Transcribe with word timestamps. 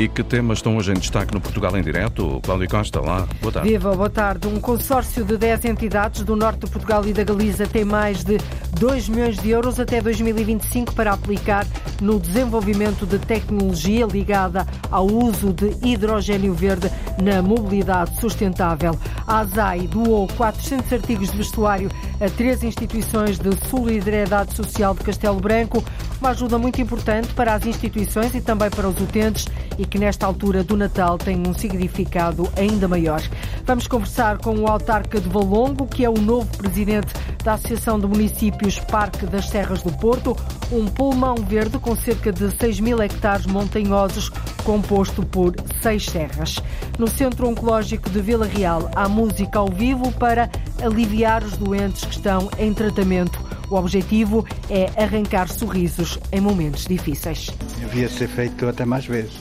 E 0.00 0.08
que 0.08 0.24
temas 0.24 0.60
estão 0.60 0.78
hoje 0.78 0.92
em 0.92 0.94
destaque 0.94 1.34
no 1.34 1.42
Portugal 1.42 1.76
em 1.76 1.82
Direto? 1.82 2.40
Cláudio 2.42 2.66
Costa, 2.70 3.02
lá, 3.02 3.28
boa 3.42 3.52
tarde. 3.52 3.68
Viva, 3.68 3.94
boa 3.94 4.08
tarde. 4.08 4.48
Um 4.48 4.58
consórcio 4.58 5.22
de 5.26 5.36
10 5.36 5.66
entidades 5.66 6.22
do 6.24 6.34
norte 6.34 6.60
de 6.60 6.70
Portugal 6.70 7.04
e 7.04 7.12
da 7.12 7.22
Galiza 7.22 7.66
tem 7.66 7.84
mais 7.84 8.24
de 8.24 8.38
2 8.78 9.10
milhões 9.10 9.36
de 9.36 9.50
euros 9.50 9.78
até 9.78 10.00
2025 10.00 10.94
para 10.94 11.12
aplicar 11.12 11.66
no 12.00 12.18
desenvolvimento 12.18 13.04
de 13.04 13.18
tecnologia 13.18 14.06
ligada 14.06 14.66
ao 14.90 15.06
uso 15.06 15.52
de 15.52 15.76
hidrogênio 15.86 16.54
verde 16.54 16.90
na 17.22 17.42
mobilidade 17.42 18.18
sustentável. 18.18 18.98
A 19.26 19.40
ASAI 19.40 19.86
doou 19.86 20.26
400 20.28 20.90
artigos 20.94 21.30
de 21.30 21.36
vestuário 21.36 21.90
a 22.18 22.30
três 22.30 22.64
instituições 22.64 23.38
de 23.38 23.50
solidariedade 23.68 24.54
social 24.54 24.94
de 24.94 25.04
Castelo 25.04 25.40
Branco, 25.40 25.84
uma 26.20 26.30
ajuda 26.30 26.58
muito 26.58 26.80
importante 26.80 27.28
para 27.34 27.54
as 27.54 27.66
instituições 27.66 28.34
e 28.34 28.40
também 28.40 28.70
para 28.70 28.88
os 28.88 28.98
utentes 29.00 29.46
e 29.78 29.86
que 29.90 29.98
nesta 29.98 30.24
altura 30.24 30.62
do 30.62 30.76
Natal 30.76 31.18
tem 31.18 31.36
um 31.46 31.52
significado 31.52 32.48
ainda 32.56 32.86
maior. 32.86 33.20
Vamos 33.66 33.88
conversar 33.88 34.38
com 34.38 34.56
o 34.56 34.68
autarca 34.68 35.20
de 35.20 35.28
Valongo, 35.28 35.86
que 35.86 36.04
é 36.04 36.08
o 36.08 36.14
novo 36.14 36.46
presidente 36.56 37.12
da 37.42 37.54
Associação 37.54 37.98
de 37.98 38.06
Municípios 38.06 38.78
Parque 38.78 39.26
das 39.26 39.48
Serras 39.48 39.82
do 39.82 39.92
Porto, 39.92 40.36
um 40.70 40.86
pulmão 40.86 41.34
verde 41.34 41.78
com 41.78 41.96
cerca 41.96 42.32
de 42.32 42.50
6 42.56 42.80
mil 42.80 43.02
hectares 43.02 43.46
montanhosos, 43.46 44.30
composto 44.64 45.24
por 45.24 45.54
seis 45.82 46.04
serras. 46.04 46.56
No 46.98 47.08
Centro 47.08 47.48
Oncológico 47.48 48.08
de 48.10 48.20
Vila 48.20 48.46
Real 48.46 48.90
há 48.94 49.08
música 49.08 49.58
ao 49.58 49.68
vivo 49.68 50.12
para 50.12 50.50
aliviar 50.82 51.42
os 51.42 51.56
doentes 51.56 52.04
que 52.04 52.14
estão 52.14 52.48
em 52.58 52.72
tratamento. 52.72 53.40
O 53.70 53.76
objetivo 53.76 54.44
é 54.68 54.90
arrancar 55.00 55.48
sorrisos 55.48 56.18
em 56.32 56.40
momentos 56.40 56.86
difíceis. 56.86 57.50
Devia 57.78 58.08
ser 58.08 58.28
feito 58.28 58.68
até 58.68 58.84
mais 58.84 59.06
vezes. 59.06 59.32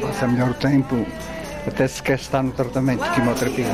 Passa 0.00 0.28
melhor 0.28 0.50
o 0.50 0.54
tempo, 0.54 1.04
até 1.66 1.88
se 1.88 2.00
quer 2.00 2.18
estar 2.18 2.44
no 2.44 2.52
tratamento 2.52 3.02
de 3.02 3.10
quimioterapia. 3.10 3.66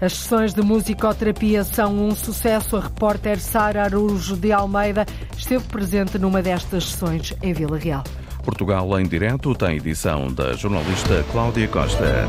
As 0.00 0.12
sessões 0.12 0.54
de 0.54 0.62
musicoterapia 0.62 1.64
são 1.64 2.08
um 2.08 2.14
sucesso. 2.14 2.76
A 2.76 2.80
repórter 2.80 3.40
Sara 3.40 3.82
Arujo 3.82 4.36
de 4.36 4.52
Almeida 4.52 5.04
esteve 5.36 5.64
presente 5.64 6.18
numa 6.20 6.40
destas 6.40 6.84
sessões 6.84 7.34
em 7.42 7.52
Vila 7.52 7.78
Real. 7.78 8.04
Portugal 8.44 8.98
em 9.00 9.08
Direto 9.08 9.54
tem 9.56 9.76
edição 9.76 10.28
da 10.32 10.52
jornalista 10.52 11.24
Cláudia 11.32 11.66
Costa. 11.66 12.28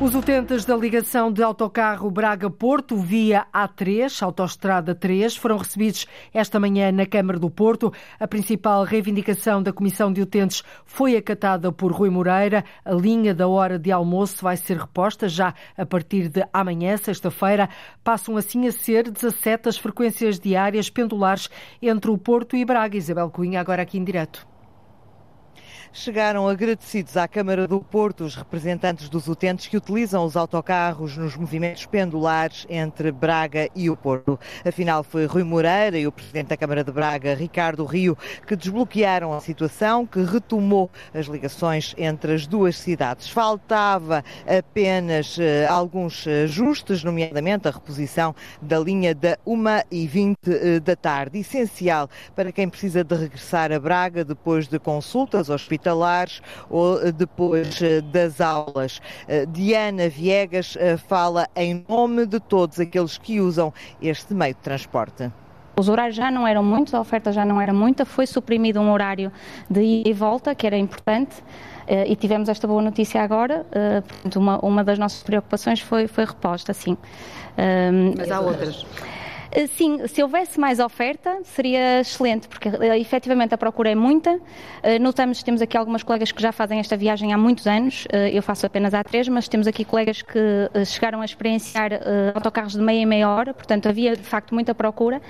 Os 0.00 0.14
utentes 0.14 0.64
da 0.64 0.76
ligação 0.76 1.32
de 1.32 1.42
autocarro 1.42 2.08
Braga-Porto 2.08 2.96
via 2.96 3.44
A3, 3.52 4.22
Autostrada 4.22 4.94
3, 4.94 5.34
foram 5.34 5.56
recebidos 5.56 6.06
esta 6.32 6.60
manhã 6.60 6.92
na 6.92 7.04
Câmara 7.04 7.36
do 7.36 7.50
Porto. 7.50 7.92
A 8.20 8.28
principal 8.28 8.84
reivindicação 8.84 9.60
da 9.60 9.72
Comissão 9.72 10.12
de 10.12 10.22
Utentes 10.22 10.62
foi 10.84 11.16
acatada 11.16 11.72
por 11.72 11.90
Rui 11.90 12.10
Moreira. 12.10 12.64
A 12.84 12.92
linha 12.92 13.34
da 13.34 13.48
hora 13.48 13.76
de 13.76 13.90
almoço 13.90 14.36
vai 14.40 14.56
ser 14.56 14.76
reposta 14.76 15.28
já 15.28 15.52
a 15.76 15.84
partir 15.84 16.28
de 16.28 16.46
amanhã, 16.52 16.96
sexta-feira. 16.96 17.68
Passam 18.04 18.36
assim 18.36 18.68
a 18.68 18.72
ser 18.72 19.10
17 19.10 19.68
as 19.68 19.76
frequências 19.76 20.38
diárias 20.38 20.88
pendulares 20.88 21.50
entre 21.82 22.08
o 22.08 22.16
Porto 22.16 22.54
e 22.54 22.64
Braga. 22.64 22.96
Isabel 22.96 23.30
Cunha, 23.30 23.60
agora 23.60 23.82
aqui 23.82 23.98
em 23.98 24.04
direto 24.04 24.46
chegaram 25.92 26.48
agradecidos 26.48 27.16
à 27.16 27.26
Câmara 27.26 27.66
do 27.66 27.80
Porto 27.80 28.24
os 28.24 28.34
representantes 28.34 29.08
dos 29.08 29.26
utentes 29.28 29.66
que 29.66 29.76
utilizam 29.76 30.24
os 30.24 30.36
autocarros 30.36 31.16
nos 31.16 31.36
movimentos 31.36 31.86
pendulares 31.86 32.66
entre 32.68 33.10
Braga 33.10 33.68
e 33.74 33.88
o 33.88 33.96
Porto. 33.96 34.38
Afinal, 34.64 35.02
foi 35.02 35.26
Rui 35.26 35.42
Moreira 35.42 35.98
e 35.98 36.06
o 36.06 36.12
Presidente 36.12 36.48
da 36.48 36.56
Câmara 36.56 36.84
de 36.84 36.92
Braga, 36.92 37.34
Ricardo 37.34 37.84
Rio, 37.84 38.16
que 38.46 38.56
desbloquearam 38.56 39.32
a 39.32 39.40
situação, 39.40 40.06
que 40.06 40.20
retomou 40.22 40.90
as 41.14 41.26
ligações 41.26 41.94
entre 41.96 42.34
as 42.34 42.46
duas 42.46 42.76
cidades. 42.76 43.28
Faltava 43.28 44.24
apenas 44.46 45.38
uh, 45.38 45.42
alguns 45.68 46.26
ajustes, 46.26 47.02
nomeadamente 47.02 47.68
a 47.68 47.70
reposição 47.70 48.34
da 48.60 48.78
linha 48.78 49.14
da 49.14 49.38
1 49.46 49.64
e 49.90 50.06
20 50.06 50.36
uh, 50.36 50.80
da 50.80 50.96
tarde, 50.96 51.38
essencial 51.38 52.08
para 52.34 52.52
quem 52.52 52.68
precisa 52.68 53.02
de 53.02 53.14
regressar 53.14 53.72
a 53.72 53.80
Braga 53.80 54.24
depois 54.24 54.68
de 54.68 54.78
consultas 54.78 55.48
hospitalares 55.48 55.77
hospitalares 55.78 56.42
ou 56.68 57.00
eh, 57.00 57.12
depois 57.12 57.80
eh, 57.80 58.00
das 58.00 58.40
aulas. 58.40 59.00
Eh, 59.28 59.46
Diana 59.46 60.08
Viegas 60.08 60.76
fala 61.08 61.46
em 61.54 61.84
nome 61.88 62.26
de 62.26 62.40
todos 62.40 62.80
aqueles 62.80 63.16
que 63.16 63.40
usam 63.40 63.72
este 64.02 64.34
meio 64.34 64.54
de 64.54 64.60
transporte. 64.60 65.30
Os 65.76 65.88
horários 65.88 66.16
já 66.16 66.30
não 66.30 66.46
eram 66.46 66.64
muitos, 66.64 66.92
a 66.92 67.00
oferta 67.00 67.32
já 67.32 67.44
não 67.44 67.60
era 67.60 67.72
muita, 67.72 68.04
foi 68.04 68.26
suprimido 68.26 68.80
um 68.80 68.90
horário 68.90 69.30
de 69.70 69.80
ida 69.80 70.08
e 70.08 70.12
volta, 70.12 70.52
que 70.52 70.66
era 70.66 70.76
importante, 70.76 71.36
e 71.86 72.16
tivemos 72.16 72.48
esta 72.48 72.66
boa 72.66 72.82
notícia 72.82 73.22
agora. 73.22 73.64
Uma, 74.34 74.58
uma 74.58 74.82
das 74.82 74.98
nossas 74.98 75.22
preocupações 75.22 75.80
foi, 75.80 76.08
foi 76.08 76.24
reposta, 76.24 76.74
sim. 76.74 76.96
Mas 78.16 78.28
há 78.28 78.40
outras. 78.40 78.84
Eh, 79.50 79.66
sim, 79.66 80.06
se 80.06 80.22
houvesse 80.22 80.60
mais 80.60 80.78
oferta 80.78 81.40
seria 81.44 82.00
excelente, 82.00 82.48
porque 82.48 82.68
eh, 82.68 82.98
efetivamente 82.98 83.54
a 83.54 83.58
procura 83.58 83.90
é 83.90 83.94
muita. 83.94 84.38
Eh, 84.82 84.98
notamos, 84.98 85.42
temos 85.42 85.62
aqui 85.62 85.76
algumas 85.76 86.02
colegas 86.02 86.30
que 86.32 86.42
já 86.42 86.52
fazem 86.52 86.78
esta 86.78 86.96
viagem 86.96 87.32
há 87.32 87.38
muitos 87.38 87.66
anos, 87.66 88.06
eu 88.32 88.42
faço 88.42 88.66
apenas 88.66 88.94
há 88.94 89.02
três, 89.02 89.28
mas 89.28 89.48
temos 89.48 89.66
aqui 89.66 89.84
colegas 89.84 90.22
que 90.22 90.40
chegaram 90.84 91.20
a 91.20 91.24
experienciar 91.24 91.92
autocarros 92.34 92.72
de 92.72 92.80
meia 92.80 93.02
e 93.02 93.06
meia 93.06 93.28
hora, 93.28 93.54
portanto 93.54 93.88
havia 93.88 94.16
de 94.16 94.22
facto 94.22 94.54
muita 94.54 94.74
procura. 94.74 95.20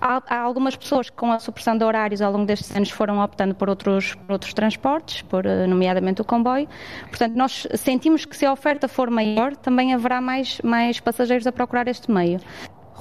Há, 0.00 0.40
algumas 0.40 0.76
pessoas 0.76 1.08
que 1.08 1.16
com 1.16 1.30
a 1.32 1.38
supressão 1.38 1.76
de 1.76 1.84
horários 1.84 2.20
ao 2.20 2.32
longo 2.32 2.46
destes 2.46 2.74
anos 2.74 2.90
foram 2.90 3.20
optando 3.20 3.54
por 3.54 3.68
outros, 3.68 4.14
por 4.14 4.32
outros 4.32 4.52
transportes, 4.52 5.22
por, 5.22 5.44
nomeadamente 5.44 6.20
o 6.20 6.24
comboio. 6.24 6.68
Portanto, 7.08 7.34
nós 7.34 7.66
sentimos 7.74 8.24
que 8.24 8.36
se 8.36 8.44
a 8.44 8.52
oferta 8.52 8.88
for 8.88 9.10
maior, 9.10 9.56
também 9.56 9.94
haverá 9.94 10.20
mais, 10.20 10.60
mais 10.62 11.00
passageiros 11.00 11.46
a 11.46 11.52
procurar 11.52 11.88
este 11.88 12.10
meio. 12.10 12.40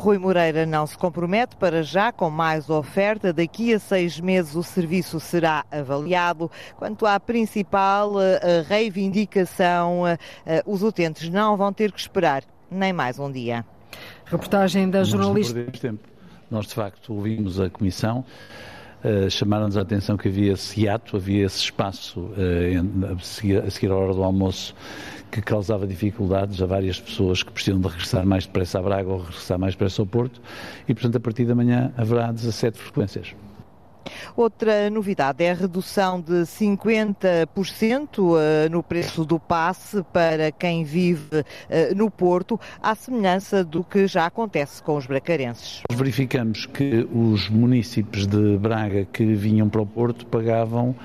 Rui 0.02 0.18
Moreira 0.18 0.66
não 0.66 0.88
se 0.88 0.98
compromete 0.98 1.56
para 1.56 1.84
já 1.84 2.12
com 2.12 2.28
mais 2.28 2.72
oferta. 2.72 3.32
Daqui 3.32 3.72
a 3.72 3.78
seis 3.78 4.20
meses 4.20 4.56
o 4.56 4.64
serviço 4.64 5.20
será 5.20 5.64
avaliado. 5.72 6.50
Quanto 6.76 7.06
à 7.06 7.20
principal 7.20 8.20
eh, 8.20 8.66
reivindicação, 8.68 10.08
eh, 10.08 10.18
eh, 10.44 10.64
os 10.66 10.82
utentes 10.82 11.30
não 11.30 11.56
vão 11.56 11.72
ter 11.72 11.92
que 11.92 12.00
esperar 12.00 12.44
nem 12.72 12.92
mais 12.92 13.20
um 13.20 13.32
dia. 13.32 13.64
Reportagem 14.26 14.90
da 14.90 15.04
jornalista. 15.04 15.94
Nós, 16.50 16.66
de 16.66 16.74
facto, 16.74 17.14
ouvimos 17.14 17.60
a 17.60 17.70
Comissão. 17.70 18.26
Uh, 19.04 19.30
chamaram-nos 19.30 19.78
a 19.78 19.82
atenção 19.82 20.16
que 20.16 20.28
havia 20.28 20.54
esse 20.54 20.82
hiato, 20.82 21.18
havia 21.18 21.46
esse 21.46 21.58
espaço 21.58 22.20
uh, 22.20 23.16
a, 23.16 23.20
seguir, 23.20 23.92
à 23.92 23.96
hora 23.96 24.14
do 24.14 24.24
almoço 24.24 24.76
que 25.32 25.42
causava 25.42 25.88
dificuldades 25.88 26.62
a 26.62 26.66
várias 26.66 27.00
pessoas 27.00 27.42
que 27.42 27.52
precisam 27.52 27.80
de 27.80 27.88
regressar 27.88 28.26
mais 28.26 28.46
depressa 28.46 28.78
a 28.78 28.82
Braga 28.82 29.10
ou 29.10 29.20
regressar 29.20 29.58
mais 29.58 29.74
depressa 29.74 30.02
ao 30.02 30.06
Porto 30.06 30.40
e, 30.88 30.94
portanto, 30.94 31.16
a 31.16 31.20
partir 31.20 31.46
da 31.46 31.56
manhã 31.56 31.92
haverá 31.98 32.32
17 32.32 32.78
frequências. 32.78 33.34
Outra 34.36 34.90
novidade 34.90 35.44
é 35.44 35.52
a 35.52 35.54
redução 35.54 36.20
de 36.22 36.42
50% 36.44 38.38
eh, 38.38 38.70
no 38.70 38.82
preço 38.82 39.26
do 39.26 39.40
passe 39.40 40.04
para 40.12 40.52
quem 40.52 40.84
vive 40.84 41.44
eh, 41.70 41.94
no 41.94 42.10
Porto, 42.10 42.60
à 42.82 42.96
semelhança 42.96 43.64
do 43.64 43.84
que 43.84 44.08
já 44.08 44.26
acontece 44.26 44.82
com 44.82 44.96
os 44.96 45.06
bracarenses. 45.06 45.82
Verificamos 45.92 46.66
que 46.66 47.08
os 47.14 47.50
municípios 47.50 48.26
de 48.28 48.58
Braga 48.58 49.06
que 49.06 49.34
vinham 49.34 49.70
para 49.70 49.82
o 49.82 49.86
Porto 49.86 50.26
pagavam 50.26 50.96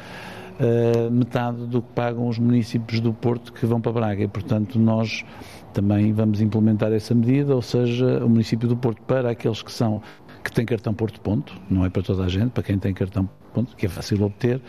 uh, 0.61 1.11
metade 1.11 1.67
do 1.67 1.83
que 1.83 1.89
pagam 1.95 2.29
os 2.29 2.39
municípios 2.39 3.01
do 3.01 3.13
Porto 3.13 3.53
que 3.53 3.67
vão 3.67 3.81
para 3.81 3.93
Braga 3.93 4.23
e, 4.23 4.29
portanto, 4.29 4.79
nós 4.79 5.25
também 5.73 6.13
vamos 6.13 6.41
implementar 6.41 6.93
essa 6.93 7.15
medida, 7.15 7.55
ou 7.55 7.63
seja, 7.63 8.25
o 8.25 8.29
município 8.29 8.67
do 8.67 8.77
Porto 8.77 9.03
para 9.03 9.31
aqueles 9.31 9.63
que 9.63 9.71
são 9.71 10.01
que 10.47 10.53
têm 10.53 10.65
cartão 10.65 10.95
Porto 10.95 11.21
Ponto, 11.21 11.53
não 11.69 11.85
é 11.85 11.91
para 11.91 12.03
toda 12.03 12.25
a 12.25 12.29
gente, 12.29 12.51
para 12.51 12.63
quem 12.63 12.79
tem 12.79 12.95
cartão 12.95 13.29
que 13.65 13.87
é 13.87 13.89
fácil 13.89 14.23
obter, 14.23 14.61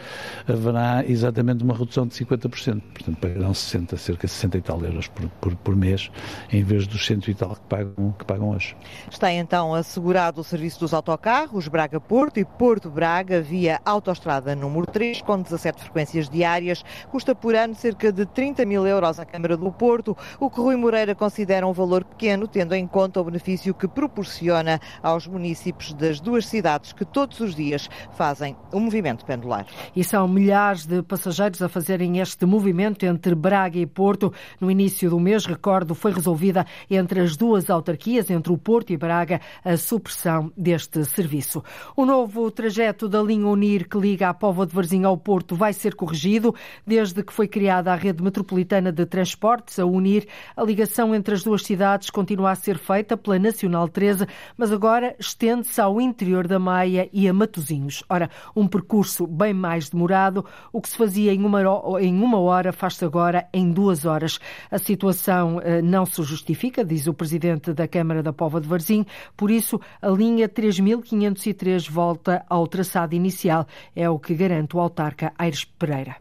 haverá 0.47 1.03
exatamente 1.05 1.63
uma 1.63 1.75
redução 1.75 2.07
de 2.07 2.15
50%. 2.15 2.81
Portanto, 2.93 3.17
pagarão 3.19 3.53
60, 3.53 3.97
cerca 3.97 4.27
de 4.27 4.33
60 4.33 4.57
e 4.57 4.61
tal 4.61 4.83
euros 4.83 5.07
por, 5.07 5.27
por, 5.41 5.55
por 5.55 5.75
mês, 5.75 6.09
em 6.51 6.63
vez 6.63 6.87
dos 6.87 7.05
100 7.05 7.19
e 7.27 7.33
tal 7.33 7.55
que 7.55 7.61
pagam, 7.61 8.15
que 8.17 8.25
pagam 8.25 8.49
hoje. 8.49 8.75
Está 9.09 9.31
então 9.31 9.73
assegurado 9.73 10.41
o 10.41 10.43
serviço 10.43 10.79
dos 10.79 10.93
autocarros 10.93 11.67
Braga-Porto 11.67 12.39
e 12.39 12.45
Porto-Braga 12.45 13.41
via 13.41 13.79
autoestrada 13.85 14.55
número 14.55 14.85
3, 14.85 15.21
com 15.21 15.41
17 15.41 15.81
frequências 15.81 16.29
diárias. 16.29 16.83
Custa 17.09 17.33
por 17.33 17.55
ano 17.55 17.75
cerca 17.75 18.11
de 18.11 18.25
30 18.25 18.65
mil 18.65 18.85
euros 18.85 19.19
à 19.19 19.25
Câmara 19.25 19.57
do 19.57 19.71
Porto, 19.71 20.15
o 20.39 20.49
que 20.49 20.59
Rui 20.59 20.75
Moreira 20.75 21.15
considera 21.15 21.67
um 21.67 21.73
valor 21.73 22.03
pequeno, 22.03 22.47
tendo 22.47 22.73
em 22.75 22.85
conta 22.87 23.19
o 23.19 23.23
benefício 23.23 23.73
que 23.73 23.87
proporciona 23.87 24.79
aos 25.01 25.27
municípios 25.27 25.93
das 25.93 26.19
duas 26.19 26.45
cidades 26.45 26.93
que 26.93 27.05
todos 27.05 27.39
os 27.39 27.55
dias 27.55 27.89
fazem 28.13 28.55
o 28.71 28.76
movimento 28.79 29.25
pendular. 29.25 29.65
E 29.95 30.03
são 30.03 30.27
milhares 30.27 30.85
de 30.85 31.01
passageiros 31.01 31.61
a 31.61 31.69
fazerem 31.69 32.19
este 32.19 32.45
movimento 32.45 33.05
entre 33.05 33.35
Braga 33.35 33.77
e 33.79 33.85
Porto. 33.85 34.33
No 34.59 34.69
início 34.69 35.09
do 35.09 35.19
mês, 35.19 35.45
recordo, 35.45 35.95
foi 35.95 36.11
resolvida 36.11 36.65
entre 36.89 37.19
as 37.19 37.35
duas 37.35 37.69
autarquias, 37.69 38.29
entre 38.29 38.51
o 38.51 38.57
Porto 38.57 38.91
e 38.91 38.97
Braga, 38.97 39.41
a 39.63 39.77
supressão 39.77 40.51
deste 40.55 41.03
serviço. 41.05 41.63
O 41.95 42.05
novo 42.05 42.49
trajeto 42.51 43.07
da 43.07 43.21
linha 43.21 43.47
Unir 43.47 43.87
que 43.87 43.97
liga 43.97 44.29
a 44.29 44.33
Póvoa 44.33 44.65
de 44.65 44.73
Varzim 44.73 45.03
ao 45.03 45.17
Porto 45.17 45.55
vai 45.55 45.73
ser 45.73 45.95
corrigido. 45.95 46.53
Desde 46.85 47.23
que 47.23 47.33
foi 47.33 47.47
criada 47.47 47.91
a 47.91 47.95
rede 47.95 48.23
metropolitana 48.23 48.91
de 48.91 49.05
transportes, 49.05 49.79
a 49.79 49.85
Unir, 49.85 50.27
a 50.55 50.63
ligação 50.63 51.15
entre 51.15 51.33
as 51.33 51.43
duas 51.43 51.63
cidades 51.63 52.09
continua 52.09 52.51
a 52.51 52.55
ser 52.55 52.77
feita 52.77 53.15
pela 53.15 53.39
Nacional 53.39 53.87
13, 53.87 54.27
mas 54.55 54.71
agora 54.71 55.15
estende-se 55.19 55.79
ao 55.79 55.99
interior 56.01 56.47
da 56.47 56.59
Maia 56.59 57.09
e 57.11 57.27
a 57.27 57.33
Matosinhos. 57.33 58.03
Ora, 58.09 58.29
um 58.55 58.66
percurso 58.67 59.25
bem 59.27 59.53
mais 59.53 59.89
demorado, 59.89 60.45
o 60.71 60.81
que 60.81 60.89
se 60.89 60.97
fazia 60.97 61.33
em 61.33 61.43
uma, 61.43 61.61
em 62.01 62.21
uma 62.21 62.39
hora 62.39 62.71
faz-se 62.71 63.03
agora 63.05 63.47
em 63.53 63.71
duas 63.71 64.05
horas. 64.05 64.39
A 64.69 64.77
situação 64.77 65.59
eh, 65.61 65.81
não 65.81 66.05
se 66.05 66.21
justifica, 66.23 66.83
diz 66.83 67.07
o 67.07 67.13
presidente 67.13 67.73
da 67.73 67.87
Câmara 67.87 68.21
da 68.21 68.33
Pova 68.33 68.59
de 68.59 68.67
Varzim, 68.67 69.05
por 69.35 69.51
isso 69.51 69.79
a 70.01 70.09
linha 70.09 70.49
3503 70.49 71.87
volta 71.87 72.45
ao 72.49 72.67
traçado 72.67 73.15
inicial, 73.15 73.65
é 73.95 74.09
o 74.09 74.19
que 74.19 74.33
garante 74.35 74.75
o 74.75 74.79
autarca 74.79 75.33
Aires 75.37 75.65
Pereira. 75.65 76.15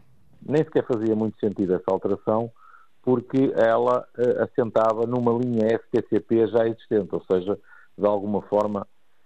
Nem 0.45 0.63
sequer 0.63 0.85
fazia 0.85 1.15
muito 1.15 1.39
sentido 1.39 1.73
essa 1.75 1.91
alteração, 1.91 2.51
porque 3.03 3.53
ela 3.55 4.05
uh, 4.17 4.43
assentava 4.43 5.05
numa 5.05 5.31
linha 5.31 5.79
STCP 5.79 6.47
já 6.47 6.67
existente, 6.67 7.09
ou 7.11 7.23
seja, 7.29 7.57
de 7.97 8.05
alguma 8.05 8.41
forma 8.43 8.85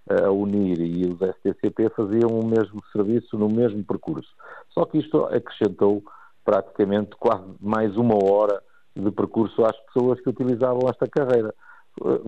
a 0.09 0.31
unir 0.31 0.79
e 0.79 1.05
os 1.05 1.19
STCP 1.19 1.89
faziam 1.89 2.29
o 2.29 2.45
mesmo 2.45 2.81
serviço 2.91 3.37
no 3.37 3.47
mesmo 3.47 3.83
percurso. 3.83 4.29
Só 4.69 4.85
que 4.85 4.97
isto 4.97 5.25
acrescentou 5.25 6.03
praticamente 6.43 7.15
quase 7.17 7.45
mais 7.59 7.95
uma 7.95 8.15
hora 8.15 8.61
de 8.95 9.11
percurso 9.11 9.63
às 9.63 9.77
pessoas 9.85 10.19
que 10.19 10.29
utilizavam 10.29 10.89
esta 10.89 11.07
carreira. 11.07 11.53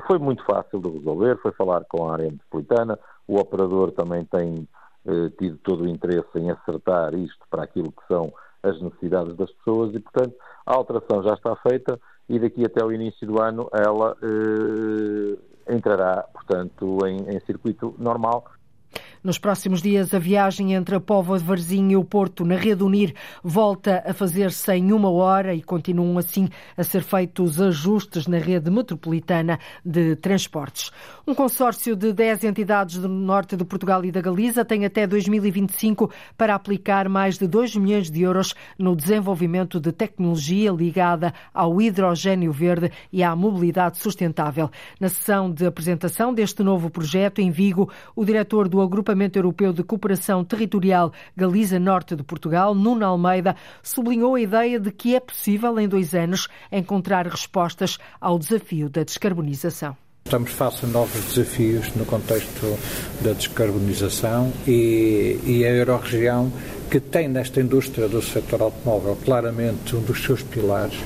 Foi 0.08 0.20
muito 0.20 0.44
fácil 0.46 0.80
de 0.80 0.90
resolver, 0.90 1.38
foi 1.42 1.52
falar 1.54 1.84
com 1.86 2.08
a 2.08 2.14
área 2.14 2.30
metropolitana, 2.30 3.00
o 3.28 3.38
operador 3.38 3.92
também 3.92 4.26
tem 4.26 4.68
tido 5.38 5.58
todo 5.64 5.84
o 5.84 5.88
interesse 5.88 6.30
em 6.36 6.50
acertar 6.50 7.14
isto 7.16 7.46
para 7.50 7.64
aquilo 7.64 7.92
que 7.92 8.08
são 8.08 8.32
as 8.62 8.82
necessidades 8.82 9.36
das 9.36 9.52
pessoas 9.52 9.94
e, 9.94 10.00
portanto, 10.00 10.36
a 10.66 10.74
alteração 10.74 11.22
já 11.24 11.34
está 11.34 11.56
feita 11.58 12.00
e 12.30 12.40
daqui 12.40 12.66
até 12.66 12.84
o 12.84 12.92
início 12.92 13.28
do 13.28 13.42
ano 13.42 13.70
ela 13.74 14.16
eh, 14.24 15.74
entrará, 15.76 16.26
portanto, 16.46 16.98
em, 17.06 17.36
em 17.36 17.40
circuito 17.46 17.96
normal 17.98 18.46
nos 19.24 19.38
próximos 19.38 19.82
dias, 19.82 20.14
a 20.14 20.20
viagem 20.20 20.74
entre 20.74 20.96
a 20.96 21.00
Póvoa 21.00 21.38
de 21.38 21.46
Varzim 21.46 21.92
e 21.92 21.96
o 21.96 22.04
Porto 22.04 22.44
na 22.44 22.58
Rede 22.58 22.84
Unir 22.84 23.16
volta 23.42 24.04
a 24.06 24.14
fazer-se 24.14 24.70
em 24.74 24.92
uma 24.92 25.10
hora 25.10 25.56
e 25.56 25.64
continuam 25.64 26.18
assim 26.18 26.50
a 26.76 26.84
ser 26.84 27.04
feitos 27.04 27.62
ajustes 27.62 28.28
na 28.28 28.38
rede 28.38 28.70
metropolitana 28.70 29.58
de 29.86 30.18
transportes. 30.18 30.92
Um 31.26 31.34
consórcio 31.34 31.96
de 31.96 32.12
10 32.12 32.44
entidades 32.44 32.98
do 32.98 33.08
norte 33.08 33.56
de 33.56 33.64
Portugal 33.64 34.04
e 34.04 34.12
da 34.12 34.20
Galiza 34.20 34.66
tem 34.66 34.84
até 34.84 35.08
2025 35.08 36.12
para 36.38 36.54
aplicar 36.54 37.08
mais 37.08 37.38
de 37.38 37.48
2 37.48 37.78
milhões 37.78 38.12
de 38.12 38.24
euros 38.24 38.54
no 38.78 38.94
desenvolvimento 38.94 39.80
de 39.80 39.94
tecnologia 39.94 40.70
ligada 40.70 41.34
ao 41.54 41.82
hidrogênio 41.82 42.52
verde 42.52 42.92
e 43.10 43.24
à 43.24 43.34
mobilidade 43.34 44.00
sustentável. 44.00 44.70
Na 45.00 45.08
sessão 45.08 45.50
de 45.50 45.66
apresentação 45.66 46.34
deste 46.34 46.62
novo 46.62 46.90
projeto 46.90 47.40
em 47.40 47.50
Vigo, 47.50 47.90
o 48.14 48.26
diretor 48.26 48.68
do 48.68 48.82
Agrupamento 48.82 49.13
Europeu 49.38 49.72
de 49.72 49.84
Cooperação 49.84 50.44
Territorial 50.44 51.12
Galiza 51.36 51.80
Norte 51.80 52.16
de 52.16 52.24
Portugal, 52.24 52.74
Nuno 52.74 53.06
Almeida, 53.06 53.56
sublinhou 53.82 54.36
a 54.36 54.42
ideia 54.42 54.80
de 54.80 54.92
que 54.92 55.16
é 55.16 55.20
possível, 55.20 55.80
em 55.80 55.88
dois 55.88 56.14
anos, 56.14 56.48
encontrar 56.72 57.28
respostas 57.28 57.98
ao 58.20 58.40
desafio 58.40 58.90
da 58.90 59.04
descarbonização. 59.04 59.96
Estamos 60.26 60.52
face 60.52 60.86
a 60.86 60.88
novos 60.88 61.22
desafios 61.26 61.94
no 61.96 62.06
contexto 62.06 62.80
da 63.22 63.34
descarbonização 63.34 64.52
e, 64.66 65.38
e 65.46 65.66
a 65.66 65.70
Euroregião, 65.70 66.52
que 66.90 67.00
tem 67.00 67.28
nesta 67.28 67.60
indústria 67.60 68.08
do 68.08 68.22
setor 68.22 68.62
automóvel 68.62 69.18
claramente 69.24 69.96
um 69.96 70.02
dos 70.02 70.24
seus 70.24 70.42
pilares, 70.42 70.98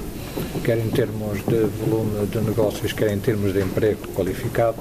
quer 0.63 0.77
em 0.77 0.89
termos 0.89 1.39
de 1.45 1.65
volume 1.85 2.25
de 2.27 2.39
negócios, 2.39 2.93
quer 2.93 3.11
em 3.11 3.19
termos 3.19 3.53
de 3.53 3.61
emprego 3.61 4.07
qualificado, 4.15 4.77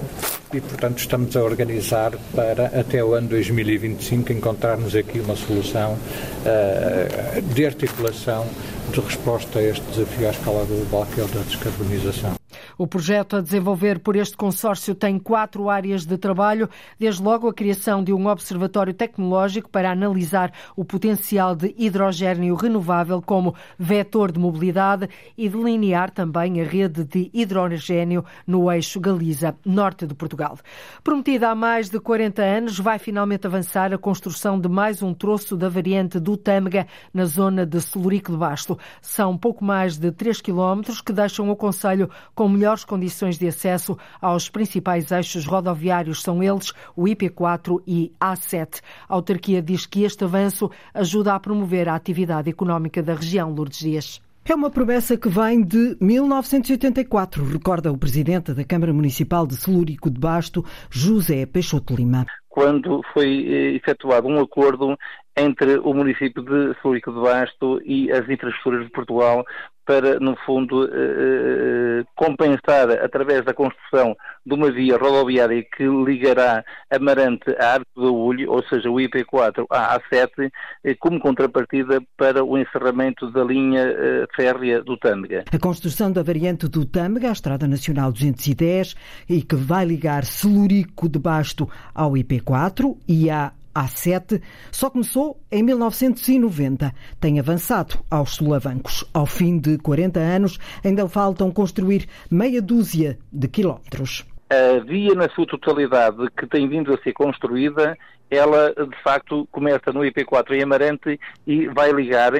e, 0.52 0.60
portanto, 0.60 0.98
estamos 0.98 1.36
a 1.36 1.42
organizar 1.42 2.12
para, 2.34 2.66
até 2.66 3.02
o 3.02 3.14
ano 3.14 3.28
2025, 3.28 4.32
encontrarmos 4.32 4.94
aqui 4.94 5.18
uma 5.18 5.36
solução 5.36 5.94
uh, 5.94 7.42
de 7.54 7.66
articulação 7.66 8.46
de 8.92 9.00
resposta 9.00 9.58
a 9.58 9.62
este 9.62 9.84
desafio 9.90 10.28
à 10.28 10.30
escala 10.30 10.64
global, 10.64 11.06
que 11.12 11.20
é 11.20 11.24
o 11.24 11.28
da 11.28 11.40
descarbonização. 11.40 12.45
O 12.78 12.86
projeto 12.86 13.36
a 13.36 13.40
desenvolver 13.40 14.00
por 14.00 14.16
este 14.16 14.36
consórcio 14.36 14.94
tem 14.94 15.18
quatro 15.18 15.70
áreas 15.70 16.04
de 16.04 16.18
trabalho, 16.18 16.68
desde 16.98 17.22
logo 17.22 17.48
a 17.48 17.54
criação 17.54 18.04
de 18.04 18.12
um 18.12 18.26
observatório 18.26 18.92
tecnológico 18.92 19.70
para 19.70 19.90
analisar 19.90 20.52
o 20.76 20.84
potencial 20.84 21.56
de 21.56 21.74
hidrogênio 21.78 22.54
renovável 22.54 23.22
como 23.22 23.54
vetor 23.78 24.30
de 24.30 24.38
mobilidade 24.38 25.08
e 25.38 25.48
delinear 25.48 26.10
também 26.10 26.60
a 26.60 26.64
rede 26.64 27.02
de 27.04 27.30
hidrogênio 27.32 28.22
no 28.46 28.70
eixo 28.70 29.00
Galiza-Norte 29.00 30.06
de 30.06 30.14
Portugal. 30.14 30.58
Prometida 31.02 31.48
há 31.48 31.54
mais 31.54 31.88
de 31.88 31.98
40 31.98 32.42
anos, 32.42 32.78
vai 32.78 32.98
finalmente 32.98 33.46
avançar 33.46 33.94
a 33.94 33.98
construção 33.98 34.60
de 34.60 34.68
mais 34.68 35.02
um 35.02 35.14
troço 35.14 35.56
da 35.56 35.70
variante 35.70 36.20
do 36.20 36.36
Tâmega 36.36 36.86
na 37.14 37.24
zona 37.24 37.64
de 37.64 37.80
Celurico 37.80 38.32
de 38.32 38.36
Basto. 38.36 38.78
São 39.00 39.34
pouco 39.38 39.64
mais 39.64 39.96
de 39.96 40.12
3 40.12 40.42
quilómetros 40.42 41.00
que 41.00 41.12
deixam 41.12 41.48
o 41.48 41.56
Conselho 41.56 42.10
com 42.34 42.46
melhor 42.48 42.65
melhores 42.66 42.84
condições 42.84 43.38
de 43.38 43.46
acesso 43.46 43.96
aos 44.20 44.50
principais 44.50 45.12
eixos 45.12 45.46
rodoviários 45.46 46.20
são 46.20 46.42
eles 46.42 46.72
o 46.96 47.04
IP4 47.04 47.80
e 47.86 48.12
A7. 48.20 48.80
A 49.08 49.14
autarquia 49.14 49.62
diz 49.62 49.86
que 49.86 50.02
este 50.02 50.24
avanço 50.24 50.68
ajuda 50.92 51.32
a 51.32 51.38
promover 51.38 51.88
a 51.88 51.94
atividade 51.94 52.50
económica 52.50 53.00
da 53.00 53.14
região, 53.14 53.52
Lourdes 53.52 53.78
Dias. 53.78 54.20
É 54.44 54.52
uma 54.52 54.68
promessa 54.68 55.16
que 55.16 55.28
vem 55.28 55.62
de 55.62 55.96
1984, 56.00 57.44
recorda 57.44 57.92
o 57.92 57.98
presidente 57.98 58.52
da 58.52 58.64
Câmara 58.64 58.92
Municipal 58.92 59.46
de 59.46 59.56
Celúrico 59.56 60.10
de 60.10 60.18
Basto, 60.18 60.64
José 60.90 61.46
Peixoto 61.46 61.94
Lima. 61.94 62.26
Quando 62.48 63.00
foi 63.12 63.44
eh, 63.46 63.76
efetuado 63.76 64.26
um 64.26 64.40
acordo 64.40 64.96
entre 65.36 65.78
o 65.78 65.92
município 65.92 66.42
de 66.42 66.74
Celúrico 66.80 67.12
de 67.12 67.20
Basto 67.20 67.80
e 67.84 68.10
as 68.10 68.28
infraestruturas 68.28 68.84
de 68.86 68.90
Portugal 68.90 69.44
para, 69.86 70.18
no 70.18 70.36
fundo, 70.44 70.84
eh, 70.84 70.88
eh, 70.90 72.04
compensar 72.16 72.90
através 72.90 73.44
da 73.44 73.54
construção 73.54 74.16
de 74.44 74.52
uma 74.52 74.70
via 74.70 74.98
rodoviária 74.98 75.62
que 75.62 75.84
ligará 75.86 76.64
Amarante 76.90 77.50
à 77.60 77.74
Arco 77.74 77.86
do 77.94 78.12
Ulho, 78.12 78.50
ou 78.50 78.64
seja, 78.64 78.90
o 78.90 78.96
IP4 78.96 79.64
à 79.70 79.96
A7, 79.96 80.50
eh, 80.82 80.96
como 80.98 81.20
contrapartida 81.20 82.02
para 82.16 82.44
o 82.44 82.58
encerramento 82.58 83.30
da 83.30 83.44
linha 83.44 83.86
férrea 84.34 84.82
do 84.82 84.96
Tâmega. 84.96 85.44
A 85.52 85.58
construção 85.58 86.10
da 86.10 86.22
variante 86.22 86.66
do 86.66 86.84
Tâmega, 86.84 87.28
a 87.28 87.32
Estrada 87.32 87.68
Nacional 87.68 88.10
210, 88.10 88.96
e 89.28 89.40
que 89.42 89.54
vai 89.54 89.84
ligar 89.84 90.24
Celurico 90.24 91.08
de 91.08 91.20
Basto 91.20 91.70
ao 91.94 92.12
IP4 92.12 92.96
e 93.06 93.30
à 93.30 93.52
a7 93.76 94.40
só 94.72 94.88
começou 94.88 95.38
em 95.52 95.62
1990. 95.62 96.92
Tem 97.20 97.38
avançado 97.38 97.98
aos 98.10 98.34
solavancos. 98.36 99.04
Ao 99.12 99.26
fim 99.26 99.58
de 99.58 99.76
40 99.78 100.18
anos, 100.18 100.58
ainda 100.82 101.06
faltam 101.08 101.50
construir 101.50 102.06
meia 102.30 102.62
dúzia 102.62 103.18
de 103.30 103.48
quilómetros. 103.48 104.24
A 104.48 104.78
via, 104.84 105.14
na 105.14 105.28
sua 105.28 105.46
totalidade, 105.46 106.16
que 106.38 106.46
tem 106.46 106.68
vindo 106.68 106.94
a 106.94 106.98
ser 107.02 107.12
construída, 107.12 107.98
ela 108.30 108.72
de 108.72 109.02
facto 109.02 109.46
começa 109.52 109.92
no 109.92 110.00
IP4 110.00 110.52
em 110.52 110.62
Amarante 110.62 111.20
e 111.46 111.66
vai 111.68 111.92
ligar, 111.92 112.32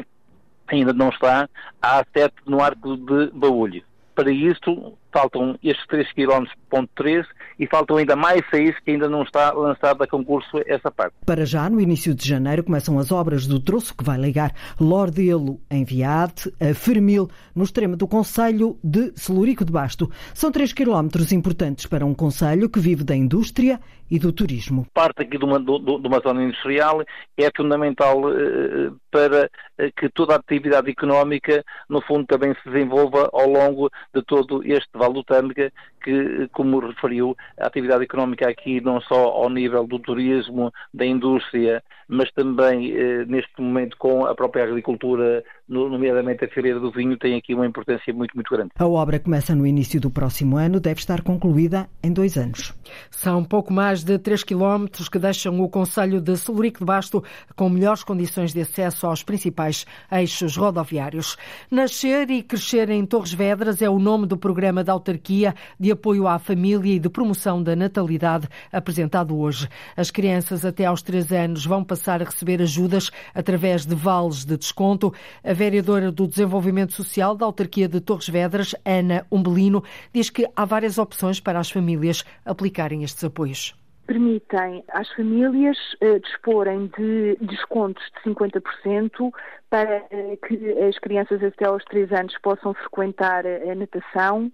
ainda 0.69 0.93
não 0.93 1.11
está, 1.11 1.49
a 1.83 2.05
A7 2.05 2.31
no 2.47 2.63
Arco 2.63 2.97
de 2.97 3.31
Baúlho. 3.33 3.83
Para 4.15 4.31
isto, 4.31 4.97
faltam 5.17 5.59
estes 5.63 5.87
3 5.87 6.13
km 6.13 6.45
ponto 6.69 6.91
3 6.95 7.27
e 7.59 7.67
faltam 7.67 7.97
ainda 7.97 8.15
mais 8.15 8.43
6 8.51 8.79
que 8.81 8.91
ainda 8.91 9.09
não 9.09 9.23
está 9.23 9.51
lançado 9.53 10.03
a 10.03 10.07
concurso 10.07 10.61
essa 10.67 10.91
parte. 10.91 11.15
Para 11.25 11.47
já, 11.47 11.71
no 11.71 11.81
início 11.81 12.15
de 12.15 12.29
janeiro, 12.29 12.63
começam 12.63 12.99
as 12.99 13.11
obras 13.11 13.47
do 13.47 13.59
troço 13.59 13.97
que 13.97 14.05
vai 14.05 14.19
ligar 14.19 14.53
Lordelo 14.79 15.59
em 15.71 15.85
Viade 15.85 16.53
a 16.61 16.75
Fermil, 16.75 17.31
no 17.55 17.65
extremo 17.65 17.97
do 17.97 18.07
Conselho 18.07 18.79
de 18.85 19.11
Celurico 19.17 19.65
de 19.65 19.73
Basto. 19.73 20.11
São 20.35 20.53
3 20.53 20.75
quilómetros 20.75 21.33
importantes 21.33 21.87
para 21.87 22.05
um 22.05 22.15
Conselho 22.15 22.69
que 22.69 22.79
vive 22.79 23.03
da 23.03 23.17
indústria 23.17 23.81
e 24.11 24.19
do 24.19 24.33
turismo. 24.33 24.87
Parte 24.95 25.23
aqui 25.23 25.39
de 25.39 25.45
uma, 25.45 25.59
de 25.59 26.07
uma 26.07 26.21
zona 26.21 26.45
industrial 26.45 27.03
é 27.37 27.51
fundamental 27.57 28.31
eh, 28.31 28.91
para 29.11 29.51
eh, 29.79 29.91
que 29.97 30.09
toda 30.11 30.35
a 30.35 30.37
atividade 30.37 30.91
económica, 30.91 31.65
no 31.89 32.01
fundo, 32.03 32.27
também 32.27 32.55
se 32.55 32.71
desenvolva 32.71 33.29
ao 33.33 33.49
longo 33.49 33.91
de 34.15 34.23
todo 34.23 34.63
este 34.65 34.89
Vale 34.95 35.06
Tâmega, 35.25 35.73
que, 36.03 36.49
como 36.53 36.79
referiu, 36.81 37.37
a 37.59 37.67
atividade 37.67 38.05
económica 38.05 38.49
aqui 38.49 38.81
não 38.81 39.01
só 39.01 39.17
ao 39.17 39.49
nível 39.49 39.87
do 39.87 39.99
turismo, 39.99 40.73
da 40.93 41.05
indústria, 41.05 41.83
mas 42.09 42.31
também 42.33 42.95
neste 43.27 43.61
momento 43.61 43.97
com 43.99 44.25
a 44.27 44.35
própria 44.35 44.65
agricultura, 44.65 45.43
nomeadamente 45.69 46.45
a 46.45 46.49
Feira 46.49 46.79
do 46.79 46.91
Vinho, 46.91 47.17
tem 47.19 47.37
aqui 47.37 47.55
uma 47.55 47.67
importância 47.67 48.13
muito, 48.15 48.35
muito 48.35 48.49
grande. 48.55 48.71
A 48.79 48.87
obra 48.87 49.19
começa 49.19 49.55
no 49.55 49.67
início 49.67 50.01
do 50.01 50.11
próximo 50.11 50.57
ano, 50.57 50.79
deve 50.79 51.01
estar 51.01 51.23
concluída 51.23 51.89
em 52.03 52.13
dois 52.13 52.37
anos. 52.37 52.73
São 53.11 53.43
pouco 53.43 53.73
mais 53.73 54.05
de 54.05 54.19
3 54.19 54.45
quilómetros 54.45 55.09
que 55.09 55.19
deixam 55.19 55.61
o 55.61 55.69
Conselho 55.69 56.21
de 56.21 56.37
Solurico 56.37 56.79
de 56.79 56.85
Basto 56.85 57.25
com 57.57 57.69
melhores 57.69 58.05
condições 58.05 58.53
de 58.53 58.61
acesso 58.61 59.07
aos 59.07 59.25
principais 59.25 59.85
eixos 60.13 60.57
rodoviários. 60.57 61.37
Nascer 61.71 62.31
e 62.31 62.43
crescer 62.43 62.89
em 62.91 63.05
Torres 63.05 63.33
Vedras 63.33 63.83
é 63.83 63.91
o 63.91 63.99
nome 63.99 64.27
do 64.27 64.37
programa 64.37 64.85
da 64.85 64.93
autarquia 64.93 65.55
de 65.81 65.91
apoio 65.91 66.29
à 66.29 66.39
família 66.39 66.95
e 66.95 66.99
de 67.01 67.09
promoção 67.09 67.61
da 67.63 67.75
natalidade 67.75 68.47
apresentado 68.73 69.37
hoje. 69.37 69.69
As 69.97 70.11
crianças 70.11 70.65
até 70.65 70.85
aos 70.85 71.03
3 71.03 71.33
anos 71.33 71.67
vão 71.67 71.83
passar 71.83 71.96
a 72.23 72.25
receber 72.25 72.61
ajudas 72.63 73.11
através 73.35 73.87
de 73.87 73.95
vales 73.95 74.45
de 74.45 74.57
desconto. 74.57 75.13
A 75.43 75.53
vereadora 75.53 76.13
do 76.13 76.27
Desenvolvimento 76.27 76.93
Social 76.93 77.37
da 77.37 77.47
autarquia 77.47 77.89
de 77.89 78.01
Torres 78.01 78.29
Vedras, 78.29 78.75
Ana 78.85 79.27
Umbelino, 79.31 79.83
diz 80.13 80.31
que 80.31 80.49
há 80.55 80.65
várias 80.65 80.99
opções 80.99 81.41
para 81.41 81.59
as 81.59 81.71
famílias 81.71 82.25
aplicarem 82.45 83.03
estes 83.03 83.25
apoios 83.25 83.75
permitem 84.07 84.85
às 84.93 85.11
famílias 85.15 85.77
uh, 86.01 86.21
disporem 86.21 86.91
de 86.97 87.37
descontos 87.41 88.05
de 88.25 88.31
50% 88.31 89.33
para 89.71 89.99
uh, 89.99 90.37
que 90.47 90.73
as 90.83 90.99
crianças 90.99 91.43
até 91.43 91.67
aos 91.67 91.85
3 91.85 92.13
anos 92.13 92.37
possam 92.43 92.75
frequentar 92.75 93.45
a 93.47 93.75
natação, 93.75 94.51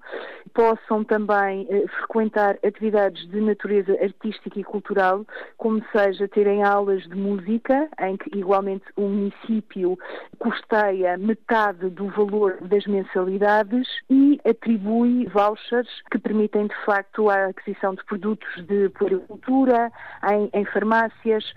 possam 0.54 1.04
também 1.04 1.66
uh, 1.70 1.88
frequentar 1.98 2.58
atividades 2.66 3.28
de 3.28 3.40
natureza 3.40 3.92
artística 4.02 4.58
e 4.58 4.64
cultural, 4.64 5.26
como 5.56 5.82
seja 5.92 6.28
terem 6.28 6.62
aulas 6.62 7.02
de 7.04 7.14
música, 7.14 7.88
em 8.00 8.16
que 8.16 8.38
igualmente 8.38 8.84
o 8.96 9.02
município 9.02 9.98
custeia 10.38 11.16
metade 11.18 11.88
do 11.90 12.08
valor 12.08 12.58
das 12.62 12.86
mensalidades 12.86 13.86
e 14.10 14.40
atribui 14.44 15.26
vouchers 15.26 15.88
que 16.10 16.18
permitem 16.18 16.66
de 16.66 16.84
facto 16.84 17.30
a 17.30 17.46
aquisição 17.46 17.94
de 17.94 18.04
produtos 18.04 18.48
de 18.66 18.88
puericultura 18.90 19.92
em, 20.30 20.50
em, 20.52 20.64
farmácias, 20.66 21.52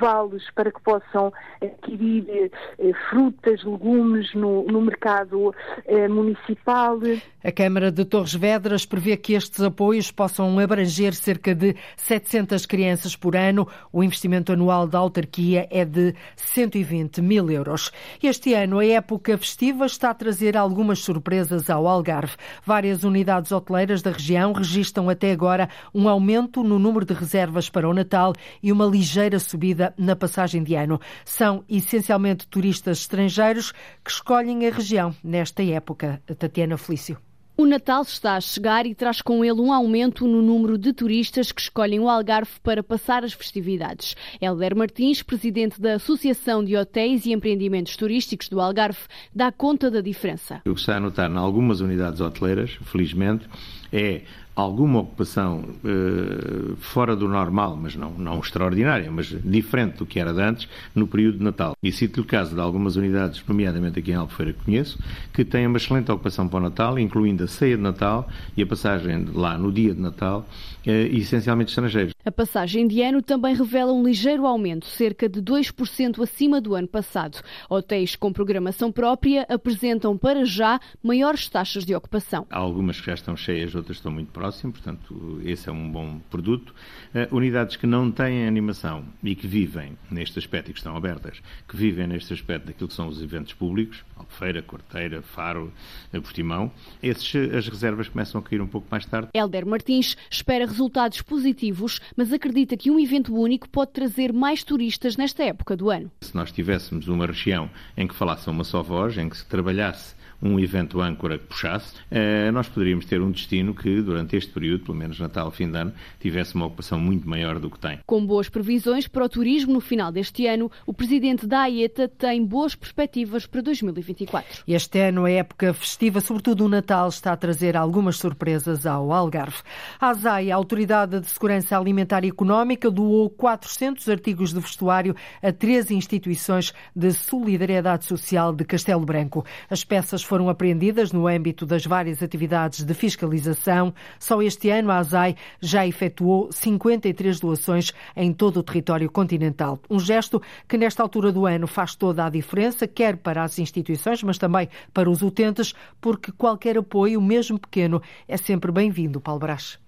vales 0.00 0.48
para 0.54 0.70
que 0.70 0.80
possam 0.82 1.32
adquirir 1.62 2.50
eh, 2.78 2.92
frutas, 3.08 3.62
legumes 3.64 4.34
no, 4.34 4.64
no 4.64 4.80
mercado 4.80 5.54
eh, 5.86 6.08
municipal. 6.08 6.98
A 7.42 7.52
Câmara 7.52 7.92
de 7.92 8.04
Torres 8.04 8.34
Vedras 8.34 8.84
prevê 8.84 9.16
que 9.16 9.34
estes 9.34 9.60
apoios 9.60 10.10
possam 10.10 10.58
abranger 10.58 11.14
cerca 11.14 11.54
de 11.54 11.76
700 11.96 12.66
crianças 12.66 13.14
por 13.14 13.36
ano. 13.36 13.68
O 13.92 14.02
investimento 14.02 14.52
anual 14.52 14.86
da 14.86 14.98
autarquia 14.98 15.68
é 15.70 15.84
de 15.84 16.14
120 16.36 17.22
mil 17.22 17.50
euros. 17.50 17.92
Este 18.22 18.54
ano, 18.54 18.78
a 18.78 18.86
época 18.86 19.38
festiva 19.38 19.86
está 19.86 20.10
a 20.10 20.14
trazer 20.14 20.56
algumas 20.56 20.98
surpresas 20.98 21.70
ao 21.70 21.86
Algarve. 21.86 22.36
Várias 22.64 23.04
unidades 23.04 23.52
hoteleiras 23.52 24.02
da 24.02 24.10
região 24.10 24.52
registram 24.52 25.08
até 25.08 25.30
agora 25.30 25.68
um 25.94 26.08
aumento 26.08 26.64
no 26.64 26.78
número 26.78 27.04
de 27.04 27.14
reservas 27.14 27.70
para 27.70 27.88
o 27.88 27.94
Natal 27.94 28.32
e 28.62 28.72
uma 28.72 28.86
ligeira 28.86 29.38
subida 29.38 29.94
na 29.96 30.16
passagem 30.16 30.62
de 30.62 30.74
ano. 30.74 31.00
São 31.24 31.64
essencialmente 31.68 32.46
turistas 32.48 32.85
estrangeiros 32.90 33.72
que 34.04 34.10
escolhem 34.10 34.66
a 34.66 34.70
região 34.70 35.14
nesta 35.22 35.62
época. 35.62 36.22
Tatiana 36.38 36.76
Felício. 36.76 37.18
O 37.58 37.64
Natal 37.64 38.02
está 38.02 38.36
a 38.36 38.40
chegar 38.40 38.84
e 38.84 38.94
traz 38.94 39.22
com 39.22 39.42
ele 39.42 39.62
um 39.62 39.72
aumento 39.72 40.26
no 40.26 40.42
número 40.42 40.76
de 40.76 40.92
turistas 40.92 41.50
que 41.50 41.62
escolhem 41.62 41.98
o 41.98 42.06
Algarve 42.06 42.50
para 42.62 42.82
passar 42.82 43.24
as 43.24 43.32
festividades. 43.32 44.14
Helder 44.38 44.76
Martins, 44.76 45.22
presidente 45.22 45.80
da 45.80 45.94
Associação 45.94 46.62
de 46.62 46.76
Hotéis 46.76 47.24
e 47.24 47.32
Empreendimentos 47.32 47.96
Turísticos 47.96 48.50
do 48.50 48.60
Algarve, 48.60 48.98
dá 49.34 49.50
conta 49.50 49.90
da 49.90 50.02
diferença. 50.02 50.60
O 50.66 50.74
que 50.74 50.80
está 50.80 50.98
a 50.98 51.00
notar 51.00 51.30
em 51.30 51.36
algumas 51.38 51.80
unidades 51.80 52.20
hoteleiras, 52.20 52.72
felizmente, 52.82 53.48
é 53.90 54.20
alguma 54.56 55.00
ocupação 55.00 55.62
uh, 55.84 56.76
fora 56.76 57.14
do 57.14 57.28
normal, 57.28 57.78
mas 57.80 57.94
não, 57.94 58.10
não 58.12 58.40
extraordinária, 58.40 59.10
mas 59.10 59.26
diferente 59.44 59.98
do 59.98 60.06
que 60.06 60.18
era 60.18 60.32
de 60.32 60.40
antes, 60.40 60.68
no 60.94 61.06
período 61.06 61.38
de 61.38 61.44
Natal. 61.44 61.76
E 61.82 61.92
cito-lhe 61.92 62.22
o 62.22 62.24
caso 62.24 62.54
de 62.54 62.60
algumas 62.60 62.96
unidades, 62.96 63.44
nomeadamente 63.46 63.98
aqui 63.98 64.12
em 64.12 64.14
Albufeira 64.14 64.54
que 64.54 64.64
conheço, 64.64 64.98
que 65.34 65.44
têm 65.44 65.66
uma 65.66 65.76
excelente 65.76 66.10
ocupação 66.10 66.48
para 66.48 66.56
o 66.56 66.62
Natal, 66.62 66.98
incluindo 66.98 67.44
a 67.44 67.46
ceia 67.46 67.76
de 67.76 67.82
Natal 67.82 68.26
e 68.56 68.62
a 68.62 68.66
passagem 68.66 69.26
lá 69.34 69.58
no 69.58 69.70
dia 69.70 69.94
de 69.94 70.00
Natal, 70.00 70.46
uh, 70.86 70.90
essencialmente 70.90 71.68
estrangeiros. 71.68 72.14
A 72.24 72.32
passagem 72.32 72.88
de 72.88 73.02
ano 73.02 73.20
também 73.20 73.54
revela 73.54 73.92
um 73.92 74.02
ligeiro 74.02 74.46
aumento, 74.46 74.86
cerca 74.86 75.28
de 75.28 75.42
2% 75.42 76.22
acima 76.22 76.62
do 76.62 76.74
ano 76.74 76.88
passado. 76.88 77.42
Hotéis 77.68 78.16
com 78.16 78.32
programação 78.32 78.90
própria 78.90 79.46
apresentam 79.50 80.16
para 80.16 80.46
já 80.46 80.80
maiores 81.02 81.46
taxas 81.46 81.84
de 81.84 81.94
ocupação. 81.94 82.46
Há 82.48 82.58
algumas 82.58 82.98
que 82.98 83.06
já 83.06 83.14
estão 83.14 83.36
cheias, 83.36 83.74
outras 83.74 83.98
estão 83.98 84.10
muito 84.10 84.32
próximas 84.32 84.45
próximo, 84.46 84.72
portanto, 84.72 85.40
esse 85.44 85.68
é 85.68 85.72
um 85.72 85.90
bom 85.90 86.20
produto. 86.30 86.72
Uh, 87.12 87.34
unidades 87.34 87.74
que 87.76 87.86
não 87.86 88.12
têm 88.12 88.46
animação 88.46 89.04
e 89.22 89.34
que 89.34 89.46
vivem 89.46 89.98
neste 90.08 90.38
aspecto 90.38 90.70
e 90.70 90.72
que 90.72 90.78
estão 90.78 90.96
abertas, 90.96 91.42
que 91.68 91.76
vivem 91.76 92.06
neste 92.06 92.32
aspecto 92.32 92.66
daquilo 92.66 92.88
que 92.88 92.94
são 92.94 93.08
os 93.08 93.20
eventos 93.20 93.54
públicos, 93.54 94.04
Albufeira, 94.16 94.62
Corteira, 94.62 95.20
Faro, 95.22 95.72
uh, 96.12 96.22
Portimão, 96.22 96.70
esses, 97.02 97.34
as 97.52 97.66
reservas 97.68 98.08
começam 98.08 98.40
a 98.40 98.44
cair 98.44 98.60
um 98.60 98.68
pouco 98.68 98.86
mais 98.88 99.04
tarde. 99.04 99.28
Helder 99.34 99.66
Martins 99.66 100.16
espera 100.30 100.64
resultados 100.64 101.20
positivos, 101.22 102.00
mas 102.16 102.32
acredita 102.32 102.76
que 102.76 102.90
um 102.90 103.00
evento 103.00 103.34
único 103.34 103.68
pode 103.68 103.90
trazer 103.90 104.32
mais 104.32 104.62
turistas 104.62 105.16
nesta 105.16 105.42
época 105.42 105.76
do 105.76 105.90
ano. 105.90 106.10
Se 106.20 106.34
nós 106.36 106.52
tivéssemos 106.52 107.08
uma 107.08 107.26
região 107.26 107.68
em 107.96 108.06
que 108.06 108.14
falasse 108.14 108.48
uma 108.48 108.62
só 108.62 108.80
voz, 108.80 109.18
em 109.18 109.28
que 109.28 109.36
se 109.36 109.46
trabalhasse 109.46 110.14
um 110.42 110.58
evento 110.60 111.00
âncora 111.00 111.38
que 111.38 111.46
puxasse, 111.46 111.94
eh, 112.10 112.50
nós 112.50 112.68
poderíamos 112.68 113.06
ter 113.06 113.20
um 113.20 113.30
destino 113.30 113.74
que, 113.74 114.00
durante 114.00 114.36
este 114.36 114.52
período, 114.52 114.84
pelo 114.84 114.98
menos 114.98 115.18
Natal, 115.18 115.50
fim 115.50 115.70
de 115.70 115.78
ano, 115.78 115.92
tivesse 116.20 116.54
uma 116.54 116.66
ocupação 116.66 116.98
muito 116.98 117.28
maior 117.28 117.58
do 117.58 117.70
que 117.70 117.78
tem. 117.78 117.98
Com 118.06 118.24
boas 118.26 118.48
previsões 118.48 119.08
para 119.08 119.24
o 119.24 119.28
turismo 119.28 119.72
no 119.72 119.80
final 119.80 120.12
deste 120.12 120.46
ano, 120.46 120.70
o 120.86 120.92
presidente 120.92 121.46
da 121.46 121.62
AETA 121.62 122.08
tem 122.08 122.44
boas 122.44 122.74
perspectivas 122.74 123.46
para 123.46 123.60
2024. 123.60 124.64
Este 124.66 124.98
ano, 125.00 125.24
a 125.24 125.30
época 125.30 125.72
festiva, 125.74 126.20
sobretudo 126.20 126.64
o 126.64 126.68
Natal, 126.68 127.08
está 127.08 127.32
a 127.32 127.36
trazer 127.36 127.76
algumas 127.76 128.18
surpresas 128.18 128.86
ao 128.86 129.12
Algarve. 129.12 129.58
A 130.00 130.10
ASAI, 130.10 130.50
a 130.50 130.56
Autoridade 130.56 131.20
de 131.20 131.26
Segurança 131.26 131.78
Alimentar 131.78 132.24
e 132.24 132.28
Económica, 132.28 132.90
doou 132.90 133.30
400 133.30 134.08
artigos 134.08 134.52
de 134.52 134.60
vestuário 134.60 135.14
a 135.42 135.52
13 135.52 135.94
instituições 135.94 136.72
de 136.94 137.12
solidariedade 137.12 138.04
social 138.04 138.52
de 138.52 138.64
Castelo 138.64 139.04
Branco. 139.04 139.44
As 139.70 139.84
peças 139.84 140.22
foram 140.26 140.48
apreendidas 140.48 141.12
no 141.12 141.26
âmbito 141.26 141.64
das 141.64 141.86
várias 141.86 142.22
atividades 142.22 142.84
de 142.84 142.94
fiscalização. 142.94 143.94
Só 144.18 144.42
este 144.42 144.68
ano 144.70 144.90
a 144.90 144.98
ASAI 144.98 145.36
já 145.60 145.86
efetuou 145.86 146.50
53 146.52 147.40
doações 147.40 147.92
em 148.14 148.32
todo 148.32 148.58
o 148.58 148.62
território 148.62 149.10
continental. 149.10 149.78
Um 149.88 149.98
gesto 149.98 150.42
que 150.68 150.76
nesta 150.76 151.02
altura 151.02 151.32
do 151.32 151.46
ano 151.46 151.66
faz 151.66 151.94
toda 151.94 152.24
a 152.24 152.30
diferença, 152.30 152.86
quer 152.86 153.16
para 153.16 153.42
as 153.42 153.58
instituições, 153.58 154.22
mas 154.22 154.38
também 154.38 154.68
para 154.92 155.10
os 155.10 155.22
utentes, 155.22 155.74
porque 156.00 156.32
qualquer 156.32 156.76
apoio, 156.76 157.20
mesmo 157.20 157.58
pequeno, 157.58 158.02
é 158.28 158.36
sempre 158.36 158.72
bem-vindo. 158.72 159.20
Paulo 159.20 159.40
Brás. 159.40 159.85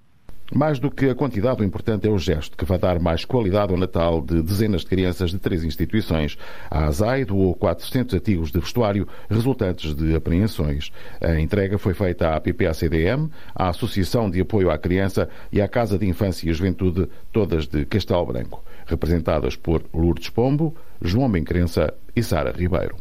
Mais 0.55 0.79
do 0.79 0.91
que 0.91 1.11
a 1.11 1.15
quantidade, 1.15 1.61
o 1.61 1.65
importante 1.65 2.09
é 2.09 2.11
o 2.11 2.19
gesto, 2.19 2.57
que 2.57 2.65
vai 2.65 2.79
dar 2.79 2.99
mais 2.99 3.23
qualidade 3.23 3.71
ao 3.71 3.79
Natal 3.79 4.23
de 4.23 4.41
dezenas 4.43 4.81
de 4.81 4.87
crianças 4.87 5.31
de 5.31 5.39
três 5.39 5.63
instituições. 5.63 6.39
A 6.71 6.87
ASAI 6.87 7.27
doou 7.27 7.55
400 7.55 8.15
artigos 8.15 8.51
de 8.51 8.59
vestuário 8.59 9.07
resultantes 9.29 9.95
de 9.95 10.15
apreensões. 10.15 10.91
A 11.21 11.39
entrega 11.39 11.77
foi 11.77 11.93
feita 11.93 12.35
à 12.35 12.41
PPACDM, 12.41 13.29
à 13.55 13.69
Associação 13.69 14.31
de 14.31 14.41
Apoio 14.41 14.71
à 14.71 14.79
Criança 14.79 15.29
e 15.53 15.61
à 15.61 15.69
Casa 15.69 15.99
de 15.99 16.07
Infância 16.07 16.49
e 16.49 16.55
Juventude, 16.55 17.09
todas 17.31 17.67
de 17.67 17.85
Castelo 17.85 18.25
Branco, 18.25 18.65
representadas 18.87 19.55
por 19.55 19.85
Lourdes 19.93 20.31
Pombo, 20.31 20.75
João 21.03 21.31
Bencrença 21.31 21.93
e 22.19 22.23
Sara 22.23 22.53
Ribeiro. 22.53 22.97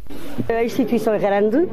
A 0.48 0.64
instituição 0.64 1.14
é 1.14 1.20
grande, 1.20 1.68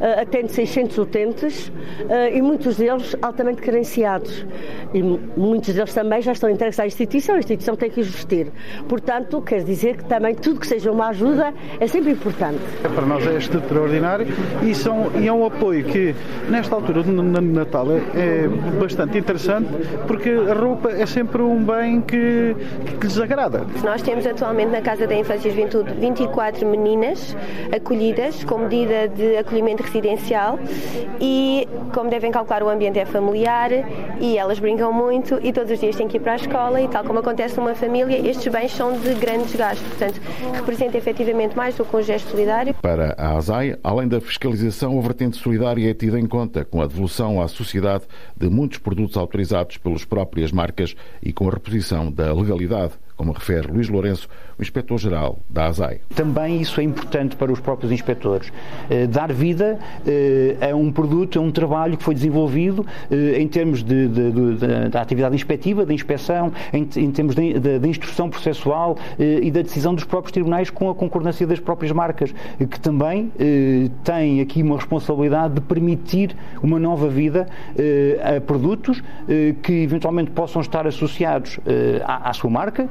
eh, 0.00 0.22
atende 0.22 0.50
600 0.52 0.96
utentes 0.98 1.70
eh, 2.08 2.36
e 2.36 2.42
muitos 2.42 2.76
deles 2.76 3.14
altamente 3.20 3.60
carenciados. 3.60 4.46
E 4.94 5.02
muitos 5.02 5.74
deles 5.74 5.92
também 5.92 6.22
já 6.22 6.32
estão 6.32 6.48
entregues 6.48 6.80
à 6.80 6.86
instituição, 6.86 7.34
a 7.34 7.38
instituição 7.38 7.76
tem 7.76 7.90
que 7.90 8.00
os 8.00 8.08
vestir. 8.08 8.48
Portanto, 8.88 9.42
quer 9.42 9.62
dizer 9.62 9.98
que 9.98 10.04
também 10.04 10.34
tudo 10.34 10.60
que 10.60 10.66
seja 10.66 10.90
uma 10.90 11.08
ajuda 11.08 11.52
é 11.78 11.86
sempre 11.86 12.12
importante. 12.12 12.60
Para 12.82 13.06
nós 13.06 13.26
é 13.26 13.36
extraordinário 13.36 14.26
e, 14.62 14.74
são, 14.74 15.10
e 15.20 15.28
é 15.28 15.32
um 15.32 15.44
apoio 15.44 15.84
que, 15.84 16.14
nesta 16.48 16.74
altura 16.74 17.02
do 17.02 17.12
Natal, 17.12 17.86
é, 17.92 18.44
é 18.44 18.48
bastante 18.80 19.18
interessante 19.18 19.68
porque 20.06 20.30
a 20.30 20.54
roupa 20.54 20.90
é 20.90 21.04
sempre 21.04 21.42
um 21.42 21.62
bem 21.62 22.00
que, 22.00 22.56
que 22.98 23.06
lhes 23.06 23.20
agrada. 23.20 23.66
Nós 23.84 24.00
temos 24.00 24.26
atualmente 24.26 24.70
na 24.70 24.80
Casa 24.80 25.06
da 25.06 25.14
Infância 25.14 25.48
e 25.48 25.50
Juventude 25.50 25.92
24 25.92 26.66
meninas 26.86 27.36
acolhidas 27.74 28.44
com 28.44 28.58
medida 28.58 29.08
de 29.08 29.36
acolhimento 29.36 29.82
residencial 29.82 30.58
e, 31.20 31.66
como 31.92 32.08
devem 32.08 32.30
calcular, 32.30 32.62
o 32.62 32.68
ambiente 32.68 32.98
é 32.98 33.04
familiar 33.04 33.70
e 34.20 34.38
elas 34.38 34.60
brincam 34.60 34.92
muito 34.92 35.40
e 35.42 35.52
todos 35.52 35.72
os 35.72 35.80
dias 35.80 35.96
têm 35.96 36.06
que 36.06 36.16
ir 36.16 36.20
para 36.20 36.34
a 36.34 36.36
escola 36.36 36.80
e 36.80 36.88
tal 36.88 37.02
como 37.04 37.18
acontece 37.18 37.56
numa 37.56 37.74
família, 37.74 38.16
estes 38.28 38.50
bens 38.52 38.72
são 38.72 38.98
de 38.98 39.14
grande 39.14 39.44
desgaste. 39.44 39.82
Portanto, 39.84 40.20
representa 40.54 40.96
efetivamente 40.96 41.56
mais 41.56 41.74
do 41.74 41.84
que 41.84 41.96
um 41.96 42.02
gesto 42.02 42.30
solidário. 42.30 42.74
Para 42.74 43.14
a 43.18 43.36
ASAI, 43.36 43.76
além 43.82 44.06
da 44.06 44.20
fiscalização, 44.20 44.96
a 44.98 45.02
vertente 45.02 45.36
solidária 45.36 45.90
é 45.90 45.94
tida 45.94 46.20
em 46.20 46.26
conta 46.26 46.64
com 46.64 46.80
a 46.80 46.86
devolução 46.86 47.42
à 47.42 47.48
sociedade 47.48 48.04
de 48.36 48.48
muitos 48.48 48.78
produtos 48.78 49.16
autorizados 49.16 49.76
pelas 49.76 50.04
próprias 50.04 50.52
marcas 50.52 50.94
e 51.22 51.32
com 51.32 51.48
a 51.48 51.50
reposição 51.50 52.12
da 52.12 52.32
legalidade 52.32 52.92
como 53.16 53.32
refere 53.32 53.66
Luís 53.66 53.88
Lourenço, 53.88 54.28
o 54.58 54.62
inspetor-geral 54.62 55.38
da 55.48 55.66
ASAI. 55.66 56.00
Também 56.14 56.60
isso 56.60 56.80
é 56.80 56.84
importante 56.84 57.36
para 57.36 57.52
os 57.52 57.60
próprios 57.60 57.92
inspectores. 57.92 58.50
Eh, 58.88 59.06
dar 59.06 59.32
vida 59.32 59.78
eh, 60.06 60.70
a 60.70 60.74
um 60.74 60.90
produto, 60.90 61.38
a 61.38 61.42
um 61.42 61.50
trabalho 61.50 61.96
que 61.96 62.02
foi 62.02 62.14
desenvolvido 62.14 62.86
eh, 63.10 63.40
em 63.40 63.46
termos 63.46 63.82
de, 63.82 64.08
de, 64.08 64.32
de, 64.32 64.88
da 64.88 65.02
atividade 65.02 65.34
inspectiva, 65.34 65.84
da 65.84 65.92
inspeção, 65.92 66.52
em, 66.72 66.88
em 66.96 67.10
termos 67.10 67.34
de, 67.34 67.86
instrução 67.86 68.28
processual 68.28 68.96
e 69.18 69.50
da 69.50 69.62
decisão 69.62 69.94
dos 69.94 70.04
próprios 70.04 70.32
tribunais 70.32 70.70
com 70.70 70.90
a 70.90 70.94
concordância 70.94 71.46
das 71.46 71.60
próprias 71.60 71.92
marcas, 71.92 72.34
que 72.58 72.80
também 72.80 73.30
têm 74.02 74.40
aqui 74.40 74.62
uma 74.62 74.76
responsabilidade 74.76 75.54
de 75.54 75.60
permitir 75.60 76.34
uma 76.62 76.78
nova 76.78 77.08
vida 77.08 77.46
a 78.22 78.40
produtos 78.40 79.02
que 79.62 79.72
eventualmente 79.72 80.30
possam 80.32 80.60
estar 80.60 80.86
associados 80.86 81.60
à, 82.04 82.30
à 82.30 82.32
sua 82.32 82.50
marca, 82.50 82.88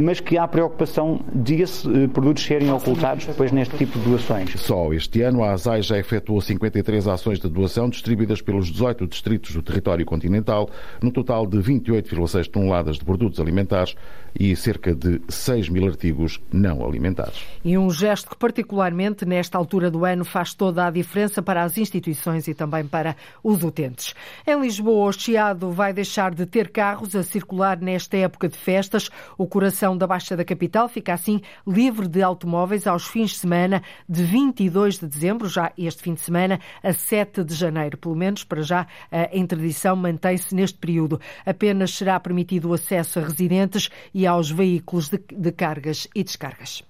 mas 0.00 0.20
que 0.20 0.36
há 0.36 0.46
preocupação 0.46 1.03
de 1.34 1.62
esses 1.62 1.84
eh, 1.86 2.08
produtos 2.08 2.42
serem 2.44 2.70
ocultados 2.70 3.26
depois 3.26 3.52
neste 3.52 3.76
tipo 3.76 3.98
de 3.98 4.04
doações. 4.04 4.52
Só 4.56 4.92
este 4.92 5.22
ano 5.22 5.42
a 5.42 5.52
ASAI 5.52 5.82
já 5.82 5.98
efetuou 5.98 6.40
53 6.40 7.08
ações 7.08 7.38
de 7.38 7.48
doação 7.48 7.88
distribuídas 7.88 8.40
pelos 8.40 8.68
18 8.70 9.06
distritos 9.06 9.54
do 9.54 9.62
território 9.62 10.04
continental, 10.04 10.68
no 11.02 11.10
total 11.10 11.46
de 11.46 11.58
28,6 11.58 12.48
toneladas 12.48 12.96
de 12.96 13.04
produtos 13.04 13.40
alimentares 13.40 13.94
e 14.38 14.54
cerca 14.56 14.94
de 14.94 15.20
6 15.28 15.68
mil 15.68 15.86
artigos 15.86 16.40
não 16.52 16.84
alimentares. 16.84 17.44
E 17.64 17.78
um 17.78 17.90
gesto 17.90 18.30
que 18.30 18.36
particularmente 18.36 19.24
nesta 19.24 19.56
altura 19.56 19.90
do 19.90 20.04
ano 20.04 20.24
faz 20.24 20.54
toda 20.54 20.86
a 20.86 20.90
diferença 20.90 21.42
para 21.42 21.62
as 21.62 21.78
instituições 21.78 22.48
e 22.48 22.54
também 22.54 22.86
para 22.86 23.16
os 23.42 23.62
utentes. 23.62 24.14
Em 24.46 24.60
Lisboa, 24.60 25.08
o 25.08 25.12
Chiado 25.12 25.70
vai 25.70 25.92
deixar 25.92 26.34
de 26.34 26.46
ter 26.46 26.70
carros 26.70 27.14
a 27.14 27.22
circular 27.22 27.80
nesta 27.80 28.16
época 28.16 28.48
de 28.48 28.56
festas. 28.56 29.08
O 29.38 29.46
coração 29.46 29.96
da 29.96 30.06
Baixa 30.06 30.36
da 30.36 30.44
Capital 30.44 30.88
fica 30.88 31.14
assim 31.14 31.40
livre 31.66 32.08
de 32.08 32.22
automóveis 32.22 32.86
aos 32.86 33.06
fins 33.06 33.30
de 33.30 33.38
semana 33.38 33.82
de 34.08 34.24
22 34.24 34.98
de 34.98 35.06
dezembro, 35.06 35.48
já 35.48 35.72
este 35.78 36.02
fim 36.02 36.14
de 36.14 36.20
semana, 36.20 36.58
a 36.82 36.92
7 36.92 37.44
de 37.44 37.54
janeiro. 37.54 37.96
Pelo 37.96 38.16
menos 38.16 38.42
para 38.44 38.62
já 38.62 38.86
a 39.10 39.36
interdição 39.36 39.94
mantém-se 39.94 40.54
neste 40.54 40.78
período. 40.78 41.20
Apenas 41.46 41.94
será 41.94 42.18
permitido 42.18 42.70
o 42.70 42.74
acesso 42.74 43.18
a 43.18 43.22
residentes 43.22 43.88
e 44.12 44.23
aos 44.26 44.50
veículos 44.50 45.10
de, 45.10 45.18
de 45.30 45.52
cargas 45.52 46.08
e 46.14 46.22
descargas. 46.22 46.84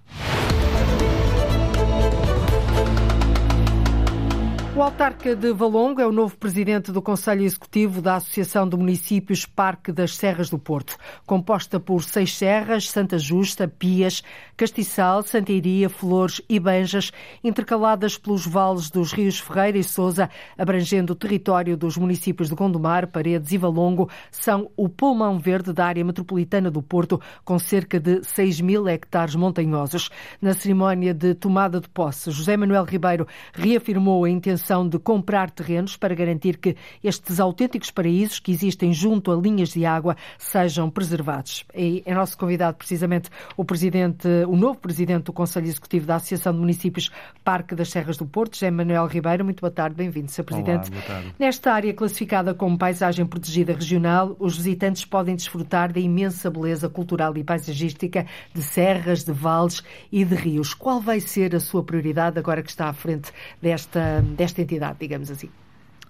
O 4.77 4.83
autarca 4.83 5.37
de 5.37 5.53
Valongo 5.53 6.01
é 6.01 6.07
o 6.07 6.11
novo 6.11 6.37
presidente 6.37 6.91
do 6.91 7.01
Conselho 7.01 7.45
Executivo 7.45 8.03
da 8.03 8.17
Associação 8.17 8.69
de 8.69 8.77
Municípios 8.77 9.47
Parque 9.47 9.93
das 9.93 10.17
Serras 10.17 10.51
do 10.51 10.59
Porto, 10.59 10.97
composta 11.25 11.79
por 11.79 12.03
seis 12.03 12.37
serras, 12.37 12.91
Santa 12.91 13.17
Justa, 13.17 13.69
Pias, 13.69 14.25
Castiçal, 14.57 15.23
Santeiria, 15.23 15.89
Flores 15.89 16.41
e 16.49 16.59
Banjas, 16.59 17.13
intercaladas 17.45 18.19
pelos 18.19 18.45
vales 18.45 18.91
dos 18.91 19.13
rios 19.13 19.39
Ferreira 19.39 19.79
e 19.79 19.85
Sousa, 19.85 20.29
abrangendo 20.59 21.13
o 21.13 21.17
território 21.17 21.77
dos 21.77 21.97
municípios 21.97 22.49
de 22.49 22.57
Gondomar, 22.57 23.07
Paredes 23.07 23.53
e 23.53 23.59
Valongo, 23.59 24.11
são 24.33 24.73
o 24.77 24.89
pulmão 24.89 25.39
verde 25.39 25.73
da 25.73 25.87
área 25.87 26.05
metropolitana 26.05 26.69
do 26.69 26.83
Porto, 26.83 27.21
com 27.45 27.61
cerca 27.61 28.01
de 28.01 28.25
6 28.25 28.61
mil 28.61 28.89
hectares 28.89 29.37
montanhosos. 29.37 30.11
Na 30.43 30.53
cerimónia 30.53 31.15
de 31.15 31.33
tomada 31.33 31.81
de 31.81 31.89
posse, 31.89 32.33
José 32.33 32.57
Manuel 32.57 32.83
Ribeiro 32.83 33.29
reafirmou 33.53 34.25
a 34.25 34.31
intenção 34.31 34.64
intenção 34.65 34.89
de 34.89 34.99
comprar 34.99 35.51
terrenos 35.51 35.97
para 35.97 36.15
garantir 36.15 36.57
que 36.57 36.75
estes 37.03 37.39
autênticos 37.39 37.91
paraísos 37.91 38.41
que 38.41 38.51
existem 38.51 38.93
junto 38.93 39.31
a 39.31 39.37
linhas 39.37 39.71
de 39.71 39.85
água 39.85 40.17
sejam 40.39 40.91
preservados. 40.91 41.65
E 41.75 42.03
é 42.07 42.15
nosso 42.15 42.39
convidado 42.39 42.77
precisamente 42.79 43.29
o 43.57 43.65
presidente, 43.65 44.27
o 44.49 44.57
novo 44.57 44.79
presidente 44.79 45.25
do 45.25 45.33
Conselho 45.33 45.67
Executivo 45.67 46.07
da 46.07 46.17
Associação 46.17 46.53
de 46.53 46.59
Municípios 46.59 47.11
Parque 47.45 47.75
das 47.75 47.91
Serras 47.91 48.17
do 48.17 48.27
Porto, 48.27 48.55
José 48.55 48.71
Manuel 48.71 49.07
Ribeiro. 49.07 49.45
Muito 49.45 49.61
boa 49.61 49.71
tarde, 49.71 49.97
bem-vindo, 49.97 50.31
Sr. 50.31 50.45
Presidente. 50.45 50.91
Olá, 50.91 51.01
boa 51.01 51.03
tarde. 51.03 51.35
Nesta 51.39 51.73
área 51.73 51.93
classificada 51.93 52.55
como 52.55 52.79
paisagem 52.79 53.27
protegida 53.27 53.73
regional, 53.75 54.35
os 54.39 54.57
visitantes 54.57 55.05
podem 55.05 55.37
desfrutar 55.37 55.93
da 55.93 56.01
imensa 56.01 56.51
beleza 56.51 56.89
cultural 56.89 57.37
e 57.37 57.45
paisagística 57.45 58.27
de 58.55 58.63
serras, 58.63 59.25
de 59.25 59.33
vales 59.33 59.83
e 60.11 60.25
de 60.25 60.35
rios. 60.35 60.73
Qual 60.73 61.01
vai 61.01 61.21
ser 61.21 61.55
a 61.55 61.61
sua 61.61 61.85
prioridade 61.85 62.39
agora 62.39 62.63
que 62.63 62.71
está 62.71 62.89
à 62.89 62.93
frente 62.93 63.31
desta, 63.61 64.23
desta 64.37 64.54
esta 64.55 64.63
entidade, 64.63 64.99
digamos 65.01 65.31
assim? 65.31 65.51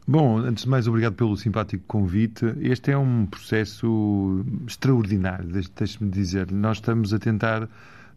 Bom, 0.07 0.37
antes 0.37 0.65
de 0.65 0.71
mais, 0.71 0.87
obrigado 0.87 1.15
pelo 1.15 1.35
simpático 1.35 1.83
convite. 1.87 2.45
Este 2.61 2.91
é 2.91 2.99
um 2.99 3.25
processo 3.25 4.45
extraordinário, 4.67 5.49
deixe-me 5.75 6.11
dizer. 6.11 6.53
Nós 6.53 6.77
estamos 6.77 7.15
a 7.15 7.19
tentar 7.19 7.67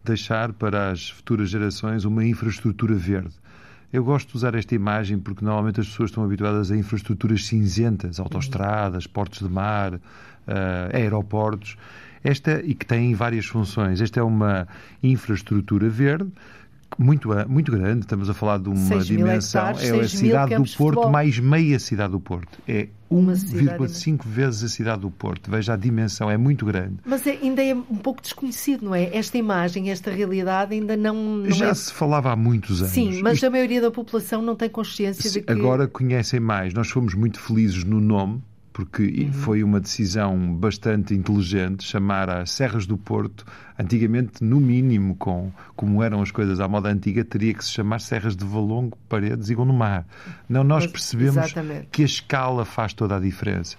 deixar 0.04 0.52
para 0.52 0.92
as 0.92 1.10
futuras 1.10 1.50
gerações 1.50 2.04
uma 2.04 2.26
infraestrutura 2.26 2.94
verde. 2.94 3.34
Eu 3.92 4.04
gosto 4.04 4.32
de 4.32 4.36
usar 4.36 4.54
esta 4.56 4.76
imagem 4.76 5.18
porque 5.18 5.46
normalmente 5.46 5.80
as 5.80 5.88
pessoas 5.88 6.10
estão 6.10 6.26
habituadas 6.26 6.72
a 6.72 6.76
infraestruturas 6.76 7.46
cinzentas, 7.46 8.20
autoestradas, 8.20 9.08
portos 9.08 9.40
de 9.40 9.54
mar, 9.54 9.94
uh, 9.94 10.00
aeroportos. 10.94 11.78
Esta, 12.22 12.62
e 12.66 12.74
que 12.74 12.86
têm 12.86 13.14
várias 13.14 13.46
funções. 13.46 14.02
Esta 14.02 14.20
é 14.20 14.24
uma 14.24 14.68
infraestrutura 15.02 15.88
verde 15.88 16.30
muito, 16.98 17.30
muito 17.48 17.72
grande, 17.72 18.02
estamos 18.02 18.30
a 18.30 18.34
falar 18.34 18.60
de 18.60 18.70
uma 18.70 19.00
dimensão, 19.00 19.70
hectares, 19.70 19.90
é 19.90 20.00
a 20.00 20.08
cidade 20.08 20.56
do 20.56 20.78
Porto 20.78 21.10
mais 21.10 21.40
meia 21.40 21.80
cidade 21.80 22.12
do 22.12 22.20
Porto. 22.20 22.60
É 22.68 22.88
1,5 23.12 24.26
vezes 24.26 24.64
a 24.64 24.68
cidade 24.68 25.02
do 25.02 25.12
Porto. 25.12 25.50
Veja 25.50 25.74
a 25.74 25.76
dimensão, 25.78 26.30
é 26.30 26.38
muito 26.38 26.66
grande. 26.66 26.98
Mas 27.06 27.26
é, 27.26 27.32
ainda 27.42 27.64
é 27.64 27.74
um 27.74 27.98
pouco 27.98 28.22
desconhecido, 28.22 28.86
não 28.86 28.96
é? 28.96 29.16
Esta 29.16 29.38
imagem, 29.38 29.90
esta 29.90 30.12
realidade 30.12 30.74
ainda 30.74 30.98
não. 30.98 31.16
não 31.16 31.52
Já 31.52 31.70
é... 31.70 31.74
se 31.74 31.94
falava 31.94 32.32
há 32.32 32.36
muitos 32.36 32.82
anos. 32.82 32.94
Sim, 32.94 33.22
mas 33.22 33.36
Isto... 33.36 33.48
a 33.48 33.50
maioria 33.50 33.82
da 33.82 33.92
população 33.92 34.42
não 34.42 34.56
tem 34.56 34.70
consciência 34.70 35.30
de 35.30 35.42
que. 35.42 35.52
Agora 35.52 35.88
conhecem 35.88 36.40
mais. 36.40 36.74
Nós 36.74 36.90
fomos 36.90 37.14
muito 37.14 37.40
felizes 37.40 37.84
no 37.84 38.02
nome 38.02 38.42
porque 38.78 39.02
uhum. 39.02 39.34
foi 39.34 39.64
uma 39.64 39.80
decisão 39.80 40.54
bastante 40.54 41.16
inteligente 41.16 41.84
chamar 41.84 42.30
as 42.30 42.52
Serras 42.52 42.86
do 42.86 42.96
Porto, 42.96 43.44
antigamente, 43.78 44.44
no 44.44 44.60
mínimo, 44.60 45.16
com 45.16 45.52
como 45.76 46.04
eram 46.04 46.22
as 46.22 46.30
coisas 46.30 46.60
à 46.60 46.68
moda 46.68 46.88
antiga, 46.88 47.26
teria 47.26 47.56
que 47.56 47.66
se 47.66 47.72
chamar 47.72 48.00
Serras 48.00 48.36
de 48.36 48.46
Valongo, 48.46 48.96
Paredes 49.10 49.50
e 49.50 49.56
Gondomar. 49.56 50.06
Não, 50.48 50.64
nós 50.64 50.86
percebemos 50.86 51.38
Exatamente. 51.38 51.88
que 51.92 52.04
a 52.04 52.06
escala 52.06 52.66
faz 52.66 52.94
toda 52.94 53.16
a 53.16 53.20
diferença. 53.20 53.78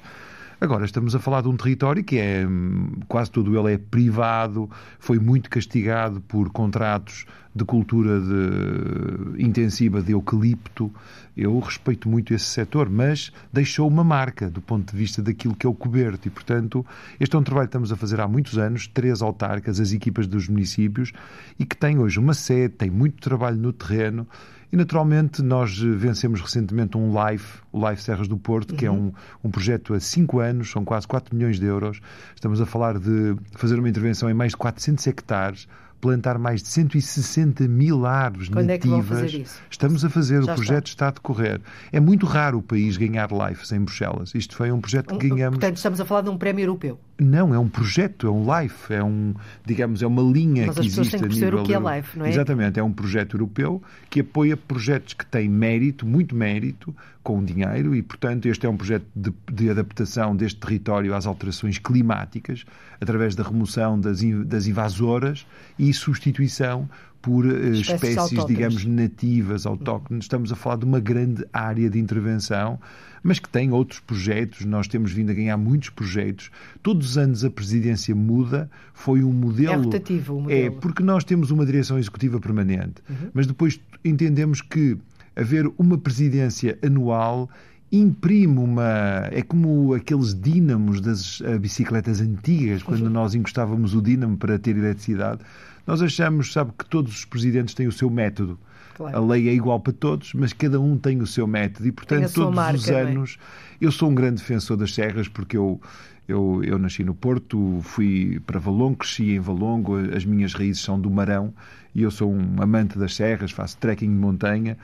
Agora, 0.60 0.84
estamos 0.84 1.14
a 1.14 1.20
falar 1.20 1.42
de 1.42 1.48
um 1.48 1.56
território 1.56 2.02
que 2.02 2.18
é 2.18 2.44
hum, 2.44 2.90
quase 3.06 3.30
todo 3.30 3.56
ele 3.56 3.74
é 3.74 3.78
privado, 3.78 4.68
foi 4.98 5.16
muito 5.16 5.48
castigado 5.48 6.20
por 6.22 6.50
contratos 6.50 7.26
de 7.54 7.64
cultura 7.64 8.20
de, 8.20 9.40
intensiva 9.40 10.02
de 10.02 10.10
eucalipto. 10.10 10.92
Eu 11.36 11.56
respeito 11.60 12.08
muito 12.08 12.34
esse 12.34 12.46
setor, 12.46 12.90
mas 12.90 13.32
deixou 13.52 13.86
uma 13.86 14.02
marca 14.02 14.50
do 14.50 14.60
ponto 14.60 14.90
de 14.90 14.98
vista 14.98 15.22
daquilo 15.22 15.54
que 15.54 15.64
é 15.64 15.70
o 15.70 15.74
coberto. 15.74 16.26
E, 16.26 16.30
portanto, 16.30 16.84
este 17.20 17.36
é 17.36 17.38
um 17.38 17.44
trabalho 17.44 17.68
que 17.68 17.70
estamos 17.70 17.92
a 17.92 17.96
fazer 17.96 18.20
há 18.20 18.26
muitos 18.26 18.58
anos, 18.58 18.88
três 18.88 19.22
autarcas, 19.22 19.78
as 19.78 19.92
equipas 19.92 20.26
dos 20.26 20.48
municípios, 20.48 21.12
e 21.56 21.64
que 21.64 21.76
tem 21.76 22.00
hoje 22.00 22.18
uma 22.18 22.34
sede, 22.34 22.74
tem 22.74 22.90
muito 22.90 23.22
trabalho 23.22 23.58
no 23.58 23.72
terreno 23.72 24.26
e, 24.70 24.76
naturalmente, 24.76 25.42
nós 25.42 25.78
vencemos 25.78 26.40
recentemente 26.40 26.96
um 26.96 27.12
LIFE, 27.12 27.60
o 27.72 27.88
LIFE 27.88 28.02
Serras 28.02 28.28
do 28.28 28.36
Porto, 28.36 28.74
que 28.74 28.84
é 28.84 28.90
uhum. 28.90 29.12
um, 29.42 29.48
um 29.48 29.50
projeto 29.50 29.94
a 29.94 30.00
5 30.00 30.40
anos, 30.40 30.70
são 30.70 30.84
quase 30.84 31.06
4 31.06 31.34
milhões 31.34 31.58
de 31.58 31.64
euros. 31.66 32.00
Estamos 32.34 32.60
a 32.60 32.66
falar 32.66 32.98
de 32.98 33.34
fazer 33.52 33.78
uma 33.78 33.88
intervenção 33.88 34.28
em 34.28 34.34
mais 34.34 34.52
de 34.52 34.58
400 34.58 35.06
hectares, 35.06 35.66
plantar 36.00 36.38
mais 36.38 36.62
de 36.62 36.68
160 36.68 37.66
mil 37.66 38.04
árvores 38.04 38.48
Quando 38.48 38.66
nativas. 38.66 38.98
É 38.98 39.22
fazer 39.22 39.40
isso? 39.40 39.60
Estamos 39.70 40.04
a 40.04 40.10
fazer, 40.10 40.42
Já 40.42 40.52
o 40.52 40.54
projeto 40.54 40.86
está. 40.86 41.06
está. 41.06 41.08
a 41.08 41.10
decorrer. 41.12 41.60
É 41.90 41.98
muito 41.98 42.26
raro 42.26 42.58
o 42.58 42.62
país 42.62 42.96
ganhar 42.96 43.30
LIFEs 43.32 43.72
em 43.72 43.80
Bruxelas. 43.80 44.34
Isto 44.34 44.54
foi 44.54 44.70
um 44.70 44.80
projeto 44.80 45.16
que 45.16 45.28
ganhamos. 45.28 45.58
Portanto, 45.58 45.76
estamos 45.76 46.00
a 46.00 46.04
falar 46.04 46.22
de 46.22 46.30
um 46.30 46.36
prémio 46.36 46.64
europeu. 46.64 47.00
Não, 47.20 47.52
é 47.52 47.58
um 47.58 47.68
projeto, 47.68 48.28
é 48.28 48.30
um 48.30 48.44
LIFE, 48.44 48.94
é 48.94 49.02
um, 49.02 49.34
digamos, 49.66 50.02
é 50.02 50.06
uma 50.06 50.22
linha 50.22 50.66
Mas 50.68 50.78
que 50.78 50.86
existe 50.86 51.16
a 51.16 51.20
nível. 51.26 51.62
O 51.62 51.64
que 51.64 51.74
é 51.74 51.78
LIFE, 51.78 52.18
não 52.18 52.26
é? 52.26 52.28
Exatamente, 52.28 52.78
é 52.78 52.82
um 52.82 52.92
projeto 52.92 53.34
europeu 53.34 53.82
que 54.08 54.20
apoia 54.20 54.56
projetos 54.56 55.14
que 55.14 55.26
têm 55.26 55.48
mérito, 55.48 56.06
muito 56.06 56.36
mérito, 56.36 56.94
com 57.28 57.44
dinheiro 57.44 57.94
e, 57.94 58.02
portanto, 58.02 58.46
este 58.46 58.64
é 58.64 58.70
um 58.70 58.76
projeto 58.76 59.04
de, 59.14 59.30
de 59.52 59.68
adaptação 59.68 60.34
deste 60.34 60.58
território 60.58 61.14
às 61.14 61.26
alterações 61.26 61.76
climáticas, 61.76 62.64
através 63.00 63.34
da 63.34 63.42
remoção 63.42 64.00
das, 64.00 64.20
das 64.46 64.66
invasoras 64.66 65.46
e 65.78 65.92
substituição 65.92 66.88
por 67.20 67.44
uh, 67.44 67.72
espécies, 67.72 68.16
espécies 68.16 68.46
digamos, 68.46 68.84
nativas, 68.84 69.66
autóctones. 69.66 70.24
Estamos 70.24 70.52
a 70.52 70.56
falar 70.56 70.76
de 70.76 70.84
uma 70.84 71.00
grande 71.00 71.44
área 71.52 71.90
de 71.90 71.98
intervenção, 71.98 72.78
mas 73.22 73.38
que 73.38 73.48
tem 73.48 73.72
outros 73.72 74.00
projetos. 74.00 74.64
Nós 74.64 74.86
temos 74.86 75.12
vindo 75.12 75.30
a 75.30 75.34
ganhar 75.34 75.56
muitos 75.56 75.90
projetos. 75.90 76.50
Todos 76.82 77.10
os 77.10 77.18
anos 77.18 77.44
a 77.44 77.50
presidência 77.50 78.14
muda. 78.14 78.70
Foi 78.94 79.22
um 79.22 79.32
modelo. 79.32 79.72
É 79.72 79.76
rotativo 79.76 80.36
o 80.36 80.42
modelo. 80.42 80.66
É, 80.66 80.70
porque 80.70 81.02
nós 81.02 81.24
temos 81.24 81.50
uma 81.50 81.64
direção 81.64 81.98
executiva 81.98 82.40
permanente, 82.40 83.02
uhum. 83.08 83.30
mas 83.32 83.46
depois 83.46 83.80
entendemos 84.04 84.60
que 84.60 84.96
haver 85.36 85.70
uma 85.78 85.96
presidência 85.96 86.78
anual 86.84 87.48
imprime 87.90 88.58
uma. 88.58 89.28
É 89.30 89.42
como 89.42 89.94
aqueles 89.94 90.38
dínamos 90.38 91.00
das 91.00 91.40
eh, 91.40 91.58
bicicletas 91.58 92.20
antigas, 92.20 92.82
quando 92.82 93.08
nós 93.08 93.34
encostávamos 93.34 93.94
o 93.94 94.02
dínamo 94.02 94.36
para 94.36 94.58
ter 94.58 94.76
eletricidade. 94.76 95.40
Nós 95.88 96.02
achamos, 96.02 96.52
sabe, 96.52 96.72
que 96.78 96.84
todos 96.84 97.10
os 97.14 97.24
presidentes 97.24 97.72
têm 97.72 97.86
o 97.86 97.92
seu 97.92 98.10
método. 98.10 98.58
Claro. 98.94 99.16
A 99.16 99.20
lei 99.20 99.48
é 99.48 99.54
igual 99.54 99.80
para 99.80 99.94
todos, 99.94 100.34
mas 100.34 100.52
cada 100.52 100.78
um 100.78 100.98
tem 100.98 101.22
o 101.22 101.26
seu 101.26 101.46
método 101.46 101.88
e, 101.88 101.92
portanto, 101.92 102.30
todos 102.30 102.54
marca, 102.54 102.76
os 102.76 102.88
é? 102.90 103.00
anos. 103.00 103.38
É? 103.80 103.86
Eu 103.86 103.90
sou 103.90 104.10
um 104.10 104.14
grande 104.14 104.36
defensor 104.42 104.76
das 104.76 104.92
serras 104.92 105.28
porque 105.28 105.56
eu. 105.56 105.80
Eu, 106.28 106.62
eu 106.62 106.78
nasci 106.78 107.02
no 107.02 107.14
Porto, 107.14 107.80
fui 107.82 108.38
para 108.44 108.60
Valongo, 108.60 108.98
cresci 108.98 109.30
em 109.30 109.40
Valongo, 109.40 109.96
as 110.14 110.26
minhas 110.26 110.52
raízes 110.52 110.82
são 110.82 111.00
do 111.00 111.08
Marão 111.08 111.54
e 111.94 112.02
eu 112.02 112.10
sou 112.10 112.30
um 112.30 112.60
amante 112.60 112.98
das 112.98 113.14
serras, 113.14 113.50
faço 113.50 113.78
trekking 113.78 114.10
de 114.10 114.14
montanha. 114.14 114.76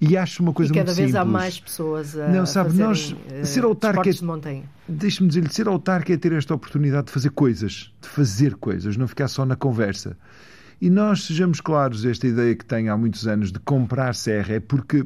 E 0.00 0.16
acho 0.16 0.42
uma 0.42 0.52
coisa 0.52 0.72
e 0.72 0.74
cada 0.74 0.92
vez 0.92 0.96
simples. 0.96 1.14
há 1.16 1.24
mais 1.24 1.58
pessoas 1.58 2.16
a, 2.16 2.28
não, 2.28 2.46
sabe, 2.46 2.72
nós, 2.74 3.10
uh, 3.12 3.44
ser 3.44 3.64
autarca, 3.64 4.08
de 4.10 4.24
montanha. 4.24 4.62
Deixe-me 4.88 5.28
dizer-lhe, 5.28 5.52
ser 5.52 5.66
autarca 5.66 6.12
é 6.12 6.16
ter 6.16 6.32
esta 6.32 6.54
oportunidade 6.54 7.06
de 7.06 7.12
fazer 7.12 7.30
coisas, 7.30 7.92
de 8.00 8.08
fazer 8.08 8.54
coisas, 8.54 8.96
não 8.96 9.08
ficar 9.08 9.26
só 9.26 9.44
na 9.44 9.56
conversa. 9.56 10.16
E 10.80 10.88
nós 10.88 11.24
sejamos 11.24 11.60
claros, 11.60 12.04
esta 12.04 12.28
ideia 12.28 12.54
que 12.54 12.64
tenho 12.64 12.92
há 12.92 12.96
muitos 12.96 13.26
anos 13.26 13.50
de 13.50 13.58
comprar 13.58 14.14
serra 14.14 14.54
é 14.54 14.60
porque 14.60 15.04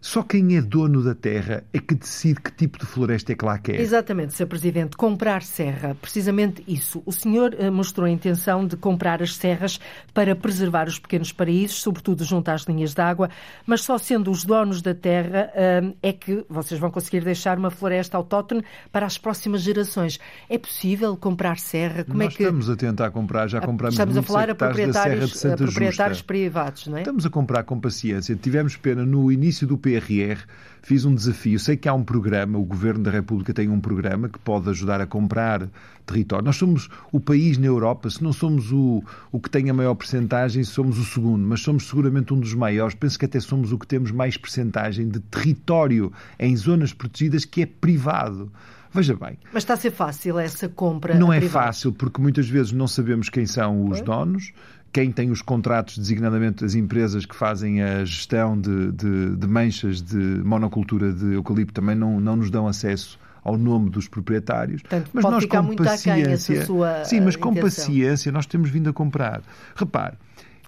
só 0.00 0.22
quem 0.22 0.56
é 0.56 0.62
dono 0.62 1.02
da 1.02 1.14
terra 1.14 1.64
é 1.72 1.78
que 1.78 1.94
decide 1.94 2.40
que 2.40 2.52
tipo 2.52 2.78
de 2.78 2.86
floresta 2.86 3.32
é 3.32 3.34
que 3.34 3.44
lá 3.44 3.58
quer. 3.58 3.80
Exatamente, 3.80 4.34
Sr. 4.34 4.46
Presidente. 4.46 4.96
Comprar 4.96 5.42
serra, 5.42 5.96
precisamente 6.00 6.62
isso. 6.66 7.02
O 7.04 7.12
senhor 7.12 7.54
eh, 7.58 7.70
mostrou 7.70 8.06
a 8.06 8.10
intenção 8.10 8.66
de 8.66 8.76
comprar 8.76 9.22
as 9.22 9.36
serras 9.36 9.80
para 10.14 10.34
preservar 10.34 10.88
os 10.88 10.98
pequenos 10.98 11.32
paraísos, 11.32 11.80
sobretudo 11.80 12.24
junto 12.24 12.48
às 12.50 12.62
linhas 12.62 12.94
de 12.94 13.00
água, 13.00 13.30
mas 13.66 13.82
só 13.82 13.98
sendo 13.98 14.30
os 14.30 14.44
donos 14.44 14.82
da 14.82 14.94
terra 14.94 15.50
eh, 15.54 15.94
é 16.02 16.12
que 16.12 16.44
vocês 16.48 16.80
vão 16.80 16.90
conseguir 16.90 17.24
deixar 17.24 17.58
uma 17.58 17.70
floresta 17.70 18.16
autóctone 18.16 18.64
para 18.92 19.06
as 19.06 19.18
próximas 19.18 19.62
gerações. 19.62 20.18
É 20.48 20.58
possível 20.58 21.16
comprar 21.16 21.58
serra? 21.58 22.04
Como 22.04 22.18
Nós 22.18 22.34
é 22.34 22.36
que... 22.36 22.42
estamos 22.42 22.70
a 22.70 22.76
tentar 22.76 23.10
comprar, 23.10 23.48
já 23.48 23.60
compramos 23.60 23.94
Estamos 23.94 24.16
a 24.16 24.22
falar 24.22 24.50
a 24.50 24.54
proprietários, 24.54 25.44
a 25.44 25.56
proprietários 25.56 26.22
privados, 26.22 26.86
não 26.86 26.98
é? 26.98 27.00
Estamos 27.00 27.26
a 27.26 27.30
comprar 27.30 27.64
com 27.64 27.80
paciência. 27.80 28.36
Tivemos 28.36 28.76
pena 28.76 29.04
no 29.04 29.30
início 29.30 29.66
do 29.66 29.76
PRR, 29.86 30.40
fiz 30.82 31.04
um 31.04 31.14
desafio. 31.14 31.60
Sei 31.60 31.76
que 31.76 31.88
há 31.88 31.94
um 31.94 32.02
programa, 32.02 32.58
o 32.58 32.64
Governo 32.64 33.04
da 33.04 33.10
República 33.10 33.54
tem 33.54 33.68
um 33.68 33.80
programa 33.80 34.28
que 34.28 34.38
pode 34.38 34.68
ajudar 34.68 35.00
a 35.00 35.06
comprar 35.06 35.68
território. 36.04 36.44
Nós 36.44 36.56
somos 36.56 36.88
o 37.12 37.20
país 37.20 37.56
na 37.56 37.66
Europa, 37.66 38.10
se 38.10 38.22
não 38.22 38.32
somos 38.32 38.72
o, 38.72 39.02
o 39.30 39.40
que 39.40 39.48
tem 39.48 39.70
a 39.70 39.74
maior 39.74 39.94
percentagem, 39.94 40.64
somos 40.64 40.98
o 40.98 41.04
segundo, 41.04 41.46
mas 41.46 41.60
somos 41.60 41.88
seguramente 41.88 42.34
um 42.34 42.40
dos 42.40 42.54
maiores. 42.54 42.96
Penso 42.96 43.16
que 43.16 43.24
até 43.24 43.38
somos 43.38 43.70
o 43.70 43.78
que 43.78 43.86
temos 43.86 44.10
mais 44.10 44.36
percentagem 44.36 45.08
de 45.08 45.20
território 45.20 46.12
em 46.38 46.56
zonas 46.56 46.92
protegidas 46.92 47.44
que 47.44 47.62
é 47.62 47.66
privado. 47.66 48.50
Veja 48.92 49.14
bem. 49.14 49.38
Mas 49.52 49.62
está 49.62 49.74
a 49.74 49.76
ser 49.76 49.90
fácil 49.90 50.38
essa 50.38 50.68
compra? 50.68 51.14
Não 51.14 51.32
é 51.32 51.40
fácil, 51.40 51.92
porque 51.92 52.20
muitas 52.20 52.48
vezes 52.48 52.72
não 52.72 52.88
sabemos 52.88 53.28
quem 53.28 53.44
são 53.44 53.88
os 53.88 54.00
donos 54.00 54.52
quem 54.96 55.12
tem 55.12 55.30
os 55.30 55.42
contratos, 55.42 55.98
designadamente 55.98 56.64
as 56.64 56.74
empresas 56.74 57.26
que 57.26 57.36
fazem 57.36 57.82
a 57.82 58.02
gestão 58.02 58.58
de, 58.58 58.92
de, 58.92 59.36
de 59.36 59.46
manchas 59.46 60.00
de 60.00 60.16
monocultura 60.16 61.12
de 61.12 61.34
eucalipto, 61.34 61.74
também 61.74 61.94
não, 61.94 62.18
não 62.18 62.34
nos 62.36 62.50
dão 62.50 62.66
acesso 62.66 63.18
ao 63.44 63.58
nome 63.58 63.90
dos 63.90 64.08
proprietários. 64.08 64.80
Portanto, 64.80 65.10
mas 65.12 65.22
nós 65.22 65.44
com 65.44 65.76
paciência, 65.76 66.66
sim, 67.04 67.20
mas 67.20 67.36
com 67.36 67.50
intenção. 67.50 67.84
paciência 67.84 68.32
nós 68.32 68.46
temos 68.46 68.70
vindo 68.70 68.88
a 68.88 68.92
comprar. 68.94 69.42
Repare, 69.74 70.14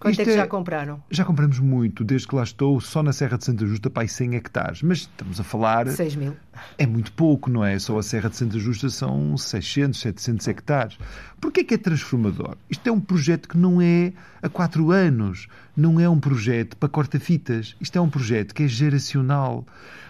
Quanto 0.00 0.20
é 0.20 0.24
que 0.24 0.34
já 0.34 0.46
compraram? 0.46 1.02
Já 1.10 1.24
compramos 1.24 1.58
muito, 1.58 2.04
desde 2.04 2.28
que 2.28 2.34
lá 2.34 2.44
estou, 2.44 2.80
só 2.80 3.02
na 3.02 3.12
Serra 3.12 3.36
de 3.36 3.44
Santa 3.44 3.66
Justa, 3.66 3.90
para 3.90 4.06
100 4.06 4.36
hectares. 4.36 4.82
Mas 4.82 4.98
estamos 4.98 5.40
a 5.40 5.44
falar. 5.44 5.88
6 5.88 6.16
mil. 6.16 6.36
É 6.76 6.86
muito 6.86 7.12
pouco, 7.12 7.50
não 7.50 7.64
é? 7.64 7.78
Só 7.78 7.98
a 7.98 8.02
Serra 8.02 8.28
de 8.28 8.36
Santa 8.36 8.58
Justa 8.58 8.88
são 8.90 9.36
600, 9.36 9.98
700 10.00 10.48
hectares. 10.48 10.98
Porquê 11.40 11.64
que 11.64 11.74
é 11.74 11.78
transformador? 11.78 12.56
Isto 12.70 12.88
é 12.88 12.92
um 12.92 13.00
projeto 13.00 13.48
que 13.48 13.56
não 13.56 13.80
é 13.82 14.12
há 14.42 14.48
quatro 14.48 14.90
anos. 14.90 15.48
Não 15.76 15.98
é 15.98 16.08
um 16.08 16.18
projeto 16.18 16.76
para 16.76 16.88
corta-fitas. 16.88 17.76
Isto 17.80 17.98
é 17.98 18.00
um 18.00 18.10
projeto 18.10 18.54
que 18.54 18.64
é 18.64 18.68
geracional. 18.68 19.66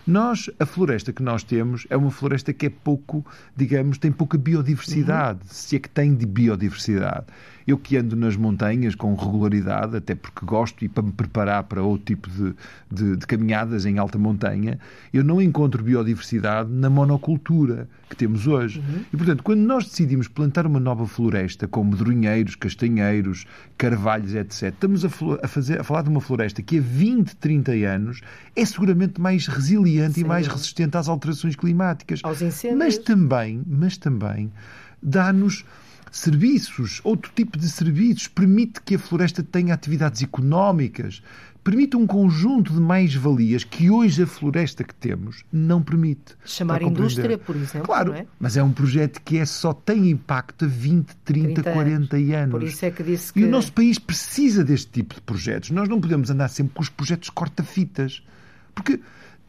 Nós, 0.07 0.49
a 0.59 0.65
floresta 0.65 1.13
que 1.13 1.23
nós 1.23 1.43
temos 1.45 1.87
é 1.91 1.97
uma 1.97 2.11
floresta 2.11 2.51
que 2.51 2.65
é 2.65 2.71
pouco, 2.71 3.25
digamos, 3.55 3.99
tem 3.99 4.11
pouca 4.11 4.39
biodiversidade, 4.39 5.41
uhum. 5.41 5.49
se 5.51 5.77
é 5.77 5.79
que 5.79 5.91
tem 5.91 6.15
de 6.15 6.25
biodiversidade. 6.25 7.27
Eu 7.69 7.77
que 7.77 7.99
ando 7.99 8.17
nas 8.17 8.35
montanhas 8.35 8.95
com 8.95 9.15
regularidade, 9.15 9.95
até 9.95 10.15
porque 10.15 10.47
gosto 10.47 10.83
e 10.87 10.89
para 10.89 11.03
me 11.03 11.13
preparar 11.13 11.65
para 11.65 11.83
outro 11.83 12.07
tipo 12.07 12.31
de, 12.31 12.55
de, 12.91 13.17
de 13.19 13.27
caminhadas 13.27 13.85
em 13.85 13.99
alta 13.99 14.19
montanha, 14.19 14.79
eu 15.13 15.23
não 15.23 15.41
encontro 15.41 15.85
biodiversidade 15.85 16.71
na 16.73 16.89
monocultura 16.89 17.87
que 18.09 18.17
temos 18.17 18.47
hoje. 18.47 18.79
Uhum. 18.79 19.05
E, 19.13 19.17
portanto, 19.19 19.43
quando 19.43 19.61
nós 19.61 19.85
decidimos 19.85 20.29
plantar 20.29 20.67
uma 20.67 20.81
nova 20.81 21.07
floresta, 21.07 21.69
com 21.69 21.85
medronheiros, 21.85 22.55
castanheiros, 22.55 23.45
carvalhos, 23.77 24.35
etc., 24.35 24.73
estamos 24.73 25.05
a, 25.05 25.09
a, 25.43 25.47
fazer, 25.47 25.79
a 25.79 25.85
falar 25.85 26.01
de 26.01 26.09
uma 26.09 26.23
floresta 26.23 26.63
que 26.63 26.79
há 26.79 26.81
20, 26.81 27.37
30 27.37 27.73
anos 27.73 28.23
é 28.57 28.65
seguramente 28.65 29.21
mais 29.21 29.47
resiliente 29.47 30.15
Sim. 30.15 30.21
e 30.23 30.25
mais 30.25 30.47
resistente 30.47 30.97
às 30.97 31.07
alterações 31.07 31.55
climáticas. 31.55 32.21
Aos 32.23 32.41
incêndios. 32.41 32.79
Mas 32.79 32.97
também, 32.97 33.63
mas 33.67 33.99
também 33.99 34.51
dá-nos 35.03 35.67
serviços, 36.11 37.01
outro 37.05 37.31
tipo 37.35 37.59
de 37.59 37.69
serviços, 37.69 38.29
permite 38.29 38.81
que 38.81 38.95
a 38.95 38.99
floresta 38.99 39.43
tenha 39.43 39.75
atividades 39.75 40.23
económicas, 40.23 41.23
permite 41.63 41.97
um 41.97 42.07
conjunto 42.07 42.73
de 42.73 42.81
mais-valias 42.81 43.63
que 43.63 43.91
hoje 43.91 44.23
a 44.23 44.27
floresta 44.27 44.83
que 44.83 44.95
temos 44.95 45.45
não 45.53 45.83
permite. 45.83 46.35
Chamar 46.45 46.83
indústria, 46.83 47.37
por 47.37 47.57
exemplo. 47.57 47.87
Claro, 47.87 48.15
é? 48.15 48.27
mas 48.41 48.57
é 48.57 48.63
um 48.63 48.73
projeto 48.73 49.21
que 49.23 49.39
é, 49.39 49.45
só 49.45 49.73
tem 49.73 50.09
impacto 50.09 50.65
a 50.65 50.69
20, 50.69 51.15
30, 51.25 51.63
30 51.63 51.73
40 51.73 52.17
anos. 52.17 52.35
anos. 52.35 52.51
Por 52.53 52.63
isso 52.63 52.85
é 52.85 52.91
que 52.91 53.03
disse 53.03 53.33
que... 53.33 53.41
E 53.41 53.45
o 53.45 53.51
nosso 53.51 53.73
país 53.73 53.99
precisa 53.99 54.65
deste 54.65 54.91
tipo 54.91 55.15
de 55.15 55.21
projetos. 55.21 55.71
Nós 55.71 55.89
não 55.89 56.01
podemos 56.01 56.31
andar 56.31 56.49
sempre 56.49 56.75
com 56.75 56.83
os 56.83 56.89
projetos 56.89 57.29
corta-fitas. 57.29 58.23
Porque 58.75 59.01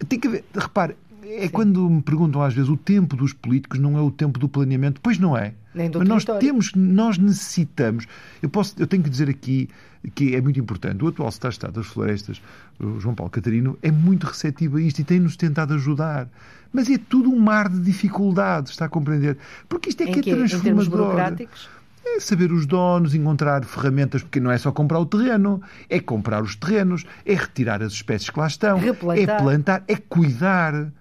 tem 0.07 0.19
que 0.19 0.27
haver. 0.27 0.43
Repare, 0.53 0.95
é 1.23 1.43
Sim. 1.43 1.49
quando 1.49 1.89
me 1.89 2.01
perguntam 2.01 2.41
às 2.41 2.53
vezes 2.53 2.69
o 2.69 2.77
tempo 2.77 3.15
dos 3.15 3.33
políticos 3.33 3.79
não 3.79 3.97
é 3.97 4.01
o 4.01 4.11
tempo 4.11 4.39
do 4.39 4.47
planeamento. 4.47 4.99
Pois 5.01 5.17
não 5.17 5.37
é. 5.37 5.53
Nem 5.73 5.89
do 5.89 5.99
Mas 5.99 6.07
nós 6.07 6.25
temos, 6.39 6.73
nós 6.73 7.17
necessitamos. 7.17 8.05
Eu, 8.41 8.49
posso, 8.49 8.75
eu 8.77 8.87
tenho 8.87 9.03
que 9.03 9.09
dizer 9.09 9.29
aqui 9.29 9.69
que 10.15 10.35
é 10.35 10.41
muito 10.41 10.59
importante. 10.59 11.03
O 11.03 11.07
atual 11.07 11.31
Secretário 11.31 11.51
de 11.51 11.57
Estado 11.57 11.73
das 11.73 11.87
Florestas, 11.87 12.41
o 12.79 12.99
João 12.99 13.13
Paulo 13.13 13.29
Catarino, 13.29 13.77
é 13.81 13.91
muito 13.91 14.25
receptivo 14.25 14.77
a 14.77 14.81
isto 14.81 14.99
e 14.99 15.03
tem-nos 15.03 15.35
tentado 15.35 15.73
ajudar. 15.73 16.27
Mas 16.71 16.89
é 16.89 16.97
tudo 16.97 17.29
um 17.29 17.39
mar 17.39 17.67
de 17.69 17.79
dificuldades, 17.81 18.71
está 18.71 18.85
a 18.85 18.89
compreender? 18.89 19.37
Porque 19.67 19.89
isto 19.89 20.01
é 20.03 20.05
em 20.05 20.11
que, 20.11 20.29
é 20.29 20.35
transformador. 20.35 20.83
Em 20.83 20.89
burocráticos? 20.89 21.69
É 22.05 22.19
saber 22.19 22.51
os 22.51 22.65
donos, 22.65 23.13
encontrar 23.13 23.63
ferramentas, 23.65 24.23
porque 24.23 24.39
não 24.39 24.49
é 24.49 24.57
só 24.57 24.71
comprar 24.71 24.99
o 24.99 25.05
terreno, 25.05 25.61
é 25.89 25.99
comprar 25.99 26.41
os 26.41 26.55
terrenos, 26.55 27.05
é 27.25 27.33
retirar 27.33 27.83
as 27.83 27.93
espécies 27.93 28.29
que 28.29 28.39
lá 28.39 28.47
estão, 28.47 28.79
Replantar. 28.79 29.35
é 29.35 29.39
plantar, 29.39 29.83
é 29.87 29.95
cuidar. 29.95 30.91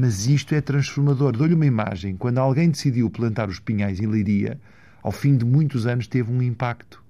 Mas 0.00 0.28
isto 0.28 0.54
é 0.54 0.60
transformador. 0.60 1.32
Dou-lhe 1.32 1.54
uma 1.54 1.66
imagem. 1.66 2.16
Quando 2.16 2.38
alguém 2.38 2.70
decidiu 2.70 3.10
plantar 3.10 3.48
os 3.48 3.58
pinhais 3.58 3.98
em 3.98 4.06
Leiria, 4.06 4.56
ao 5.02 5.10
fim 5.10 5.36
de 5.36 5.44
muitos 5.44 5.88
anos 5.88 6.06
teve 6.06 6.30
um 6.30 6.40
impacto. 6.40 7.02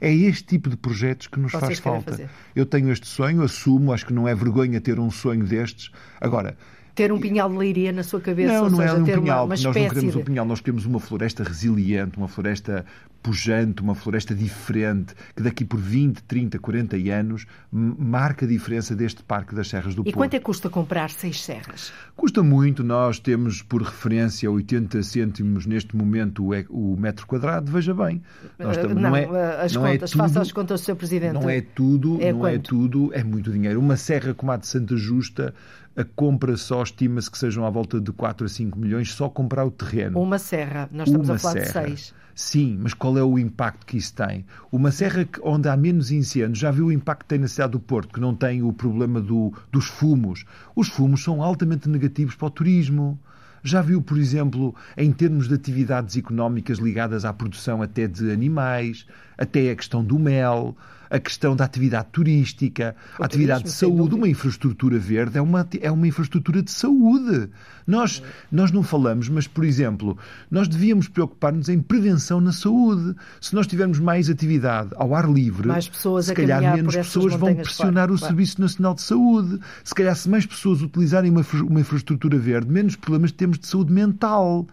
É 0.00 0.14
este 0.14 0.44
tipo 0.44 0.70
de 0.70 0.76
projetos 0.76 1.26
que 1.26 1.40
nos 1.40 1.50
Vocês 1.50 1.64
faz 1.64 1.78
falta. 1.80 2.12
Fazer. 2.12 2.30
Eu 2.54 2.64
tenho 2.64 2.92
este 2.92 3.08
sonho, 3.08 3.42
assumo, 3.42 3.92
acho 3.92 4.06
que 4.06 4.12
não 4.12 4.28
é 4.28 4.36
vergonha 4.36 4.80
ter 4.80 5.00
um 5.00 5.10
sonho 5.10 5.44
destes. 5.44 5.90
Agora, 6.20 6.56
ter 6.94 7.10
um 7.10 7.18
pinhal 7.18 7.50
de 7.50 7.56
leiria 7.56 7.90
na 7.90 8.04
sua 8.04 8.20
cabeça, 8.20 8.52
não, 8.52 8.64
ou 8.64 8.70
não 8.70 8.78
seja, 8.78 8.90
é 8.90 8.94
um 8.94 9.04
ter 9.04 9.20
pinhal, 9.20 9.38
uma, 9.38 9.42
uma 9.42 9.48
nós 9.48 9.64
não 9.64 9.72
queremos 9.72 10.14
um 10.14 10.22
pinhal, 10.22 10.46
nós 10.46 10.60
queremos 10.60 10.86
uma 10.86 11.00
floresta 11.00 11.42
resiliente, 11.42 12.16
uma 12.16 12.28
floresta 12.28 12.86
pujante, 13.22 13.82
uma 13.82 13.94
floresta 13.94 14.34
diferente, 14.34 15.14
que 15.34 15.42
daqui 15.42 15.64
por 15.64 15.78
20, 15.78 16.22
30, 16.22 16.58
40 16.58 16.96
anos 17.12 17.46
marca 17.70 18.44
a 18.44 18.48
diferença 18.48 18.94
deste 18.94 19.22
Parque 19.22 19.54
das 19.54 19.68
Serras 19.68 19.94
do 19.94 20.02
e 20.02 20.04
Porto. 20.04 20.08
E 20.08 20.12
quanto 20.12 20.34
é 20.34 20.38
que 20.38 20.44
custa 20.44 20.70
comprar 20.70 21.10
seis 21.10 21.42
serras? 21.42 21.92
Custa 22.16 22.42
muito, 22.42 22.82
nós 22.82 23.18
temos 23.18 23.62
por 23.62 23.82
referência 23.82 24.50
80 24.50 25.02
cêntimos 25.02 25.66
neste 25.66 25.96
momento 25.96 26.48
o 26.70 26.96
metro 26.96 27.26
quadrado, 27.26 27.70
veja 27.70 27.94
bem. 27.94 28.22
Nós 28.58 28.76
estamos, 28.76 28.96
não, 28.96 29.10
não, 29.10 29.16
é, 29.16 29.62
as 29.62 29.72
não 29.74 29.86
é 29.86 29.92
contas, 29.92 30.10
é 30.10 30.12
tudo, 30.12 30.22
faça 30.22 30.40
as 30.40 30.52
contas, 30.52 30.80
Sr. 30.80 30.96
Presidente. 30.96 31.34
Não 31.34 31.50
é 31.50 31.60
tudo, 31.60 32.18
é 32.20 32.32
não 32.32 32.40
quanto? 32.40 32.54
é 32.54 32.58
tudo, 32.58 33.10
é 33.12 33.24
muito 33.24 33.52
dinheiro. 33.52 33.78
Uma 33.80 33.96
serra 33.96 34.32
como 34.34 34.52
a 34.52 34.56
de 34.56 34.66
Santa 34.66 34.96
Justa, 34.96 35.54
a 35.96 36.04
compra 36.04 36.56
só 36.56 36.82
estima-se 36.82 37.28
que 37.30 37.36
sejam 37.36 37.64
à 37.66 37.70
volta 37.70 38.00
de 38.00 38.12
4 38.12 38.46
a 38.46 38.48
5 38.48 38.78
milhões, 38.78 39.12
só 39.12 39.28
comprar 39.28 39.64
o 39.64 39.70
terreno. 39.70 40.20
Uma 40.20 40.38
serra, 40.38 40.88
nós 40.92 41.08
estamos 41.08 41.28
Uma 41.28 41.34
a 41.34 41.38
falar 41.38 41.64
serra. 41.64 41.86
de 41.86 41.96
seis. 41.96 42.14
Sim, 42.40 42.78
mas 42.80 42.94
qual 42.94 43.18
é 43.18 43.22
o 43.24 43.36
impacto 43.36 43.84
que 43.84 43.96
isso 43.96 44.14
tem? 44.14 44.46
Uma 44.70 44.92
serra 44.92 45.28
onde 45.42 45.68
há 45.68 45.76
menos 45.76 46.12
incêndios, 46.12 46.60
já 46.60 46.70
viu 46.70 46.86
o 46.86 46.92
impacto 46.92 47.22
que 47.22 47.30
tem 47.30 47.38
na 47.40 47.48
cidade 47.48 47.72
do 47.72 47.80
Porto, 47.80 48.14
que 48.14 48.20
não 48.20 48.32
tem 48.32 48.62
o 48.62 48.72
problema 48.72 49.20
do, 49.20 49.52
dos 49.72 49.86
fumos. 49.86 50.44
Os 50.76 50.86
fumos 50.86 51.24
são 51.24 51.42
altamente 51.42 51.88
negativos 51.88 52.36
para 52.36 52.46
o 52.46 52.50
turismo. 52.50 53.18
Já 53.60 53.82
viu, 53.82 54.00
por 54.00 54.16
exemplo, 54.16 54.72
em 54.96 55.10
termos 55.10 55.48
de 55.48 55.54
atividades 55.54 56.16
económicas 56.16 56.78
ligadas 56.78 57.24
à 57.24 57.32
produção 57.32 57.82
até 57.82 58.06
de 58.06 58.30
animais, 58.30 59.04
até 59.36 59.72
a 59.72 59.74
questão 59.74 60.04
do 60.04 60.16
mel, 60.16 60.76
a 61.10 61.18
questão 61.18 61.56
da 61.56 61.64
atividade 61.64 62.08
turística, 62.12 62.94
a 63.18 63.24
atividade 63.24 63.64
de 63.64 63.70
saúde. 63.70 64.14
Uma 64.14 64.28
infraestrutura 64.28 64.98
verde 64.98 65.38
é 65.38 65.42
uma, 65.42 65.66
é 65.80 65.90
uma 65.90 66.06
infraestrutura 66.06 66.62
de 66.62 66.70
saúde. 66.70 67.48
Nós, 67.86 68.22
nós 68.52 68.70
não 68.70 68.82
falamos, 68.82 69.28
mas, 69.28 69.46
por 69.46 69.64
exemplo, 69.64 70.18
nós 70.50 70.68
devíamos 70.68 71.08
preocupar-nos 71.08 71.68
em 71.68 71.80
prevenção 71.80 72.40
na 72.40 72.52
saúde. 72.52 73.14
Se 73.40 73.54
nós 73.54 73.66
tivermos 73.66 73.98
mais 73.98 74.28
atividade 74.28 74.90
ao 74.96 75.14
ar 75.14 75.30
livre, 75.30 75.68
mais 75.68 75.88
pessoas 75.88 76.26
se 76.26 76.34
calhar 76.34 76.60
menos 76.76 76.94
pessoas 76.94 77.34
vão 77.34 77.54
pressionar 77.54 78.10
o 78.10 78.18
Serviço 78.18 78.60
Nacional 78.60 78.94
de 78.94 79.02
Saúde. 79.02 79.58
Se 79.82 79.94
calhar, 79.94 80.14
se 80.14 80.28
mais 80.28 80.44
pessoas 80.44 80.82
utilizarem 80.82 81.30
uma, 81.30 81.44
uma 81.62 81.80
infraestrutura 81.80 82.38
verde, 82.38 82.70
menos 82.70 82.96
problemas 82.96 83.32
temos 83.32 83.58
de 83.58 83.66
saúde 83.66 83.92
mental. 83.92 84.66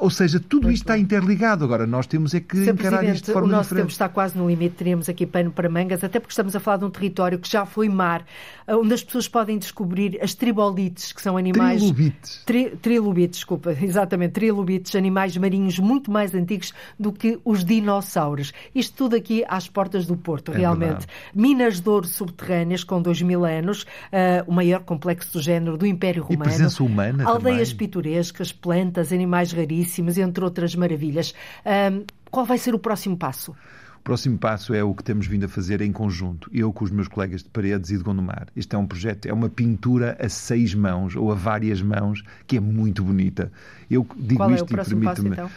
Ou 0.00 0.10
seja, 0.10 0.40
tudo 0.40 0.64
Muito 0.64 0.74
isto 0.76 0.86
bem. 0.86 0.96
está 1.02 1.16
interligado. 1.16 1.64
Agora, 1.64 1.86
nós 1.86 2.06
temos 2.06 2.34
é 2.34 2.40
que 2.40 2.56
Sr. 2.56 2.70
encarar 2.72 2.98
Presidente, 2.98 3.16
isto 3.16 3.26
de 3.26 3.32
forma 3.32 3.48
o 3.48 3.50
nosso 3.50 3.62
diferente. 3.64 3.82
tempo 3.84 3.92
está 3.92 4.08
quase 4.08 4.36
no 4.38 4.48
limite, 4.48 4.74
teríamos 4.76 5.08
aqui 5.08 5.26
pano 5.26 5.50
para 5.50 5.68
mangas, 5.68 6.02
até 6.02 6.18
porque 6.18 6.32
estamos 6.32 6.54
a 6.56 6.60
falar 6.60 6.78
de 6.78 6.84
um 6.86 6.90
território 6.90 7.38
que 7.38 7.50
já 7.50 7.66
foi 7.66 7.88
mar, 7.88 8.24
onde 8.68 8.94
as 8.94 9.02
pessoas 9.04 9.28
podem 9.28 9.58
descobrir 9.58 10.18
as 10.22 10.34
tribolites, 10.34 11.12
que 11.12 11.20
são 11.20 11.36
animais... 11.36 11.80
Trilobites. 11.80 12.42
Tri, 12.46 12.70
trilobites, 12.80 13.38
desculpa, 13.40 13.72
exatamente, 13.80 14.32
trilobites, 14.32 14.94
animais 14.94 15.36
marinhos 15.36 15.78
muito 15.78 16.10
mais 16.10 16.34
antigos 16.34 16.72
do 16.98 17.12
que 17.12 17.38
os 17.44 17.64
dinossauros. 17.64 18.52
Isto 18.74 18.96
tudo 18.96 19.16
aqui 19.16 19.44
às 19.48 19.68
portas 19.68 20.06
do 20.06 20.16
Porto, 20.16 20.52
É 20.52 20.58
realmente. 20.58 20.80
verdade. 20.88 21.06
Minas 21.34 21.80
de 21.80 21.88
ouro 21.88 22.06
subterrâneas 22.06 22.84
com 22.84 23.00
2 23.02 23.22
mil 23.22 23.44
anos, 23.44 23.86
ah, 24.12 24.44
o 24.46 24.52
maior 24.52 24.80
complexo 24.80 25.32
do 25.34 25.42
género 25.42 25.76
do 25.76 25.86
Império 25.86 26.20
E 26.28 26.34
Romano. 26.34 26.44
presença 26.50 26.82
humana 26.82 27.24
Aldeias 27.24 27.68
também. 27.70 27.76
pitorescas, 27.86 28.52
plantas, 28.52 29.12
animais 29.12 29.52
raríssimos, 29.52 29.89
entre 29.98 30.44
outras 30.44 30.74
maravilhas. 30.74 31.34
Ahm, 31.64 32.04
qual 32.30 32.46
vai 32.46 32.58
ser 32.58 32.74
o 32.74 32.78
próximo 32.78 33.16
passo? 33.16 33.54
O 34.00 34.02
próximo 34.02 34.38
passo 34.38 34.72
é 34.72 34.82
o 34.82 34.94
que 34.94 35.04
temos 35.04 35.26
vindo 35.26 35.44
a 35.44 35.48
fazer 35.48 35.82
em 35.82 35.92
conjunto, 35.92 36.50
eu 36.54 36.72
com 36.72 36.86
os 36.86 36.90
meus 36.90 37.06
colegas 37.06 37.42
de 37.42 37.50
Paredes 37.50 37.90
e 37.90 37.98
de 37.98 38.02
Gondomar. 38.02 38.46
Isto 38.56 38.74
é 38.74 38.78
um 38.78 38.86
projeto, 38.86 39.26
é 39.26 39.32
uma 39.32 39.50
pintura 39.50 40.16
a 40.18 40.26
seis 40.26 40.74
mãos 40.74 41.14
ou 41.14 41.30
a 41.30 41.34
várias 41.34 41.82
mãos 41.82 42.22
que 42.46 42.56
é 42.56 42.60
muito 42.60 43.04
bonita. 43.04 43.52
Eu 43.90 44.06
digo 44.16 44.38
Qual 44.38 44.50
é 44.50 44.54
isto 44.54 44.64
o 44.64 44.68
próximo 44.68 45.02
e 45.02 45.04
permito-me. 45.04 45.30
então? 45.32 45.50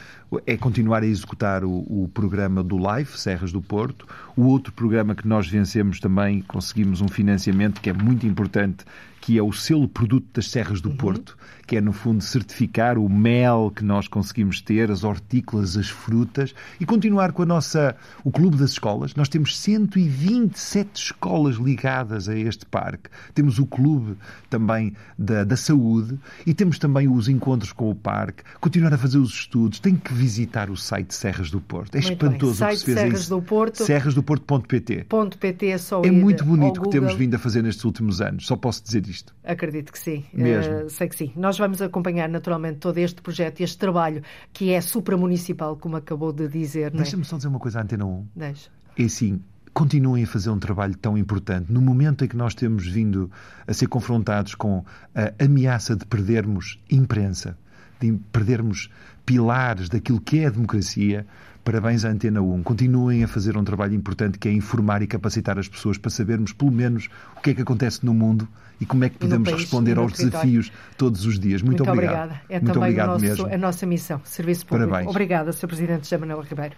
É 0.46 0.58
continuar 0.58 1.04
a 1.04 1.06
executar 1.06 1.64
o, 1.64 1.72
o 1.88 2.10
programa 2.14 2.62
do 2.62 2.78
LIFE, 2.78 3.18
Serras 3.18 3.54
do 3.54 3.62
Porto. 3.62 4.06
O 4.36 4.44
outro 4.48 4.74
programa 4.74 5.16
que 5.16 5.26
nós 5.26 5.48
vencemos 5.48 6.02
também, 6.02 6.42
conseguimos 6.42 7.00
um 7.00 7.08
financiamento 7.08 7.80
que 7.80 7.90
é 7.90 7.94
muito 7.94 8.28
importante, 8.28 8.84
que 9.24 9.38
é 9.38 9.42
o 9.42 9.54
selo 9.54 9.88
produto 9.88 10.28
das 10.34 10.50
Serras 10.52 10.82
do 10.82 10.92
Porto, 10.92 11.38
que 11.66 11.78
é, 11.78 11.82
no 11.82 11.94
fundo, 11.94 12.22
certificar 12.22 12.98
o 12.98 13.08
mel 13.08 13.72
que 13.74 13.82
nós 13.82 14.06
conseguimos 14.06 14.60
ter, 14.60 14.92
as 14.92 15.06
hortícolas, 15.06 15.78
as 15.78 15.88
frutas, 15.88 16.54
e 16.78 16.86
continuar 16.86 17.32
com 17.32 17.42
a 17.42 17.46
nossa, 17.46 17.96
o 18.22 18.30
Clube 18.30 18.58
das 18.58 18.72
Escolas. 18.72 19.16
Nós 19.16 19.30
temos 19.30 19.58
127 19.58 20.90
escolas 21.02 21.56
ligadas 21.56 22.28
a 22.28 22.38
este 22.38 22.66
parque. 22.66 23.10
Temos 23.34 23.60
o 23.60 23.66
Clube 23.66 24.18
também 24.50 24.94
da, 25.18 25.46
da 25.46 25.56
Saúde 25.56 26.20
e 26.46 26.54
temos 26.54 26.78
também 26.78 27.08
os 27.08 27.30
encontros 27.30 27.72
com 27.72 27.90
o 27.90 27.96
parque. 27.96 28.44
Continuar 28.60 28.94
a 28.94 28.98
fazer 28.98 29.20
os 29.20 29.32
estudos. 29.32 29.80
Tem 29.80 29.96
que 29.96 30.14
visitar 30.14 30.70
o 30.70 30.76
site 30.76 31.16
Serras 31.16 31.50
do 31.50 31.62
Porto. 31.62 31.96
É 31.96 32.02
Muito 32.02 32.12
espantoso 32.12 32.60
bem. 32.60 32.68
o 32.68 32.72
que 32.72 32.78
se 32.78 32.86
fez 32.86 33.00
Serras 33.00 33.20
isso. 33.22 33.30
do 33.30 33.42
Porto. 33.42 33.86
Serrasdoporto.pt 33.86 35.08
.pt 35.40 35.68
é 35.68 35.78
só 35.78 36.02
É 36.04 36.12
muito 36.12 36.44
bonito 36.44 36.82
o 36.82 36.84
que 36.84 36.90
temos 36.90 37.14
vindo 37.14 37.36
a 37.36 37.40
fazer 37.40 37.64
nestes 37.64 37.86
últimos 37.86 38.20
anos. 38.20 38.46
Só 38.46 38.58
posso 38.58 38.84
dizer 38.84 39.08
isto. 39.08 39.13
Acredito 39.44 39.92
que 39.92 40.00
sim. 40.00 40.26
Mesmo. 40.34 40.74
Eh, 40.74 40.90
sei 40.90 41.08
que 41.08 41.16
sim. 41.16 41.32
Nós 41.36 41.58
vamos 41.58 41.82
acompanhar 41.82 42.30
naturalmente 42.30 42.80
todo 42.80 42.98
este 42.98 43.22
projeto 43.22 43.60
e 43.60 43.64
este 43.64 43.78
trabalho 43.78 44.22
que 44.52 44.72
é 44.72 44.82
supramunicipal, 44.82 45.76
como 45.78 45.96
acabou 45.96 46.32
de 46.32 46.48
dizer. 46.48 46.88
é? 46.88 46.98
Deixa-me 46.98 47.26
só 47.26 47.38
dizer 47.38 47.50
uma 47.50 47.60
coisa 47.60 47.80
à 47.80 47.84
Antena 47.84 48.06
1. 48.06 48.28
Deixa. 48.36 48.70
É 48.98 49.04
assim, 49.04 49.42
continuem 49.74 50.24
a 50.24 50.28
fazer 50.28 50.50
um 50.50 50.60
trabalho 50.60 50.96
tão 50.96 51.18
importante. 51.18 51.72
No 51.72 51.82
momento 51.82 52.24
em 52.24 52.28
que 52.28 52.38
nós 52.38 52.54
temos 52.54 52.88
vindo 52.88 53.30
a 53.68 53.74
ser 53.74 53.88
confrontados 53.88 54.56
com 54.56 54.86
a 55.16 55.44
ameaça 55.44 55.96
de 55.96 56.06
perdermos 56.06 56.80
imprensa, 56.90 57.58
de 58.00 58.14
perdermos 58.32 58.90
pilares 59.26 59.90
daquilo 59.90 60.22
que 60.22 60.40
é 60.40 60.48
a 60.48 60.50
democracia, 60.50 61.26
parabéns 61.64 62.06
à 62.06 62.10
Antena 62.10 62.42
1. 62.42 62.64
Continuem 62.64 63.24
a 63.24 63.28
fazer 63.28 63.58
um 63.58 63.64
trabalho 63.64 63.96
importante 63.96 64.38
que 64.38 64.48
é 64.48 64.52
informar 64.52 65.02
e 65.02 65.08
capacitar 65.08 65.58
as 65.58 65.68
pessoas 65.68 65.98
para 65.98 66.12
sabermos, 66.12 66.54
pelo 66.54 66.72
menos, 66.72 67.10
o 67.38 67.42
que 67.42 67.52
é 67.52 67.54
que 67.54 67.62
acontece 67.62 68.06
no 68.06 68.14
mundo 68.14 68.48
e 68.84 68.86
como 68.86 69.04
é 69.06 69.10
que 69.10 69.18
podemos 69.18 69.50
país, 69.50 69.62
responder 69.62 69.98
aos 69.98 70.12
desafios 70.14 70.72
todos 70.98 71.26
os 71.26 71.40
dias. 71.40 71.62
Muito, 71.62 71.84
obrigado. 71.84 72.14
obrigada. 72.32 72.42
É 72.50 72.60
Muito 72.60 72.74
também 72.74 72.94
nosso- 72.96 73.26
mesmo. 73.26 73.48
a 73.54 73.58
nossa 73.58 73.86
missão, 73.86 74.22
Serviço 74.26 74.66
Público. 74.66 74.90
Parabéns. 74.92 75.10
Obrigada, 75.10 75.52
Sr. 75.52 75.68
Presidente 75.68 76.04
José 76.04 76.18
Manuel 76.18 76.42
Ribeiro. 76.42 76.76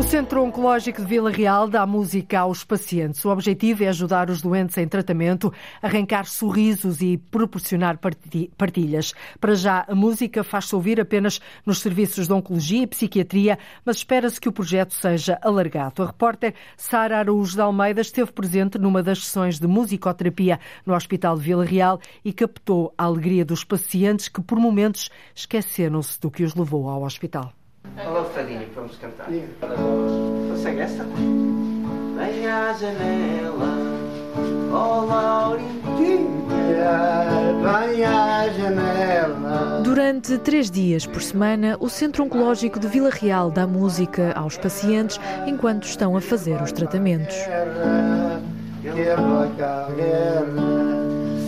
O 0.00 0.02
Centro 0.02 0.42
Oncológico 0.42 1.02
de 1.02 1.06
Vila 1.06 1.30
Real 1.30 1.68
dá 1.68 1.84
música 1.84 2.40
aos 2.40 2.64
pacientes. 2.64 3.22
O 3.22 3.28
objetivo 3.28 3.84
é 3.84 3.88
ajudar 3.88 4.30
os 4.30 4.40
doentes 4.40 4.78
em 4.78 4.88
tratamento, 4.88 5.52
arrancar 5.82 6.24
sorrisos 6.24 7.02
e 7.02 7.18
proporcionar 7.18 7.98
parti- 7.98 8.50
partilhas. 8.56 9.12
Para 9.38 9.54
já, 9.54 9.84
a 9.86 9.94
música 9.94 10.42
faz-se 10.42 10.74
ouvir 10.74 10.98
apenas 10.98 11.38
nos 11.66 11.80
serviços 11.80 12.26
de 12.26 12.32
oncologia 12.32 12.82
e 12.82 12.86
psiquiatria, 12.86 13.58
mas 13.84 13.98
espera-se 13.98 14.40
que 14.40 14.48
o 14.48 14.52
projeto 14.52 14.94
seja 14.94 15.38
alargado. 15.42 16.02
A 16.02 16.06
repórter 16.06 16.54
Sara 16.78 17.18
Araújo 17.18 17.54
de 17.54 17.60
Almeida 17.60 18.00
esteve 18.00 18.32
presente 18.32 18.78
numa 18.78 19.02
das 19.02 19.22
sessões 19.22 19.58
de 19.60 19.66
musicoterapia 19.66 20.58
no 20.86 20.94
Hospital 20.94 21.36
de 21.36 21.42
Vila 21.42 21.64
Real 21.64 22.00
e 22.24 22.32
captou 22.32 22.94
a 22.96 23.04
alegria 23.04 23.44
dos 23.44 23.64
pacientes 23.64 24.28
que, 24.28 24.40
por 24.40 24.58
momentos, 24.58 25.10
esqueceram-se 25.34 26.18
do 26.18 26.30
que 26.30 26.42
os 26.42 26.54
levou 26.54 26.88
ao 26.88 27.02
hospital. 27.02 27.52
Olha 27.98 28.20
o 28.20 28.24
fadinho 28.24 28.60
que 28.60 28.74
vamos 28.74 28.96
cantar. 28.96 29.26
Consegue 30.50 30.80
essa? 30.80 31.04
Vem 31.04 32.46
à 32.46 32.72
janela, 32.74 33.76
ó 34.72 35.04
Laurinha, 35.04 35.68
vem 37.62 38.04
à 38.04 38.48
janela. 38.50 39.80
Durante 39.82 40.38
três 40.38 40.70
dias 40.70 41.06
por 41.06 41.22
semana, 41.22 41.76
o 41.80 41.88
Centro 41.88 42.24
Oncológico 42.24 42.78
de 42.78 42.88
Vila 42.88 43.10
Real 43.10 43.50
dá 43.50 43.66
música 43.66 44.32
aos 44.34 44.56
pacientes 44.58 45.18
enquanto 45.46 45.84
estão 45.84 46.16
a 46.16 46.20
fazer 46.20 46.60
os 46.62 46.72
tratamentos. 46.72 47.36
Ele 48.84 49.14
vai 49.16 49.48
para 49.56 49.86
a 49.86 49.90
guerra, 49.90 50.44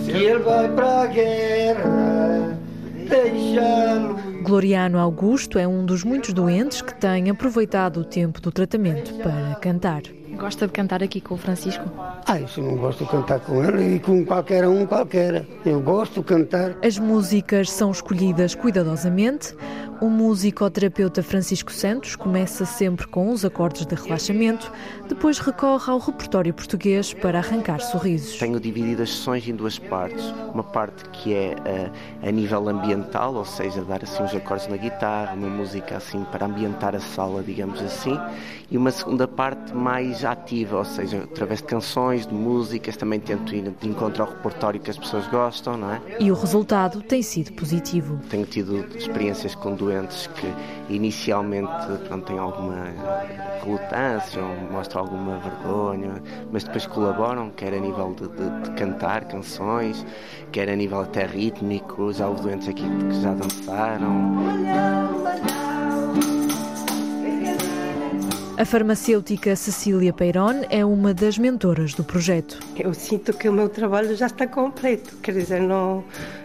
se 0.05 0.11
ele 0.11 0.39
vai 0.39 0.69
para 0.69 1.01
a 1.03 1.07
guerra, 1.07 2.59
deixa-lo 3.09 4.32
Gloriano 4.43 4.99
Augusto 4.99 5.57
é 5.57 5.69
um 5.69 5.87
dos 5.87 6.03
muitos 6.03 6.33
doentes 6.33 6.83
que 6.83 6.93
tem 6.95 7.31
aproveitado 7.31 8.01
o 8.01 8.05
tempo 8.05 8.41
do 8.41 8.51
tratamento 8.51 9.15
para 9.23 9.55
cantar. 9.61 10.03
Gosta 10.37 10.67
de 10.67 10.73
cantar 10.73 11.03
aqui 11.03 11.21
com 11.21 11.35
o 11.35 11.39
Francisco? 11.39 11.85
Ah, 12.27 12.41
isso 12.41 12.61
não 12.61 12.77
gosto 12.77 13.05
de 13.05 13.11
cantar 13.11 13.41
com 13.41 13.63
ele 13.63 13.97
e 13.97 14.01
com 14.01 14.25
qualquer 14.25 14.67
um, 14.67 14.87
qualquer. 14.87 15.47
Eu 15.65 15.81
gosto 15.81 16.21
de 16.21 16.27
cantar. 16.27 16.77
As 16.85 16.99
músicas 16.99 17.71
são 17.71 17.91
escolhidas 17.91 18.55
cuidadosamente. 18.55 19.55
O 20.01 20.11
musicoterapeuta 20.11 21.23
Francisco 21.23 21.71
Santos 21.71 22.17
começa 22.17 22.65
sempre 22.65 23.07
com 23.07 23.31
os 23.31 23.45
acordes 23.45 23.87
de 23.87 23.95
relaxamento, 23.95 24.73
depois 25.09 25.39
recorre 25.39 25.93
ao 25.93 25.99
repertório 26.01 26.53
português 26.53 27.15
para 27.15 27.39
arrancar 27.39 27.81
sorrisos. 27.81 28.37
Tenho 28.37 28.59
dividido 28.59 29.03
as 29.03 29.11
sessões 29.11 29.47
em 29.47 29.55
duas 29.55 29.79
partes. 29.79 30.25
Uma 30.53 30.65
parte 30.65 31.09
que 31.11 31.33
é 31.33 31.55
eh, 31.65 31.91
a 32.21 32.31
nível 32.33 32.69
ambiental, 32.69 33.33
ou 33.35 33.45
seja, 33.45 33.85
dar 33.85 34.03
assim 34.03 34.25
uns 34.25 34.35
acordes 34.35 34.67
na 34.67 34.77
guitarra, 34.77 35.35
uma 35.35 35.49
música 35.49 35.99
assim 35.99 36.25
para 36.33 36.47
ambientar 36.47 36.97
a 36.97 37.01
sala, 37.01 37.41
digamos 37.41 37.81
assim, 37.81 38.19
e 38.73 38.77
uma 38.77 38.91
segunda 38.91 39.29
parte 39.29 39.73
mais 39.73 40.22
ativa, 40.31 40.77
ou 40.79 40.85
seja, 40.85 41.25
através 41.25 41.61
de 41.61 41.67
canções, 41.67 42.27
de 42.27 42.35
músicas, 42.35 42.97
também 42.97 43.19
tento 43.21 43.55
ir 43.55 43.73
de 43.81 43.89
encontro 43.89 44.23
ao 44.23 44.29
repertório 44.31 44.81
que 44.81 44.91
as 44.91 44.97
pessoas 44.99 45.27
gostam, 45.29 45.77
não 45.77 45.91
é? 45.93 46.01
E 46.21 46.31
o 46.31 46.35
resultado 46.35 47.03
tem 47.03 47.23
sido 47.23 47.53
positivo. 47.53 48.19
Tenho 48.31 48.47
tido 48.47 48.87
experiências 48.97 49.55
com 49.55 49.75
doentes 49.75 50.29
que 50.29 50.53
inicialmente 50.93 51.71
pronto, 52.07 52.27
têm 52.27 52.39
alguma 52.39 52.85
relutância 53.65 54.43
ou 54.43 54.71
mostram 54.73 55.03
alguma 55.03 55.39
vergonha, 55.39 56.23
mas 56.51 56.65
depois 56.65 56.87
colaboram, 56.87 57.51
quer 57.51 57.73
a 57.75 57.79
nível 57.81 58.15
de, 58.15 58.29
de- 58.29 58.63
de 58.63 58.71
cantar 58.77 59.25
canções, 59.25 60.05
quer 60.51 60.69
a 60.69 60.77
nível 60.77 61.01
até 61.01 61.25
rítmico. 61.27 62.13
Já 62.13 62.29
houve 62.29 62.43
doentes 62.43 62.69
aqui 62.69 62.83
que 62.83 63.21
já 63.21 63.33
dançaram. 63.35 64.37
A 68.59 68.67
farmacêutica 68.67 69.57
Cecília 69.57 70.13
Peiron 70.13 70.63
é 70.69 70.85
uma 70.85 71.15
das 71.15 71.39
mentoras 71.39 71.95
do 71.95 72.05
projeto. 72.05 72.61
Eu 72.79 72.93
sinto 72.93 73.33
que 73.33 73.49
o 73.49 73.53
meu 73.53 73.69
trabalho 73.69 74.15
já 74.15 74.27
está 74.27 74.47
completo, 74.47 75.17
quer 75.23 75.33
dizer, 75.33 75.61
não, 75.61 76.05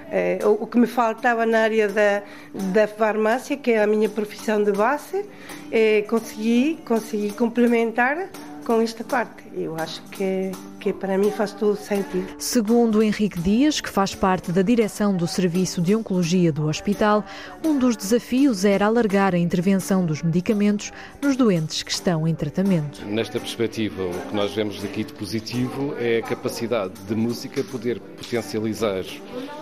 é, 0.10 0.40
o 0.44 0.66
que 0.66 0.80
me 0.80 0.88
faltava 0.88 1.46
na 1.46 1.60
área 1.60 1.90
da, 1.90 2.24
da 2.72 2.88
farmácia, 2.88 3.58
que 3.58 3.72
é 3.72 3.84
a 3.84 3.88
minha 3.88 4.08
profissão 4.08 4.64
de 4.64 4.72
base, 4.72 5.26
é, 5.70 6.02
consegui, 6.04 6.80
consegui 6.86 7.34
complementar 7.34 8.30
com 8.68 8.82
esta 8.82 9.02
parte. 9.02 9.44
Eu 9.56 9.78
acho 9.78 10.02
que, 10.12 10.52
que 10.78 10.92
para 10.92 11.18
mim 11.18 11.32
faz 11.32 11.54
todo 11.54 11.78
sentido. 11.78 12.28
Segundo 12.38 13.02
Henrique 13.02 13.40
Dias, 13.40 13.80
que 13.80 13.90
faz 13.90 14.14
parte 14.14 14.52
da 14.52 14.62
direção 14.62 15.16
do 15.16 15.26
Serviço 15.26 15.82
de 15.82 15.96
Oncologia 15.96 16.52
do 16.52 16.68
hospital, 16.68 17.24
um 17.64 17.80
dos 17.80 17.96
desafios 17.96 18.66
era 18.66 18.86
alargar 18.86 19.34
a 19.34 19.38
intervenção 19.38 20.06
dos 20.06 20.22
medicamentos 20.22 20.92
nos 21.22 21.38
doentes 21.38 21.82
que 21.82 21.92
estão 21.92 22.28
em 22.28 22.36
tratamento. 22.36 23.06
Nesta 23.06 23.40
perspectiva, 23.40 24.04
o 24.04 24.28
que 24.28 24.36
nós 24.36 24.54
vemos 24.54 24.82
daqui 24.82 25.06
de 25.06 25.14
positivo 25.14 25.96
é 25.98 26.18
a 26.18 26.24
capacidade 26.24 26.94
de 27.08 27.16
música 27.16 27.64
poder 27.64 28.02
potencializar 28.02 29.06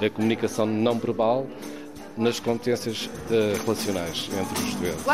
a 0.03 0.09
comunicação 0.09 0.65
não 0.65 0.97
verbal 0.97 1.45
nas 2.17 2.39
competências 2.39 3.05
uh, 3.05 3.63
relacionais 3.63 4.31
entre 4.33 4.63
os 4.63 4.73
doentes. 4.75 5.05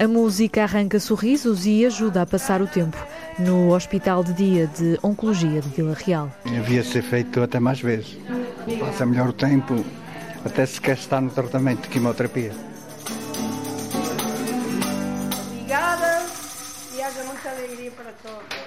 A 0.00 0.06
música 0.06 0.62
arranca 0.62 1.00
sorrisos 1.00 1.66
e 1.66 1.84
ajuda 1.84 2.22
a 2.22 2.26
passar 2.26 2.62
o 2.62 2.66
tempo 2.66 2.96
no 3.38 3.72
Hospital 3.72 4.22
de 4.22 4.32
Dia 4.32 4.66
de 4.66 4.98
Oncologia 5.02 5.60
de 5.60 5.68
Vila 5.68 5.94
Real. 5.94 6.30
Havia 6.44 6.82
de 6.82 6.88
ser 6.88 7.02
feito 7.02 7.42
até 7.42 7.58
mais 7.58 7.80
vezes. 7.80 8.18
Passa 8.78 9.06
melhor 9.06 9.28
o 9.28 9.32
tempo, 9.32 9.84
até 10.44 10.66
se 10.66 10.80
quer 10.80 10.96
estar 10.96 11.20
no 11.20 11.30
tratamento 11.30 11.82
de 11.82 11.88
quimioterapia. 11.88 12.52
Obrigada 15.50 16.26
e 16.94 17.02
haja 17.02 17.24
muita 17.24 17.50
alegria 17.50 17.90
para 17.92 18.12
todos. 18.22 18.57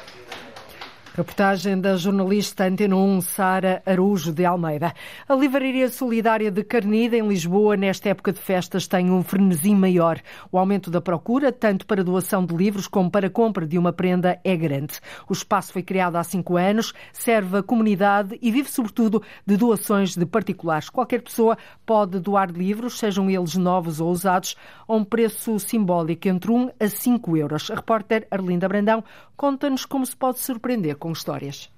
Reportagem 1.13 1.77
da 1.77 1.97
jornalista 1.97 2.63
Antena 2.63 2.95
1, 2.95 3.19
Sara 3.19 3.83
Arujo 3.85 4.31
de 4.31 4.45
Almeida. 4.45 4.93
A 5.27 5.35
Livraria 5.35 5.89
Solidária 5.89 6.49
de 6.49 6.63
Carnida, 6.63 7.17
em 7.17 7.27
Lisboa, 7.27 7.75
nesta 7.75 8.07
época 8.07 8.31
de 8.31 8.39
festas, 8.39 8.87
tem 8.87 9.11
um 9.11 9.21
frenesi 9.21 9.75
maior. 9.75 10.21
O 10.49 10.57
aumento 10.57 10.89
da 10.89 11.01
procura, 11.01 11.51
tanto 11.51 11.85
para 11.85 12.01
doação 12.01 12.45
de 12.45 12.55
livros 12.55 12.87
como 12.87 13.11
para 13.11 13.29
compra 13.29 13.67
de 13.67 13.77
uma 13.77 13.91
prenda, 13.91 14.39
é 14.41 14.55
grande. 14.55 15.01
O 15.27 15.33
espaço 15.33 15.73
foi 15.73 15.83
criado 15.83 16.15
há 16.15 16.23
cinco 16.23 16.55
anos, 16.55 16.93
serve 17.11 17.57
a 17.57 17.63
comunidade 17.63 18.39
e 18.41 18.49
vive, 18.49 18.71
sobretudo, 18.71 19.21
de 19.45 19.57
doações 19.57 20.15
de 20.15 20.25
particulares. 20.25 20.89
Qualquer 20.89 21.21
pessoa 21.21 21.57
pode 21.85 22.21
doar 22.21 22.49
livros, 22.49 22.97
sejam 22.97 23.29
eles 23.29 23.57
novos 23.57 23.99
ou 23.99 24.09
usados, 24.09 24.55
a 24.87 24.95
um 24.95 25.03
preço 25.03 25.59
simbólico 25.59 26.29
entre 26.29 26.51
1 26.51 26.69
a 26.79 26.87
5 26.87 27.35
euros. 27.35 27.69
A 27.69 27.75
repórter 27.75 28.25
Arlinda 28.31 28.69
Brandão 28.69 29.03
conta-nos 29.35 29.85
como 29.85 30.05
se 30.05 30.15
pode 30.15 30.39
surpreender 30.39 31.00
com 31.01 31.11
histórias. 31.11 31.69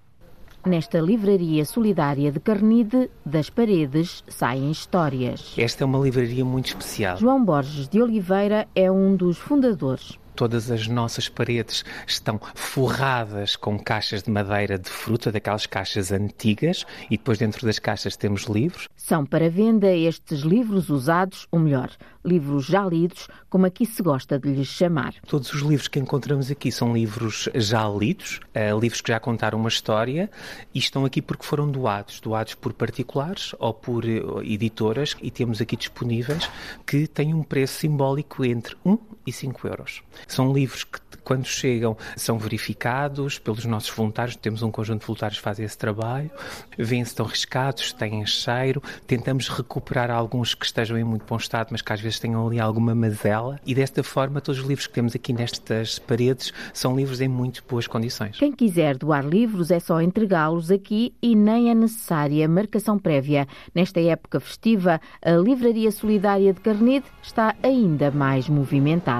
Nesta 0.65 0.99
livraria 0.99 1.65
solidária 1.65 2.31
de 2.31 2.39
Carnide, 2.39 3.09
das 3.25 3.49
paredes 3.49 4.23
saem 4.27 4.69
histórias. 4.69 5.53
Esta 5.57 5.83
é 5.83 5.85
uma 5.85 5.99
livraria 5.99 6.45
muito 6.45 6.67
especial. 6.67 7.17
João 7.17 7.43
Borges 7.43 7.87
de 7.87 8.01
Oliveira 8.01 8.67
é 8.75 8.91
um 8.91 9.15
dos 9.15 9.37
fundadores. 9.37 10.19
Todas 10.35 10.71
as 10.71 10.87
nossas 10.87 11.29
paredes 11.29 11.83
estão 12.07 12.39
forradas 12.55 13.55
com 13.55 13.77
caixas 13.77 14.23
de 14.23 14.31
madeira 14.31 14.77
de 14.77 14.89
fruta, 14.89 15.31
daquelas 15.31 15.65
caixas 15.65 16.11
antigas, 16.11 16.85
e 17.09 17.17
depois 17.17 17.37
dentro 17.37 17.65
das 17.65 17.79
caixas 17.79 18.15
temos 18.15 18.43
livros. 18.43 18.87
São 18.95 19.25
para 19.25 19.49
venda 19.49 19.91
estes 19.93 20.41
livros 20.41 20.89
usados, 20.89 21.47
ou 21.51 21.59
melhor, 21.59 21.91
livros 22.25 22.65
já 22.65 22.85
lidos, 22.85 23.27
como 23.49 23.65
aqui 23.65 23.85
se 23.85 24.01
gosta 24.01 24.39
de 24.39 24.49
lhes 24.49 24.67
chamar. 24.67 25.15
Todos 25.27 25.53
os 25.53 25.61
livros 25.61 25.87
que 25.87 25.99
encontramos 25.99 26.49
aqui 26.49 26.71
são 26.71 26.93
livros 26.93 27.49
já 27.53 27.87
lidos, 27.87 28.39
uh, 28.55 28.79
livros 28.79 29.01
que 29.01 29.11
já 29.11 29.19
contaram 29.19 29.59
uma 29.59 29.69
história 29.69 30.29
e 30.73 30.79
estão 30.79 31.05
aqui 31.05 31.21
porque 31.21 31.45
foram 31.45 31.69
doados, 31.69 32.19
doados 32.19 32.55
por 32.55 32.73
particulares 32.73 33.53
ou 33.59 33.73
por 33.73 34.05
uh, 34.05 34.41
editoras 34.43 35.15
e 35.21 35.29
temos 35.29 35.61
aqui 35.61 35.75
disponíveis 35.75 36.49
que 36.85 37.07
têm 37.07 37.33
um 37.33 37.43
preço 37.43 37.79
simbólico 37.79 38.45
entre 38.45 38.75
1 38.85 38.97
e 39.22 39.22
5 39.31 39.67
euros. 39.67 40.01
São 40.27 40.53
livros 40.53 40.83
que 40.83 40.99
quando 41.23 41.45
chegam, 41.45 41.95
são 42.15 42.37
verificados 42.37 43.39
pelos 43.39 43.65
nossos 43.65 43.89
voluntários. 43.89 44.35
Temos 44.35 44.61
um 44.61 44.69
conjunto 44.69 45.01
de 45.01 45.07
voluntários 45.07 45.37
que 45.37 45.43
fazem 45.43 45.65
esse 45.65 45.77
trabalho. 45.77 46.29
Vêm 46.77 47.03
se 47.03 47.11
estão 47.11 47.25
riscados, 47.25 47.93
têm 47.93 48.25
cheiro. 48.25 48.81
Tentamos 49.07 49.47
recuperar 49.47 50.11
alguns 50.11 50.53
que 50.53 50.65
estejam 50.65 50.97
em 50.97 51.03
muito 51.03 51.25
bom 51.25 51.37
estado, 51.37 51.69
mas 51.71 51.81
que 51.81 51.93
às 51.93 52.01
vezes 52.01 52.19
tenham 52.19 52.45
ali 52.45 52.59
alguma 52.59 52.93
mazela. 52.93 53.59
E 53.65 53.73
desta 53.73 54.03
forma, 54.03 54.41
todos 54.41 54.59
os 54.59 54.67
livros 54.67 54.87
que 54.87 54.93
temos 54.93 55.15
aqui 55.15 55.31
nestas 55.31 55.97
paredes 55.97 56.51
são 56.73 56.95
livros 56.95 57.21
em 57.21 57.27
muito 57.27 57.63
boas 57.67 57.87
condições. 57.87 58.37
Quem 58.37 58.51
quiser 58.51 58.97
doar 58.97 59.25
livros 59.25 59.71
é 59.71 59.79
só 59.79 60.01
entregá-los 60.01 60.71
aqui 60.71 61.13
e 61.21 61.35
nem 61.35 61.69
é 61.69 61.73
necessária 61.73 62.47
marcação 62.47 62.99
prévia. 62.99 63.47
Nesta 63.73 64.01
época 64.01 64.39
festiva, 64.39 64.99
a 65.21 65.31
Livraria 65.31 65.91
Solidária 65.91 66.53
de 66.53 66.59
Carnide 66.59 67.05
está 67.21 67.55
ainda 67.63 68.11
mais 68.11 68.49
movimentada 68.49 69.12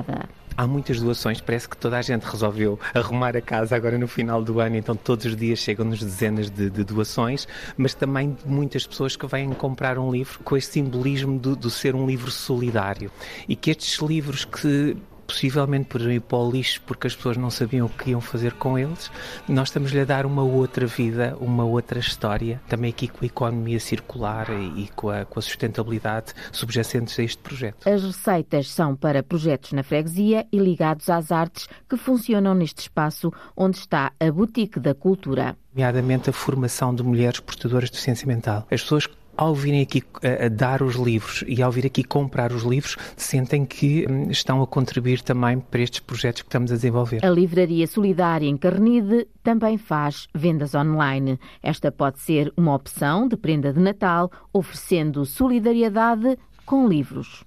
há 0.57 0.67
muitas 0.67 0.99
doações, 1.01 1.41
parece 1.41 1.67
que 1.67 1.77
toda 1.77 1.97
a 1.97 2.01
gente 2.01 2.23
resolveu 2.23 2.79
arrumar 2.93 3.35
a 3.35 3.41
casa 3.41 3.75
agora 3.75 3.97
no 3.97 4.07
final 4.07 4.41
do 4.43 4.59
ano, 4.59 4.75
então 4.75 4.95
todos 4.95 5.25
os 5.25 5.35
dias 5.35 5.59
chegam-nos 5.59 5.99
dezenas 5.99 6.49
de, 6.49 6.69
de, 6.69 6.83
doações, 6.83 7.47
mas 7.77 7.93
também 7.93 8.31
de 8.31 8.47
muitas 8.47 8.85
pessoas 8.85 9.15
que 9.15 9.25
vêm 9.27 9.49
comprar 9.51 9.97
um 9.97 10.11
livro 10.11 10.39
com 10.43 10.55
este 10.55 10.73
simbolismo 10.73 11.39
do, 11.39 11.55
do 11.55 11.69
ser 11.69 11.95
um 11.95 12.05
livro 12.05 12.31
solidário. 12.31 13.11
E 13.47 13.55
que 13.55 13.71
estes 13.71 13.99
livros 13.99 14.45
que 14.45 14.95
possivelmente 15.25 15.85
por 15.85 16.01
ir 16.01 16.21
para 16.21 16.37
o 16.37 16.51
lixo 16.51 16.81
porque 16.85 17.07
as 17.07 17.15
pessoas 17.15 17.37
não 17.37 17.49
sabiam 17.49 17.87
o 17.87 17.89
que 17.89 18.11
iam 18.11 18.21
fazer 18.21 18.53
com 18.53 18.77
eles. 18.77 19.11
Nós 19.47 19.69
estamos-lhe 19.69 19.99
a 19.99 20.05
dar 20.05 20.25
uma 20.25 20.43
outra 20.43 20.85
vida, 20.85 21.35
uma 21.39 21.63
outra 21.63 21.99
história, 21.99 22.61
também 22.67 22.89
aqui 22.89 23.07
com 23.07 23.23
a 23.23 23.25
economia 23.25 23.79
circular 23.79 24.47
e 24.49 24.89
com 24.95 25.09
a, 25.09 25.25
com 25.25 25.39
a 25.39 25.41
sustentabilidade 25.41 26.33
subjacentes 26.51 27.17
a 27.19 27.23
este 27.23 27.37
projeto. 27.37 27.87
As 27.87 28.03
receitas 28.03 28.69
são 28.69 28.95
para 28.95 29.23
projetos 29.23 29.71
na 29.71 29.83
freguesia 29.83 30.45
e 30.51 30.57
ligados 30.57 31.09
às 31.09 31.31
artes 31.31 31.67
que 31.89 31.97
funcionam 31.97 32.53
neste 32.53 32.81
espaço 32.81 33.31
onde 33.55 33.77
está 33.77 34.11
a 34.19 34.31
Boutique 34.31 34.79
da 34.79 34.93
Cultura. 34.93 35.55
Nomeadamente 35.73 36.29
a 36.29 36.33
formação 36.33 36.93
de 36.93 37.03
mulheres 37.03 37.39
portadoras 37.39 37.89
de 37.89 37.93
deficiência 37.93 38.27
mental. 38.27 38.67
As 38.69 38.81
pessoas 38.81 39.07
ao 39.35 39.53
virem 39.55 39.81
aqui 39.81 40.03
a, 40.21 40.45
a, 40.45 40.49
dar 40.49 40.81
os 40.81 40.95
livros 40.95 41.43
e 41.47 41.61
ao 41.61 41.71
vir 41.71 41.85
aqui 41.85 42.03
comprar 42.03 42.51
os 42.51 42.63
livros, 42.63 42.97
sentem 43.15 43.65
que 43.65 44.05
hum, 44.09 44.29
estão 44.29 44.61
a 44.61 44.67
contribuir 44.67 45.21
também 45.21 45.59
para 45.59 45.81
estes 45.81 45.99
projetos 45.99 46.41
que 46.41 46.47
estamos 46.47 46.71
a 46.71 46.75
desenvolver. 46.75 47.25
A 47.25 47.29
Livraria 47.29 47.87
Solidária 47.87 48.47
em 48.47 48.57
Carnide 48.57 49.27
também 49.41 49.77
faz 49.77 50.27
vendas 50.33 50.75
online. 50.75 51.39
Esta 51.61 51.91
pode 51.91 52.19
ser 52.19 52.51
uma 52.55 52.75
opção 52.75 53.27
de 53.27 53.35
prenda 53.35 53.73
de 53.73 53.79
Natal, 53.79 54.31
oferecendo 54.51 55.25
solidariedade 55.25 56.37
com 56.65 56.87
livros. 56.87 57.43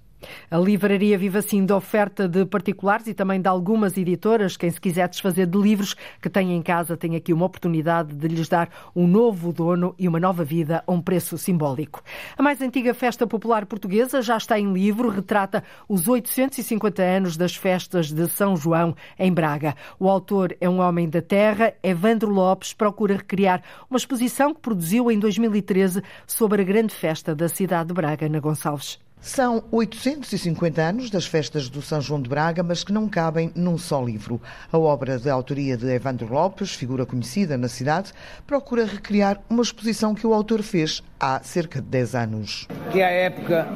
A 0.49 0.57
livraria 0.57 1.17
vive 1.17 1.37
assim 1.37 1.65
de 1.65 1.73
oferta 1.73 2.27
de 2.27 2.45
particulares 2.45 3.07
e 3.07 3.13
também 3.13 3.41
de 3.41 3.47
algumas 3.47 3.97
editoras. 3.97 4.57
Quem 4.57 4.71
se 4.71 4.81
quiser 4.81 5.07
desfazer 5.07 5.45
de 5.45 5.57
livros 5.57 5.95
que 6.21 6.29
tem 6.29 6.53
em 6.53 6.61
casa 6.61 6.97
tem 6.97 7.15
aqui 7.15 7.33
uma 7.33 7.45
oportunidade 7.45 8.15
de 8.15 8.27
lhes 8.27 8.47
dar 8.47 8.69
um 8.95 9.07
novo 9.07 9.53
dono 9.53 9.93
e 9.97 10.07
uma 10.07 10.19
nova 10.19 10.43
vida 10.43 10.83
a 10.85 10.91
um 10.91 11.01
preço 11.01 11.37
simbólico. 11.37 12.01
A 12.37 12.41
mais 12.41 12.61
antiga 12.61 12.93
festa 12.93 13.27
popular 13.27 13.65
portuguesa 13.65 14.21
já 14.21 14.37
está 14.37 14.59
em 14.59 14.73
livro, 14.73 15.09
retrata 15.09 15.63
os 15.87 16.07
850 16.07 17.01
anos 17.01 17.37
das 17.37 17.55
festas 17.55 18.11
de 18.11 18.27
São 18.27 18.55
João 18.55 18.95
em 19.19 19.31
Braga. 19.31 19.75
O 19.99 20.09
autor 20.09 20.55
é 20.59 20.69
um 20.69 20.79
homem 20.79 21.09
da 21.09 21.21
terra, 21.21 21.73
Evandro 21.83 22.29
Lopes, 22.31 22.73
procura 22.73 23.17
recriar 23.17 23.61
uma 23.89 23.97
exposição 23.97 24.53
que 24.53 24.61
produziu 24.61 25.11
em 25.11 25.19
2013 25.19 26.01
sobre 26.25 26.61
a 26.61 26.65
grande 26.65 26.93
festa 26.93 27.35
da 27.35 27.47
cidade 27.47 27.87
de 27.89 27.93
Braga, 27.93 28.27
na 28.29 28.39
Gonçalves. 28.39 29.06
São 29.19 29.63
850 29.71 30.81
anos 30.81 31.09
das 31.09 31.25
festas 31.25 31.67
do 31.67 31.81
São 31.81 31.99
João 31.99 32.21
de 32.21 32.29
Braga, 32.29 32.63
mas 32.63 32.83
que 32.83 32.93
não 32.93 33.09
cabem 33.09 33.51
num 33.55 33.77
só 33.77 34.01
livro. 34.01 34.39
A 34.71 34.77
obra 34.77 35.17
de 35.17 35.29
autoria 35.29 35.75
de 35.75 35.87
Evandro 35.87 36.31
Lopes, 36.31 36.71
figura 36.71 37.05
conhecida 37.05 37.57
na 37.57 37.67
cidade, 37.67 38.13
procura 38.45 38.85
recriar 38.85 39.41
uma 39.49 39.63
exposição 39.63 40.13
que 40.13 40.25
o 40.25 40.33
autor 40.33 40.61
fez 40.61 41.03
há 41.19 41.41
cerca 41.43 41.81
de 41.81 41.87
10 41.87 42.15
anos. 42.15 42.67
Que 42.91 43.01
à 43.01 43.09
época 43.09 43.67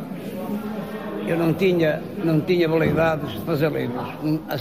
eu 1.28 1.38
não 1.38 1.54
tinha, 1.54 2.02
não 2.24 2.40
tinha 2.42 2.68
habilidades 2.68 3.32
de 3.32 3.42
fazer 3.42 3.72
livros, 3.72 4.08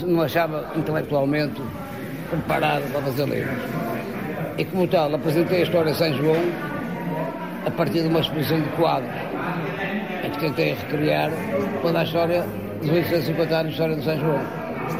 não, 0.02 0.22
achava 0.22 0.72
intelectualmente 0.74 1.60
preparado 2.30 2.90
para 2.90 3.02
fazer 3.02 3.28
livros. 3.28 3.62
E 4.58 4.64
como 4.64 4.88
tal, 4.88 5.14
apresentei 5.14 5.60
a 5.60 5.62
história 5.62 5.92
de 5.92 5.98
São 5.98 6.12
João 6.14 6.40
a 7.66 7.70
partir 7.70 8.02
de 8.02 8.08
uma 8.08 8.20
exposição 8.20 8.60
de 8.60 8.68
quadros 8.70 9.29
tentei 10.38 10.74
recriar 10.74 11.30
toda 11.82 12.00
a 12.00 12.04
história 12.04 12.44
dos 12.80 12.90
850 12.90 13.54
anos 13.54 13.66
de 13.66 13.72
história 13.72 13.96
de 13.96 14.04
São 14.04 14.18
João, 14.18 14.40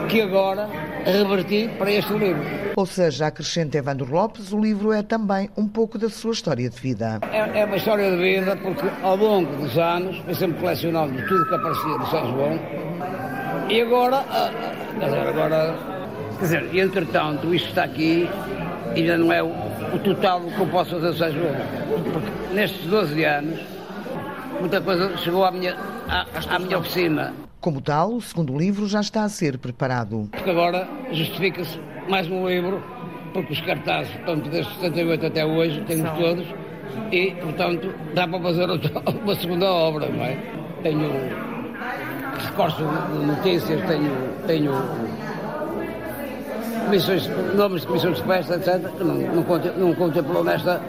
que 0.09 0.21
agora 0.23 0.69
reverti 1.05 1.71
para 1.79 1.91
este 1.91 2.13
livro. 2.15 2.43
Ou 2.77 2.87
seja, 2.87 3.27
acrescenta 3.27 3.79
Evandro 3.79 4.11
Lopes, 4.11 4.53
o 4.53 4.59
livro 4.59 4.93
é 4.93 5.03
também 5.03 5.51
um 5.57 5.67
pouco 5.67 5.99
da 5.99 6.09
sua 6.09 6.33
história 6.33 6.69
de 6.69 6.81
vida. 6.81 7.21
É, 7.33 7.61
é 7.61 7.65
uma 7.65 7.77
história 7.77 8.11
de 8.11 8.17
vida 8.17 8.57
porque 8.57 8.87
ao 9.03 9.17
longo 9.17 9.55
dos 9.57 9.77
anos 9.77 10.17
fui 10.19 10.35
sempre 10.35 10.61
colecionando 10.61 11.27
tudo 11.27 11.47
que 11.47 11.55
aparecia 11.55 11.99
do 11.99 12.07
São 12.07 12.27
João 12.33 12.61
e 13.69 13.83
agora, 13.83 14.17
ah, 14.17 14.51
ah, 14.51 14.99
quer 14.99 15.05
dizer, 15.05 15.29
agora, 15.29 15.75
quer 16.39 16.45
dizer, 16.45 16.77
entretanto, 16.77 17.55
isto 17.55 17.69
está 17.69 17.85
aqui 17.85 18.29
e 18.97 19.07
já 19.07 19.17
não 19.17 19.33
é 19.33 19.43
o, 19.43 19.49
o 19.49 19.99
total 20.03 20.41
que 20.41 20.61
eu 20.61 20.67
posso 20.67 20.91
fazer 20.91 21.07
do 21.09 21.17
São 21.17 21.33
João. 21.33 21.55
Porque 22.13 22.55
nestes 22.55 22.85
12 22.87 23.25
anos, 23.25 23.61
muita 24.61 24.81
coisa 24.81 25.17
chegou 25.19 25.45
à 25.45 25.51
minha, 25.51 25.77
à, 26.09 26.27
à 26.55 26.59
minha 26.59 26.79
oficina. 26.79 27.33
Como 27.61 27.81
tal, 27.81 28.15
o 28.15 28.21
segundo 28.21 28.57
livro 28.57 28.87
já 28.87 29.01
está 29.01 29.25
a 29.25 29.29
ser 29.29 29.59
preparado. 29.59 30.29
Porque 30.31 30.51
agora 30.51 30.89
justifica-se 31.13 31.79
mais 32.09 32.31
um 32.31 32.49
livro, 32.49 32.83
porque 33.33 33.53
os 33.53 33.61
cartazes, 33.61 34.13
portanto, 34.17 34.49
desde 34.49 34.73
78 34.75 35.27
até 35.27 35.45
hoje, 35.45 35.81
temos 35.87 36.11
todos, 36.19 36.47
e, 37.13 37.33
portanto, 37.33 37.93
dá 38.15 38.27
para 38.27 38.41
fazer 38.41 38.69
uma 39.23 39.35
segunda 39.35 39.71
obra, 39.71 40.09
não 40.09 40.25
é? 40.25 40.37
Tenho 40.83 41.11
recortes 42.47 42.79
de 42.79 43.27
notícias, 43.27 43.87
tenho, 43.87 44.13
tenho 44.47 44.73
comissões, 46.87 47.29
nomes 47.55 47.83
de 47.83 47.87
comissões 47.87 48.17
de 48.17 48.25
festa, 48.25 48.57
etc., 48.57 48.91
não, 48.99 49.15
não, 49.15 49.77
não 49.77 49.95
contemplou 49.95 50.43
nesta, 50.43 50.81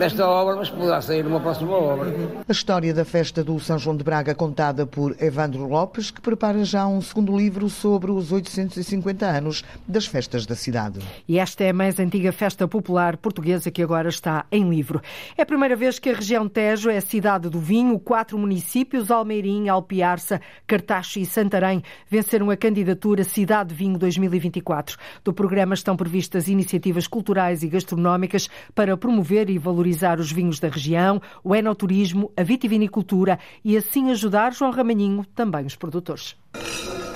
nesta 0.00 0.26
obra, 0.26 0.56
mas 0.56 0.70
poderá 0.70 0.98
sair 1.02 1.22
numa 1.22 1.38
próxima 1.38 1.72
obra. 1.72 2.10
A 2.48 2.52
história 2.52 2.94
da 2.94 3.04
festa 3.04 3.44
do 3.44 3.60
São 3.60 3.78
João 3.78 3.94
de 3.94 4.02
Braga 4.02 4.34
contada 4.34 4.86
por 4.86 5.14
Evandro 5.20 5.68
Lopes, 5.68 6.10
que 6.10 6.22
prepara 6.22 6.64
já 6.64 6.86
um 6.86 7.02
segundo 7.02 7.36
livro 7.36 7.68
sobre 7.68 8.10
os 8.10 8.32
850 8.32 9.26
anos 9.26 9.62
das 9.86 10.06
festas 10.06 10.46
da 10.46 10.54
cidade. 10.54 11.00
E 11.28 11.38
esta 11.38 11.64
é 11.64 11.68
a 11.68 11.74
mais 11.74 12.00
antiga 12.00 12.32
festa 12.32 12.66
popular 12.66 13.18
portuguesa 13.18 13.70
que 13.70 13.82
agora 13.82 14.08
está 14.08 14.46
em 14.50 14.70
livro. 14.70 15.02
É 15.36 15.42
a 15.42 15.46
primeira 15.46 15.76
vez 15.76 15.98
que 15.98 16.08
a 16.08 16.14
região 16.14 16.48
Tejo 16.48 16.88
é 16.88 16.96
a 16.96 17.02
cidade 17.02 17.50
do 17.50 17.60
vinho. 17.60 17.98
Quatro 17.98 18.38
municípios, 18.38 19.10
Almeirim, 19.10 19.68
Alpiarça, 19.68 20.40
Cartaxo 20.66 21.18
e 21.18 21.26
Santarém, 21.26 21.82
venceram 22.08 22.48
a 22.48 22.56
candidatura 22.56 23.22
Cidade 23.22 23.74
Vinho 23.74 23.98
2024. 23.98 24.96
Do 25.22 25.34
programa 25.34 25.74
estão 25.74 25.94
previstas 25.94 26.48
iniciativas 26.48 27.06
culturais 27.06 27.62
e 27.62 27.68
gastronómicas 27.68 28.48
para 28.74 28.96
promover 28.96 29.50
e 29.50 29.58
valorizar 29.58 29.89
os 30.18 30.32
vinhos 30.32 30.60
da 30.60 30.68
região, 30.68 31.20
o 31.42 31.54
enoturismo, 31.54 32.32
a 32.36 32.42
vitivinicultura 32.42 33.38
e 33.64 33.76
assim 33.76 34.10
ajudar 34.10 34.52
João 34.52 34.70
Ramanhinho, 34.70 35.24
também 35.34 35.66
os 35.66 35.76
produtores. 35.76 36.36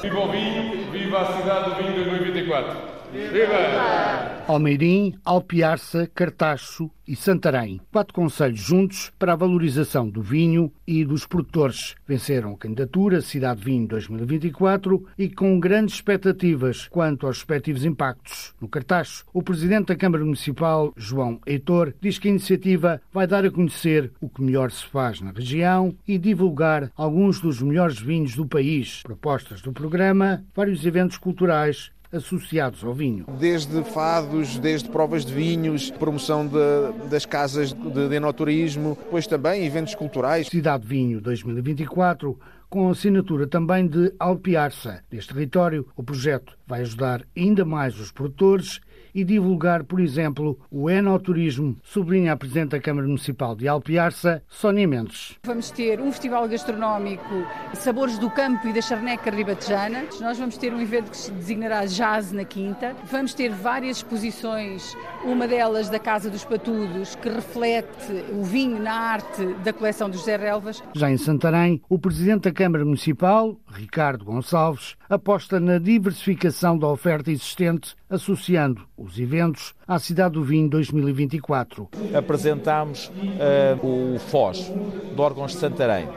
Viva 0.03 0.19
o 0.19 0.31
vinho, 0.31 0.91
viva 0.93 1.19
a 1.19 1.37
cidade 1.37 1.71
do 1.71 1.77
vinho 1.77 1.95
2024. 1.95 2.94
Viva! 3.15 4.43
Almeirim, 4.49 5.15
Alpiarça, 5.25 6.11
Cartacho 6.13 6.91
e 7.07 7.15
Santarém. 7.15 7.81
Quatro 7.93 8.13
conselhos 8.13 8.59
juntos 8.61 9.11
para 9.19 9.33
a 9.33 9.37
valorização 9.37 10.11
do 10.11 10.21
vinho 10.21 10.71
e 10.87 11.05
dos 11.05 11.25
produtores. 11.25 11.95
Venceram 12.07 12.53
a 12.53 12.59
candidatura 12.59 13.23
Cidade 13.23 13.65
Vinho 13.65 13.87
2024 13.87 15.07
e 15.17 15.31
com 15.31 15.59
grandes 15.59 15.95
expectativas 15.95 16.89
quanto 16.89 17.27
aos 17.27 17.39
respectivos 17.39 17.85
impactos. 17.85 18.53
No 18.61 18.69
Cartacho, 18.69 19.25
o 19.33 19.43
Presidente 19.43 19.87
da 19.87 19.97
Câmara 19.97 20.25
Municipal, 20.25 20.93
João 20.97 21.41
Heitor, 21.47 21.95
diz 22.01 22.19
que 22.19 22.29
a 22.29 22.33
iniciativa 22.33 23.01
vai 23.13 23.27
dar 23.27 23.47
a 23.47 23.51
conhecer 23.51 24.13
o 24.21 24.29
que 24.29 24.43
melhor 24.43 24.71
se 24.71 24.85
faz 24.87 25.21
na 25.21 25.31
região 25.31 25.95
e 26.07 26.19
divulgar 26.19 26.91
alguns 26.97 27.41
dos 27.41 27.63
melhores 27.63 27.99
vinhos 27.99 28.35
do 28.35 28.47
país. 28.47 29.03
Propostas 29.05 29.63
do 29.63 29.73
programa, 29.73 30.45
vários 30.55 30.85
eventos 30.85 31.17
culturais 31.17 31.95
associados 32.15 32.85
ao 32.85 32.95
vinho. 32.95 33.27
Desde 33.39 33.83
fados, 33.85 34.59
desde 34.59 34.89
provas 34.89 35.25
de 35.25 35.35
vinhos, 35.35 35.91
promoção 35.91 36.47
de, 36.47 37.09
das 37.09 37.27
casas 37.27 37.73
de, 37.73 38.09
de 38.09 38.15
enoturismo, 38.15 38.97
depois 39.03 39.27
também 39.27 39.67
eventos 39.67 39.95
culturais. 39.95 40.47
Cidade 40.49 40.87
Vinho 40.87 41.21
2024 41.21 42.39
com 42.75 42.91
assinatura 42.91 43.47
também 43.47 43.87
de 43.87 44.13
Alpiarça. 44.19 45.05
Neste 45.09 45.33
território, 45.33 45.87
o 45.95 46.03
projeto 46.03 46.59
vai 46.67 46.81
ajudar 46.81 47.23
ainda 47.37 47.65
mais 47.65 48.01
os 48.01 48.11
produtores 48.11 48.81
e 49.15 49.23
divulgar, 49.23 49.85
por 49.85 50.01
exemplo, 50.01 50.59
o 50.71 50.91
enoturismo, 50.91 51.77
sublinha 51.85 52.33
a 52.33 52.37
Presidente 52.37 52.71
da 52.71 52.81
Câmara 52.81 53.07
Municipal 53.07 53.55
de 53.55 53.69
Alpiarça, 53.69 54.43
Sónia 54.49 54.89
Mendes. 54.89 55.39
Vamos 55.45 55.71
ter 55.71 56.01
um 56.01 56.11
festival 56.11 56.49
gastronómico 56.49 57.47
Sabores 57.75 58.19
do 58.19 58.29
Campo 58.31 58.67
e 58.67 58.73
da 58.73 58.81
Charneca 58.81 59.31
Ribatejana. 59.31 60.07
Nós 60.21 60.39
vamos 60.39 60.57
ter 60.57 60.75
um 60.75 60.81
evento 60.81 61.11
que 61.11 61.17
se 61.17 61.31
designará 61.31 61.87
Jazz 61.87 62.33
na 62.33 62.45
Quinta. 62.45 62.97
Vamos 63.05 63.35
ter 63.35 63.51
várias 63.51 63.99
exposições, 63.99 64.97
uma 65.25 65.47
delas 65.47 65.89
da 65.89 65.99
Casa 65.99 66.29
dos 66.29 66.45
Patudos, 66.45 67.15
que 67.17 67.29
reflete 67.29 68.13
o 68.33 68.43
vinho 68.43 68.83
na 68.83 68.93
arte 68.93 69.45
da 69.63 69.73
coleção 69.73 70.11
dos 70.11 70.25
José 70.25 70.37
Relvas. 70.37 70.83
Já 70.95 71.11
em 71.11 71.19
Santarém, 71.19 71.83
o 71.87 71.99
Presidente 71.99 72.45
da 72.45 72.53
Câmara 72.53 72.83
Municipal, 72.83 73.61
Ricardo 73.71 74.25
Gonçalves, 74.25 74.97
aposta 75.09 75.61
na 75.61 75.79
diversificação 75.79 76.79
da 76.79 76.89
oferta 76.89 77.31
existente, 77.31 77.95
associando 78.09 78.87
os 79.05 79.19
eventos 79.19 79.75
à 79.87 79.99
Cidade 79.99 80.35
do 80.35 80.43
Vinho 80.43 80.69
2024. 80.69 81.89
Apresentámos 82.15 83.09
uh, 83.09 83.87
o 83.87 84.19
FOS 84.19 84.73
de 85.15 85.21
órgãos 85.21 85.53
de 85.53 85.59
Santarém. 85.59 86.09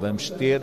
Vamos 0.00 0.30
ter 0.30 0.62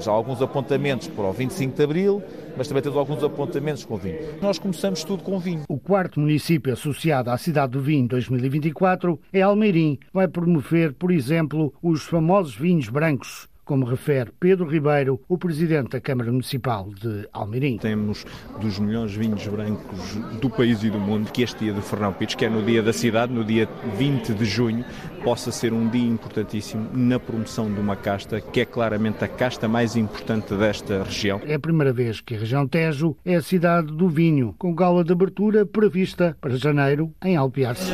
já 0.00 0.10
alguns 0.10 0.42
apontamentos 0.42 1.08
para 1.08 1.24
o 1.24 1.32
25 1.32 1.76
de 1.76 1.82
Abril, 1.82 2.22
mas 2.56 2.68
também 2.68 2.82
temos 2.82 2.98
alguns 2.98 3.22
apontamentos 3.22 3.84
com 3.84 3.96
vinho. 3.96 4.18
Nós 4.42 4.58
começamos 4.58 5.04
tudo 5.04 5.22
com 5.22 5.38
vinho. 5.38 5.62
O 5.68 5.78
quarto 5.78 6.20
município 6.20 6.72
associado 6.72 7.30
à 7.30 7.38
Cidade 7.38 7.72
do 7.72 7.80
Vinho 7.80 8.08
2024 8.08 9.20
é 9.32 9.42
Almeirim. 9.42 9.98
Vai 10.12 10.28
promover, 10.28 10.92
por 10.92 11.10
exemplo, 11.10 11.72
os 11.82 12.04
famosos 12.04 12.54
vinhos 12.54 12.88
brancos 12.88 13.48
como 13.68 13.84
refere 13.84 14.30
Pedro 14.40 14.66
Ribeiro, 14.66 15.20
o 15.28 15.36
presidente 15.36 15.90
da 15.90 16.00
Câmara 16.00 16.32
Municipal 16.32 16.88
de 16.98 17.28
Almeirim. 17.34 17.76
Temos 17.76 18.24
dos 18.58 18.78
melhores 18.78 19.14
vinhos 19.14 19.46
brancos 19.46 20.14
do 20.40 20.48
país 20.48 20.82
e 20.82 20.88
do 20.88 20.98
mundo, 20.98 21.30
que 21.30 21.42
este 21.42 21.66
dia 21.66 21.74
do 21.74 21.82
Fernão 21.82 22.14
Pires, 22.14 22.34
que 22.34 22.46
é 22.46 22.48
no 22.48 22.64
dia 22.64 22.82
da 22.82 22.94
cidade, 22.94 23.30
no 23.30 23.44
dia 23.44 23.68
20 23.98 24.32
de 24.32 24.46
junho, 24.46 24.82
possa 25.22 25.52
ser 25.52 25.74
um 25.74 25.86
dia 25.86 26.08
importantíssimo 26.08 26.88
na 26.94 27.20
promoção 27.20 27.70
de 27.70 27.78
uma 27.78 27.94
casta, 27.94 28.40
que 28.40 28.62
é 28.62 28.64
claramente 28.64 29.22
a 29.22 29.28
casta 29.28 29.68
mais 29.68 29.96
importante 29.96 30.54
desta 30.54 31.02
região. 31.02 31.38
É 31.44 31.52
a 31.52 31.60
primeira 31.60 31.92
vez 31.92 32.22
que 32.22 32.36
a 32.36 32.38
região 32.38 32.66
Tejo 32.66 33.18
é 33.22 33.34
a 33.34 33.42
cidade 33.42 33.92
do 33.92 34.08
vinho, 34.08 34.54
com 34.58 34.74
gala 34.74 35.04
de 35.04 35.12
abertura 35.12 35.66
prevista 35.66 36.34
para 36.40 36.56
janeiro 36.56 37.12
em 37.22 37.36
Alpiarce. 37.36 37.92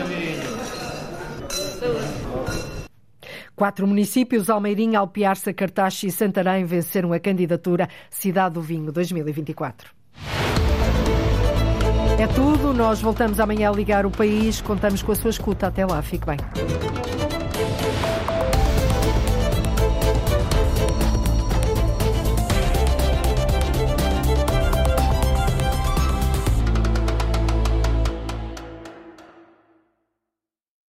Quatro 3.56 3.86
municípios, 3.86 4.50
Almeirim, 4.50 4.96
Alpiarça, 4.96 5.52
Cartaxo 5.52 6.06
e 6.06 6.10
Santarém, 6.10 6.64
venceram 6.64 7.12
a 7.12 7.20
candidatura 7.20 7.88
Cidade 8.10 8.54
do 8.54 8.62
Vinho 8.62 8.90
2024. 8.90 9.90
É 12.18 12.26
tudo, 12.28 12.72
nós 12.72 13.00
voltamos 13.00 13.40
amanhã 13.40 13.70
a 13.70 13.72
ligar 13.72 14.06
o 14.06 14.10
país, 14.10 14.60
contamos 14.60 15.02
com 15.02 15.12
a 15.12 15.14
sua 15.14 15.30
escuta. 15.30 15.66
Até 15.66 15.84
lá, 15.84 16.00
fique 16.02 16.26
bem. 16.26 16.36